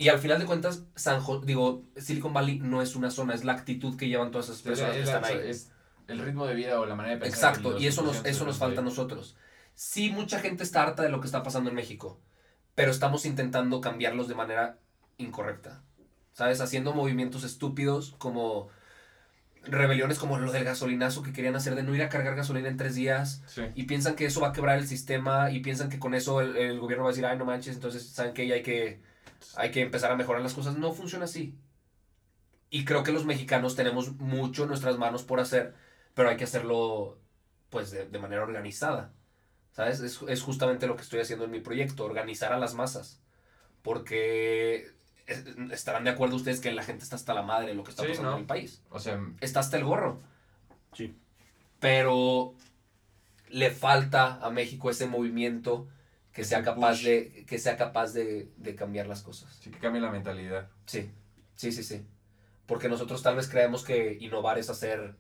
Y 0.02 0.10
al 0.10 0.18
final 0.20 0.40
de 0.40 0.46
cuentas, 0.46 0.84
San 0.96 1.20
Jo- 1.22 1.42
digo, 1.42 1.84
Silicon 1.96 2.34
Valley 2.34 2.60
no 2.60 2.82
es 2.82 2.96
una 2.96 3.12
zona, 3.12 3.34
es 3.36 3.44
la 3.44 3.54
actitud 3.54 3.96
que 3.98 4.08
llevan 4.08 4.32
todas 4.32 4.48
esas 4.48 4.58
Es, 4.58 4.64
personas 4.64 4.96
que 4.96 5.04
están 5.04 5.24
ahí. 5.26 5.40
es 5.46 5.72
el 6.08 6.20
ritmo 6.20 6.48
de 6.48 6.56
vida 6.56 6.80
o 6.80 6.86
la 6.86 6.96
manera 6.96 7.16
de 7.16 7.22
pensar. 7.22 7.52
Exacto, 7.52 7.80
y 7.80 7.86
eso 7.88 8.02
nos, 8.02 8.26
eso 8.26 8.46
nos 8.46 8.58
falta 8.58 8.82
a 8.82 8.84
nosotros. 8.84 9.36
Sí, 9.76 10.10
mucha 10.10 10.40
gente 10.40 10.64
está 10.64 10.82
harta 10.84 11.04
de 11.04 11.10
lo 11.10 11.22
que 11.22 11.28
está 11.28 11.44
pasando 11.44 11.70
en 11.70 11.76
México, 11.76 12.20
pero 12.76 12.90
estamos 12.92 13.26
intentando 13.28 13.80
cambiarlos 13.80 14.28
de 14.28 14.34
manera 14.36 14.78
incorrecta. 15.18 15.84
¿Sabes? 16.34 16.62
Haciendo 16.62 16.94
movimientos 16.94 17.44
estúpidos 17.44 18.16
como 18.18 18.70
rebeliones 19.64 20.18
como 20.18 20.40
lo 20.40 20.52
del 20.52 20.64
gasolinazo 20.64 21.22
que 21.22 21.34
querían 21.34 21.56
hacer 21.56 21.76
de 21.76 21.84
no 21.84 21.94
ir 21.94 22.02
a 22.02 22.10
cargar 22.10 22.36
gasolina 22.36 22.68
en 22.70 22.78
tres 22.78 22.96
días. 22.96 23.44
Sí. 23.46 23.62
y 23.76 23.84
piensan 23.84 24.16
que 24.16 24.26
eso 24.26 24.42
va 24.42 24.48
a 24.48 24.54
quebrar 24.54 24.80
el 24.80 24.88
sistema 24.88 25.52
y 25.52 25.60
piensan 25.60 25.90
que 25.90 26.00
con 26.00 26.16
eso 26.16 26.42
el, 26.42 26.58
el 26.58 26.80
gobierno 26.80 27.04
va 27.04 27.12
a 27.12 27.14
decir, 27.14 27.26
ay, 27.28 27.38
no 27.38 27.46
manches, 27.46 27.76
entonces 27.76 28.08
saben 28.08 28.34
que 28.34 28.52
hay 28.52 28.64
que, 28.64 29.02
hay 29.56 29.72
que 29.72 29.82
empezar 29.82 30.12
a 30.12 30.16
mejorar 30.16 30.42
las 30.42 30.54
cosas. 30.54 30.78
No 30.78 30.94
funciona 30.94 31.26
así. 31.26 31.56
Y 32.70 32.86
creo 32.86 33.04
que 33.04 33.12
los 33.12 33.26
mexicanos 33.26 33.76
tenemos 33.76 34.14
mucho 34.18 34.64
en 34.64 34.70
nuestras 34.70 34.98
manos 34.98 35.24
por 35.24 35.40
hacer, 35.40 35.74
pero 36.14 36.30
hay 36.30 36.38
que 36.38 36.46
hacerlo 36.46 37.18
pues 37.70 37.92
de, 37.92 38.08
de 38.08 38.20
manera 38.20 38.44
organizada. 38.44 39.14
¿Sabes? 39.72 40.00
Es, 40.02 40.20
es 40.28 40.42
justamente 40.42 40.88
lo 40.88 40.96
que 40.96 41.02
estoy 41.02 41.20
haciendo 41.22 41.46
en 41.46 41.52
mi 41.52 41.60
proyecto, 41.62 42.04
organizar 42.06 42.52
a 42.54 42.60
las 42.60 42.74
masas. 42.76 43.22
Porque 43.82 44.92
es- 45.28 45.46
estarán 45.72 46.04
de 46.04 46.10
acuerdo 46.12 46.36
ustedes 46.36 46.60
que 46.60 46.72
la 46.72 46.84
gente 46.84 47.04
está 47.04 47.16
hasta 47.16 47.34
la 47.34 47.42
madre 47.42 47.68
de 47.70 47.76
lo 47.76 47.84
que 47.84 47.92
está 47.92 48.04
Sí, 48.04 48.10
pasando 48.10 48.30
¿no? 48.32 48.36
en 48.38 48.42
el 48.42 48.48
país. 48.48 48.84
O 48.90 49.00
sea, 49.00 49.20
Está 49.40 49.60
hasta 49.62 49.78
el 49.78 49.84
gorro 49.86 50.20
Sí. 50.94 51.16
pero 51.80 52.54
le 53.50 53.72
falta 53.72 54.36
a 54.42 54.50
México 54.50 54.90
ese 54.90 55.08
movimiento 55.08 55.88
que 56.34 56.44
sea 56.46 56.64
capaz 56.64 56.92
push. 56.98 57.04
de 57.06 57.46
que 57.48 57.60
sea 57.60 57.76
capaz 57.78 58.14
de, 58.14 58.50
de 58.58 58.76
cambiar 58.76 59.08
las 59.08 59.22
cosas. 59.22 59.54
sí 59.62 59.70
que 59.72 59.80
cambia 59.80 60.02
la 60.02 60.12
mentalidad. 60.12 60.70
Sí, 60.86 61.10
sí, 61.56 61.72
sí, 61.72 61.84
sí. 61.84 62.06
Porque 62.66 62.88
nosotros 62.90 63.22
tal 63.22 63.36
vez 63.36 63.50
creemos 63.50 63.84
que 63.84 64.18
innovar 64.22 64.58
es 64.58 64.70
hacer 64.70 65.16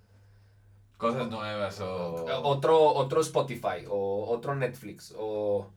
Cosas 0.97 1.30
nuevas 1.30 1.80
o. 1.82 2.26
otro, 2.43 2.80
otro 2.80 3.22
Spotify 3.22 3.86
o 3.89 4.30
otro 4.30 4.53
Netflix 4.55 5.14
o 5.18 5.72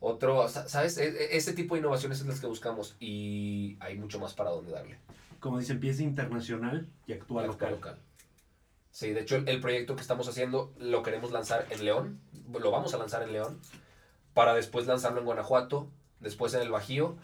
otro, 0.00 0.48
sa- 0.48 0.66
¿sabes? 0.68 0.96
E- 0.96 1.06
e- 1.08 1.36
Ese 1.36 1.52
tipo 1.52 1.74
de 1.74 1.80
innovaciones 1.80 2.20
es 2.20 2.26
las 2.26 2.40
que 2.40 2.46
buscamos 2.46 2.96
y 2.98 3.76
hay 3.80 3.98
mucho 3.98 4.18
más 4.18 4.32
para 4.32 4.48
dónde 4.50 4.72
darle. 4.72 4.96
Como 5.38 5.58
dicen, 5.58 5.80
pieza 5.80 6.02
internacional 6.02 6.88
y 7.06 7.12
actúa 7.12 7.42
Actúa 7.42 7.46
local. 7.46 7.70
local. 7.72 7.98
Sí, 8.90 9.10
de 9.10 9.20
hecho 9.20 9.36
el, 9.36 9.46
el 9.48 9.60
proyecto 9.60 9.94
que 9.94 10.00
estamos 10.02 10.26
haciendo 10.28 10.72
lo 10.78 11.02
queremos 11.02 11.30
lanzar 11.30 11.66
en 11.70 11.84
León, 11.84 12.18
lo 12.58 12.70
vamos 12.70 12.94
a 12.94 12.98
lanzar 12.98 13.22
en 13.22 13.32
León, 13.32 13.60
para 14.40 14.54
después 14.54 14.86
lanzarlo 14.86 15.18
en 15.18 15.26
Guanajuato, 15.26 15.86
después 16.20 16.54
en 16.54 16.62
el 16.62 16.70
Bajío, 16.70 17.14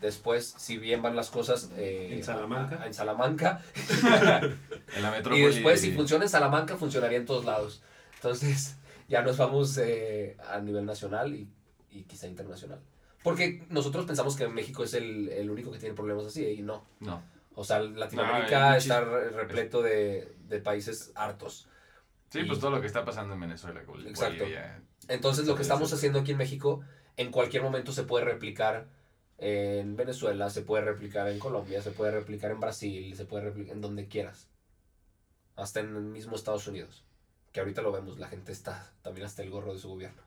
después, 0.00 0.54
si 0.56 0.78
bien 0.78 1.02
van 1.02 1.14
las 1.14 1.28
cosas... 1.28 1.70
eh, 1.76 2.08
En 2.14 2.24
Salamanca. 2.24 2.76
a- 2.76 2.82
a- 2.82 2.86
en 2.86 2.94
Salamanca. 2.94 3.60
En 4.96 5.02
la 5.02 5.18
y 5.36 5.40
después, 5.42 5.82
si 5.82 5.92
funciona 5.92 6.24
en 6.24 6.30
Salamanca, 6.30 6.78
funcionaría 6.78 7.18
en 7.18 7.26
todos 7.26 7.44
lados. 7.44 7.82
Entonces, 8.14 8.76
ya 9.06 9.20
nos 9.20 9.36
vamos 9.36 9.76
eh, 9.76 10.38
a 10.48 10.60
nivel 10.60 10.86
nacional 10.86 11.34
y, 11.34 11.46
y 11.90 12.04
quizá 12.04 12.26
internacional. 12.26 12.80
Porque 13.22 13.64
nosotros 13.68 14.06
pensamos 14.06 14.34
que 14.34 14.48
México 14.48 14.82
es 14.82 14.94
el, 14.94 15.28
el 15.28 15.50
único 15.50 15.70
que 15.72 15.78
tiene 15.78 15.94
problemas 15.94 16.24
así, 16.24 16.42
y 16.46 16.62
no. 16.62 16.86
No. 17.00 17.22
O 17.54 17.64
sea, 17.64 17.80
Latinoamérica 17.80 18.70
No, 18.70 18.76
está 18.76 19.02
re- 19.02 19.28
repleto 19.28 19.82
de, 19.82 20.34
de 20.48 20.58
países 20.60 21.12
hartos. 21.14 21.68
Sí, 22.32 22.40
Y- 22.40 22.44
pues 22.46 22.58
todo 22.60 22.70
lo 22.70 22.80
que 22.80 22.86
está 22.86 23.04
pasando 23.04 23.34
en 23.34 23.40
Venezuela, 23.40 23.82
Bol- 23.86 24.06
Exacto. 24.06 24.38
Bolivia. 24.44 24.80
Entonces, 25.08 25.46
lo 25.46 25.54
que 25.54 25.62
estamos 25.62 25.92
haciendo 25.92 26.20
aquí 26.20 26.32
en 26.32 26.38
México, 26.38 26.80
en 27.18 27.30
cualquier 27.30 27.62
momento 27.62 27.92
se 27.92 28.04
puede 28.04 28.24
replicar 28.24 28.86
en 29.38 29.96
Venezuela, 29.96 30.48
se 30.48 30.62
puede 30.62 30.84
replicar 30.84 31.28
en 31.28 31.38
Colombia, 31.38 31.82
se 31.82 31.90
puede 31.90 32.12
replicar 32.12 32.50
en 32.52 32.60
Brasil, 32.60 33.14
se 33.16 33.24
puede 33.26 33.44
replicar 33.44 33.74
en 33.74 33.80
donde 33.82 34.06
quieras. 34.08 34.48
Hasta 35.56 35.80
en 35.80 35.94
el 35.94 36.02
mismo 36.02 36.36
Estados 36.36 36.66
Unidos. 36.66 37.04
Que 37.52 37.60
ahorita 37.60 37.82
lo 37.82 37.92
vemos, 37.92 38.18
la 38.18 38.28
gente 38.28 38.50
está 38.52 38.90
también 39.02 39.26
hasta 39.26 39.42
el 39.42 39.50
gorro 39.50 39.74
de 39.74 39.78
su 39.78 39.88
gobierno. 39.90 40.22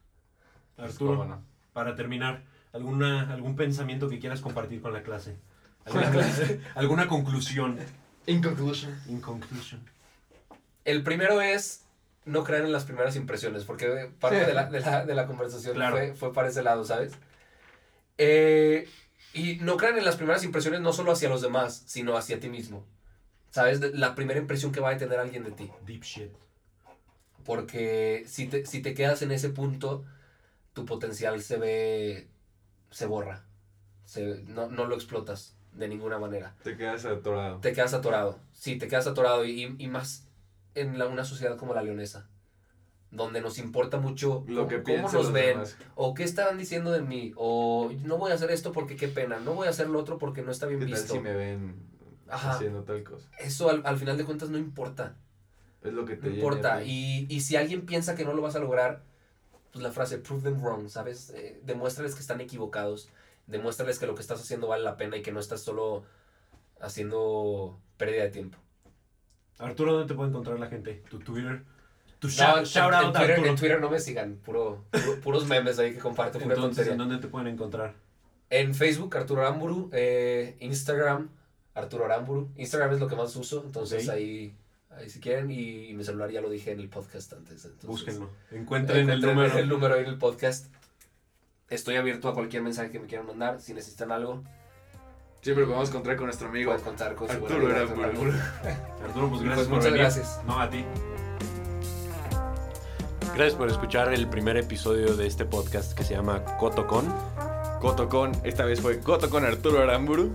Pues, 0.76 0.92
Arturo, 0.92 1.12
¿cómo 1.18 1.26
no? 1.26 1.42
para 1.74 1.96
terminar, 1.96 2.44
¿alguna, 2.74 3.34
¿algún 3.34 3.56
pensamiento 3.56 4.10
que 4.10 4.20
quieras 4.20 4.42
compartir 4.42 4.82
con 4.82 4.94
la 4.94 5.02
clase? 5.02 5.36
¿Alguna, 5.86 6.12
clase- 6.12 6.60
¿alguna 6.76 7.08
conclusión? 7.08 7.80
In 8.28 8.42
conclusion. 8.44 8.96
In 9.08 9.22
conclusion. 9.22 9.82
El 10.84 11.02
primero 11.04 11.42
es 11.42 11.85
no 12.26 12.44
creer 12.44 12.66
en 12.66 12.72
las 12.72 12.86
primeras 12.86 13.16
impresiones, 13.16 13.64
porque 13.66 14.10
parte 14.20 14.40
Sí. 14.42 14.46
de, 14.46 14.54
la, 14.54 14.66
de 14.66 14.80
la- 14.80 15.06
de 15.06 15.16
la 15.16 15.28
conversación 15.28 15.76
Claro. 15.76 15.96
fue, 15.98 16.14
fue 16.16 16.34
para 16.34 16.50
ese 16.50 16.64
lado, 16.64 16.84
¿sabes? 16.84 17.14
Eh, 18.18 18.88
y 19.34 19.56
no 19.58 19.78
crean 19.78 19.98
en 19.98 20.06
las 20.06 20.16
primeras 20.16 20.44
impresiones 20.44 20.82
no 20.82 20.94
solo 20.94 21.12
hacia 21.12 21.30
los 21.30 21.42
demás, 21.42 21.84
sino 21.86 22.18
hacia 22.18 22.40
ti 22.40 22.50
mismo. 22.50 22.86
¿Sabes? 23.52 23.80
De- 23.80 23.92
La 23.94 24.16
primera 24.16 24.40
impresión 24.40 24.72
que 24.72 24.80
va 24.80 24.90
a 24.92 24.98
tener 24.98 25.20
alguien 25.20 25.44
de 25.44 25.52
ti. 25.52 25.72
Deep 25.86 26.04
shit. 26.04 26.32
Porque 27.46 28.24
si 28.28 28.48
te, 28.48 28.66
si 28.66 28.82
te 28.82 28.94
quedas 28.94 29.22
en 29.22 29.32
ese 29.32 29.50
punto, 29.50 30.04
tu 30.74 30.86
potencial 30.86 31.42
se 31.42 31.58
ve. 31.58 32.28
se 32.92 33.06
borra. 33.06 33.44
Se- 34.06 34.44
no, 34.48 34.68
no 34.68 34.86
lo 34.86 34.96
explotas 34.96 35.54
de 35.74 35.88
ninguna 35.90 36.18
manera. 36.18 36.56
Te 36.64 36.78
quedas 36.78 37.04
atorado. 37.06 37.58
Te 37.60 37.74
quedas 37.74 37.94
atorado. 37.94 38.40
Sí, 38.54 38.78
te 38.78 38.88
quedas 38.88 39.06
atorado. 39.08 39.44
Y, 39.46 39.76
y 39.78 39.88
más 39.88 40.24
en 40.76 40.98
la- 41.00 41.08
una 41.08 41.26
sociedad 41.26 41.58
como 41.58 41.74
la 41.74 41.82
leonesa. 41.82 42.28
Donde 43.12 43.40
nos 43.40 43.58
importa 43.60 43.98
mucho 43.98 44.44
Lo 44.48 44.64
cómo- 44.64 44.68
que 44.68 44.84
cómo 44.84 44.96
piensan 44.98 45.14
nos 45.22 45.32
ven. 45.32 45.48
demás. 45.54 45.78
O 45.96 46.14
qué 46.14 46.24
estarán 46.24 46.58
diciendo 46.58 46.92
de 46.92 47.02
mí. 47.02 47.32
O 47.38 47.92
no 48.04 48.18
voy 48.18 48.32
a 48.32 48.36
hacer 48.36 48.52
esto 48.52 48.72
porque 48.74 48.96
qué 48.98 49.08
pena. 49.08 49.40
No 49.40 49.54
voy 49.54 49.68
a 49.68 49.70
hacer 49.70 49.88
lo 49.90 50.00
otro 50.00 50.18
porque 50.18 50.42
no 50.42 50.52
está 50.52 50.66
bien 50.66 50.80
¿Qué 50.82 50.86
tal 50.88 50.96
visto. 50.96 51.14
si 51.14 51.20
me 51.20 51.34
ven 51.34 51.76
Ajá. 52.28 52.52
haciendo 52.52 52.84
tal 52.84 53.04
cosa? 53.04 53.30
Eso 53.40 53.70
al, 53.70 53.82
al 53.86 53.98
final 53.98 54.18
de 54.18 54.26
cuentas 54.26 54.50
no 54.50 54.58
importa. 54.58 55.16
Es 55.82 55.94
lo 55.94 56.04
que 56.04 56.16
te 56.18 56.28
No 56.30 56.36
importa. 56.36 56.84
Y, 56.84 57.26
y 57.30 57.42
si 57.42 57.56
alguien 57.56 57.86
piensa 57.86 58.16
que 58.16 58.26
no 58.26 58.34
lo 58.34 58.42
vas 58.42 58.56
a 58.56 58.60
lograr, 58.60 59.04
pues 59.72 59.84
la 59.84 59.92
frase 59.92 60.18
prove 60.18 60.42
them 60.42 60.62
wrong, 60.62 60.90
¿sabes? 60.90 61.30
Eh, 61.36 61.62
demuéstrales 61.64 62.16
que 62.16 62.22
están 62.22 62.42
equivocados. 62.42 63.08
Demuéstrales 63.48 64.00
que 64.00 64.08
lo 64.08 64.16
que 64.16 64.22
estás 64.22 64.42
haciendo 64.42 64.68
vale 64.68 64.84
la 64.84 64.98
pena 64.98 65.16
y 65.16 65.22
que 65.22 65.32
no 65.32 65.40
estás 65.40 65.62
solo 65.62 66.04
haciendo 66.82 67.80
pérdida 67.98 68.24
de 68.24 68.30
tiempo. 68.32 68.58
Arturo, 69.60 69.94
¿dónde 69.94 70.08
te 70.08 70.16
puede 70.16 70.30
encontrar 70.30 70.60
la 70.60 70.68
gente? 70.68 71.04
Tu 71.10 71.20
Twitter. 71.20 71.64
Tu 72.20 72.28
No, 72.28 72.34
shout, 72.34 72.58
en- 72.60 72.64
shout 72.66 72.88
en, 72.90 72.94
out, 72.96 73.14
Twitter, 73.16 73.32
Arturo. 73.32 73.50
en 73.50 73.56
Twitter 73.56 73.82
no 73.82 73.90
me 73.90 74.00
sigan, 74.00 74.36
puro, 74.38 74.84
puro- 74.92 75.20
puros 75.22 75.48
memes 75.48 75.78
ahí 75.80 75.94
que 75.94 76.00
comparto, 76.00 76.40
pura 76.40 76.56
Entonces. 76.56 76.88
¿en 76.88 76.98
dónde 76.98 77.18
te 77.18 77.28
pueden 77.28 77.48
encontrar? 77.48 77.94
En 78.50 78.74
Facebook, 78.76 79.16
Arturo 79.18 79.42
Aramburu. 79.42 79.90
eh, 79.94 80.56
Instagram, 80.60 81.30
Arturo 81.74 82.06
Aramburu. 82.06 82.50
Instagram 82.58 82.94
es 82.94 83.00
lo 83.00 83.08
que 83.08 83.16
más 83.16 83.36
uso, 83.36 83.64
entonces 83.66 84.08
ahí, 84.10 84.56
ahí 84.92 85.10
si 85.10 85.20
quieren. 85.20 85.52
Y, 85.52 85.94
mi 85.94 86.04
celular 86.04 86.30
ya 86.32 86.42
lo 86.42 86.50
dije 86.50 86.72
en 86.72 86.80
el 86.80 86.88
podcast 86.90 87.34
antes. 87.34 87.66
Entonces, 87.66 87.88
Búsquenlo. 87.90 88.30
Encuentren 88.52 89.10
el 89.10 89.18
Encuentren 89.24 89.36
número. 89.36 89.58
el 89.60 89.70
número 89.70 89.96
ahí 89.96 90.02
en 90.04 90.10
el 90.10 90.18
podcast. 90.18 90.68
Estoy 91.70 91.96
abierto 91.96 92.30
a 92.30 92.34
cualquier 92.34 92.62
mensaje 92.62 92.92
que 92.92 93.00
me 93.00 93.08
quieran 93.08 93.26
mandar. 93.28 93.60
Si 93.60 93.74
necesitan 93.74 94.12
algo, 94.12 94.44
Siempre 95.46 95.64
podemos 95.66 95.92
contar 95.92 96.16
con 96.16 96.26
nuestro 96.26 96.48
amigo. 96.48 96.72
pueden 96.72 96.84
contar 96.84 97.14
con 97.14 97.30
Arturo 97.30 97.70
era 97.70 97.86
voluntad. 97.86 98.10
Arturo. 98.10 98.32
Arturo, 99.06 99.30
pues 99.30 99.42
Y 99.42 99.46
gracias 99.46 99.56
pues 99.56 99.68
por 99.68 99.76
muchas 99.78 99.84
venir. 99.84 100.00
gracias. 100.00 100.40
No, 100.48 100.60
a 100.60 100.70
ti. 100.72 100.84
Gracias 103.36 103.54
por 103.54 103.70
escuchar 103.70 104.12
el 104.12 104.28
primer 104.28 104.58
episodio 104.58 105.16
de 105.16 105.28
este 105.28 105.46
podcast 105.46 105.94
que 105.94 106.04
se 106.04 106.16
llama 106.16 106.44
Cotocon. 106.58 107.06
Coto 107.80 108.10
con, 108.10 108.32
esta 108.44 108.66
vez 108.66 108.82
fue 108.82 109.00
Coto 109.02 109.30
con 109.30 109.46
Arturo 109.46 109.84
Aramburu. 109.84 110.32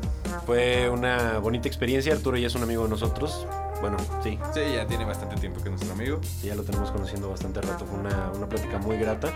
Fue 0.46 0.88
una 0.88 1.40
bonita 1.40 1.66
experiencia. 1.66 2.12
Arturo 2.12 2.36
ya 2.36 2.46
es 2.46 2.54
un 2.54 2.62
amigo 2.62 2.84
de 2.84 2.90
nosotros. 2.90 3.48
Bueno, 3.80 3.96
sí, 4.22 4.38
Sí, 4.54 4.60
ya 4.76 4.86
tiene 4.86 5.04
bastante 5.06 5.34
tiempo 5.40 5.60
que 5.60 5.70
es 5.70 5.72
nuestro 5.72 5.92
amigo. 5.92 6.20
sí, 6.22 6.46
ya 6.46 6.54
lo 6.54 6.62
tenemos 6.62 6.92
conociendo 6.92 7.30
bastante 7.30 7.60
rato. 7.62 7.84
Fue 7.84 7.98
una, 7.98 8.30
una 8.30 8.48
plática 8.48 8.78
muy 8.78 8.96
grata. 8.96 9.32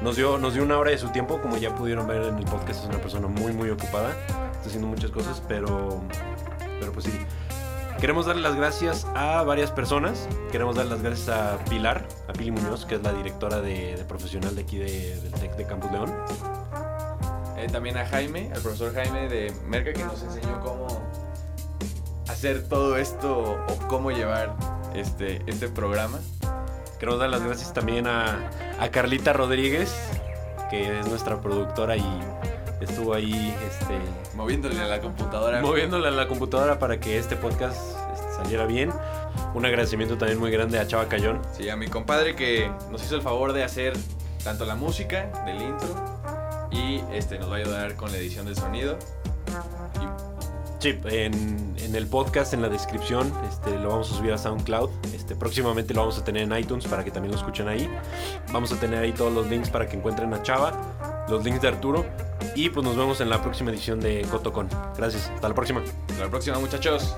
Nos 0.00 0.16
dio, 0.16 0.38
nos 0.38 0.54
dio 0.54 0.62
una 0.62 0.78
hora 0.78 0.90
de 0.90 0.96
su 0.96 1.10
tiempo. 1.10 1.38
Como 1.42 1.58
ya 1.58 1.74
pudieron 1.74 2.06
ver 2.06 2.22
en 2.22 2.38
el 2.38 2.44
podcast, 2.46 2.80
es 2.80 2.86
una 2.88 2.98
persona 2.98 3.26
muy, 3.28 3.52
muy 3.52 3.68
ocupada. 3.68 4.16
Está 4.58 4.68
haciendo 4.68 4.86
muchas 4.88 5.10
cosas, 5.10 5.42
pero, 5.48 6.02
pero 6.78 6.92
pues 6.92 7.06
sí. 7.06 7.12
Queremos 8.00 8.26
darle 8.26 8.42
las 8.42 8.54
gracias 8.54 9.06
a 9.16 9.42
varias 9.42 9.72
personas. 9.72 10.28
Queremos 10.52 10.76
darle 10.76 10.92
las 10.92 11.02
gracias 11.02 11.28
a 11.30 11.58
Pilar, 11.64 12.06
a 12.28 12.32
Pili 12.32 12.52
Muñoz, 12.52 12.84
que 12.86 12.94
es 12.94 13.02
la 13.02 13.12
directora 13.12 13.60
de, 13.60 13.96
de 13.96 14.04
profesional 14.04 14.54
de 14.54 14.62
aquí 14.62 14.78
de- 14.78 15.16
del 15.20 15.32
TEC 15.32 15.56
de 15.56 15.66
Campus 15.66 15.90
León. 15.90 16.14
Eh, 17.56 17.66
también 17.72 17.96
a 17.96 18.06
Jaime, 18.06 18.50
al 18.54 18.60
profesor 18.62 18.94
Jaime 18.94 19.28
de 19.28 19.52
Merca, 19.66 19.92
que 19.92 20.04
nos 20.04 20.22
enseñó 20.22 20.60
cómo 20.60 20.86
hacer 22.28 22.68
todo 22.68 22.96
esto 22.96 23.56
o 23.68 23.88
cómo 23.88 24.12
llevar 24.12 24.54
este, 24.94 25.42
este 25.48 25.68
programa. 25.68 26.18
Queremos 27.00 27.18
dar 27.20 27.30
las 27.30 27.42
gracias 27.42 27.72
también 27.74 28.06
a, 28.06 28.48
a 28.78 28.88
Carlita 28.90 29.32
Rodríguez, 29.32 29.92
que 30.70 31.00
es 31.00 31.06
nuestra 31.08 31.40
productora 31.40 31.96
y 31.96 32.20
estuvo 32.80 33.14
ahí 33.14 33.54
este, 33.66 33.98
Moviéndole 34.34 34.80
a 34.80 34.86
la 34.86 35.00
computadora. 35.00 35.60
moviéndole 35.60 36.08
a 36.08 36.10
la 36.12 36.28
computadora 36.28 36.78
para 36.78 36.98
que 37.00 37.18
este 37.18 37.36
podcast 37.36 37.76
este, 38.14 38.32
saliera 38.34 38.66
bien. 38.66 38.92
Un 39.54 39.64
agradecimiento 39.66 40.16
también 40.18 40.38
muy 40.38 40.50
grande 40.50 40.78
a 40.78 40.86
Chava 40.86 41.08
Cayón. 41.08 41.40
Sí, 41.56 41.68
a 41.68 41.76
mi 41.76 41.88
compadre 41.88 42.34
que 42.36 42.70
nos 42.90 43.02
hizo 43.04 43.16
el 43.16 43.22
favor 43.22 43.52
de 43.52 43.64
hacer 43.64 43.94
tanto 44.44 44.64
la 44.64 44.74
música 44.74 45.26
del 45.46 45.60
intro 45.62 45.88
y 46.70 47.00
este, 47.12 47.38
nos 47.38 47.50
va 47.50 47.56
a 47.56 47.58
ayudar 47.58 47.94
con 47.96 48.12
la 48.12 48.18
edición 48.18 48.46
del 48.46 48.56
sonido. 48.56 48.98
Y 50.00 50.27
Sí, 50.78 50.96
en, 51.06 51.74
en 51.78 51.94
el 51.96 52.06
podcast, 52.06 52.54
en 52.54 52.62
la 52.62 52.68
descripción, 52.68 53.32
este, 53.50 53.76
lo 53.78 53.88
vamos 53.88 54.12
a 54.12 54.14
subir 54.14 54.32
a 54.32 54.38
SoundCloud. 54.38 54.90
Este, 55.12 55.34
próximamente 55.34 55.92
lo 55.92 56.00
vamos 56.02 56.18
a 56.18 56.24
tener 56.24 56.44
en 56.44 56.56
iTunes 56.56 56.86
para 56.86 57.02
que 57.04 57.10
también 57.10 57.32
lo 57.32 57.38
escuchen 57.38 57.66
ahí. 57.66 57.90
Vamos 58.52 58.72
a 58.72 58.78
tener 58.78 59.00
ahí 59.00 59.12
todos 59.12 59.32
los 59.32 59.48
links 59.48 59.70
para 59.70 59.88
que 59.88 59.96
encuentren 59.96 60.32
a 60.34 60.42
Chava, 60.42 61.26
los 61.28 61.44
links 61.44 61.60
de 61.62 61.68
Arturo. 61.68 62.06
Y 62.54 62.70
pues 62.70 62.84
nos 62.84 62.96
vemos 62.96 63.20
en 63.20 63.28
la 63.28 63.42
próxima 63.42 63.70
edición 63.70 63.98
de 63.98 64.22
Cotocon. 64.30 64.68
Gracias, 64.96 65.30
hasta 65.34 65.48
la 65.48 65.54
próxima. 65.54 65.82
Hasta 66.08 66.24
la 66.24 66.30
próxima, 66.30 66.58
muchachos. 66.60 67.16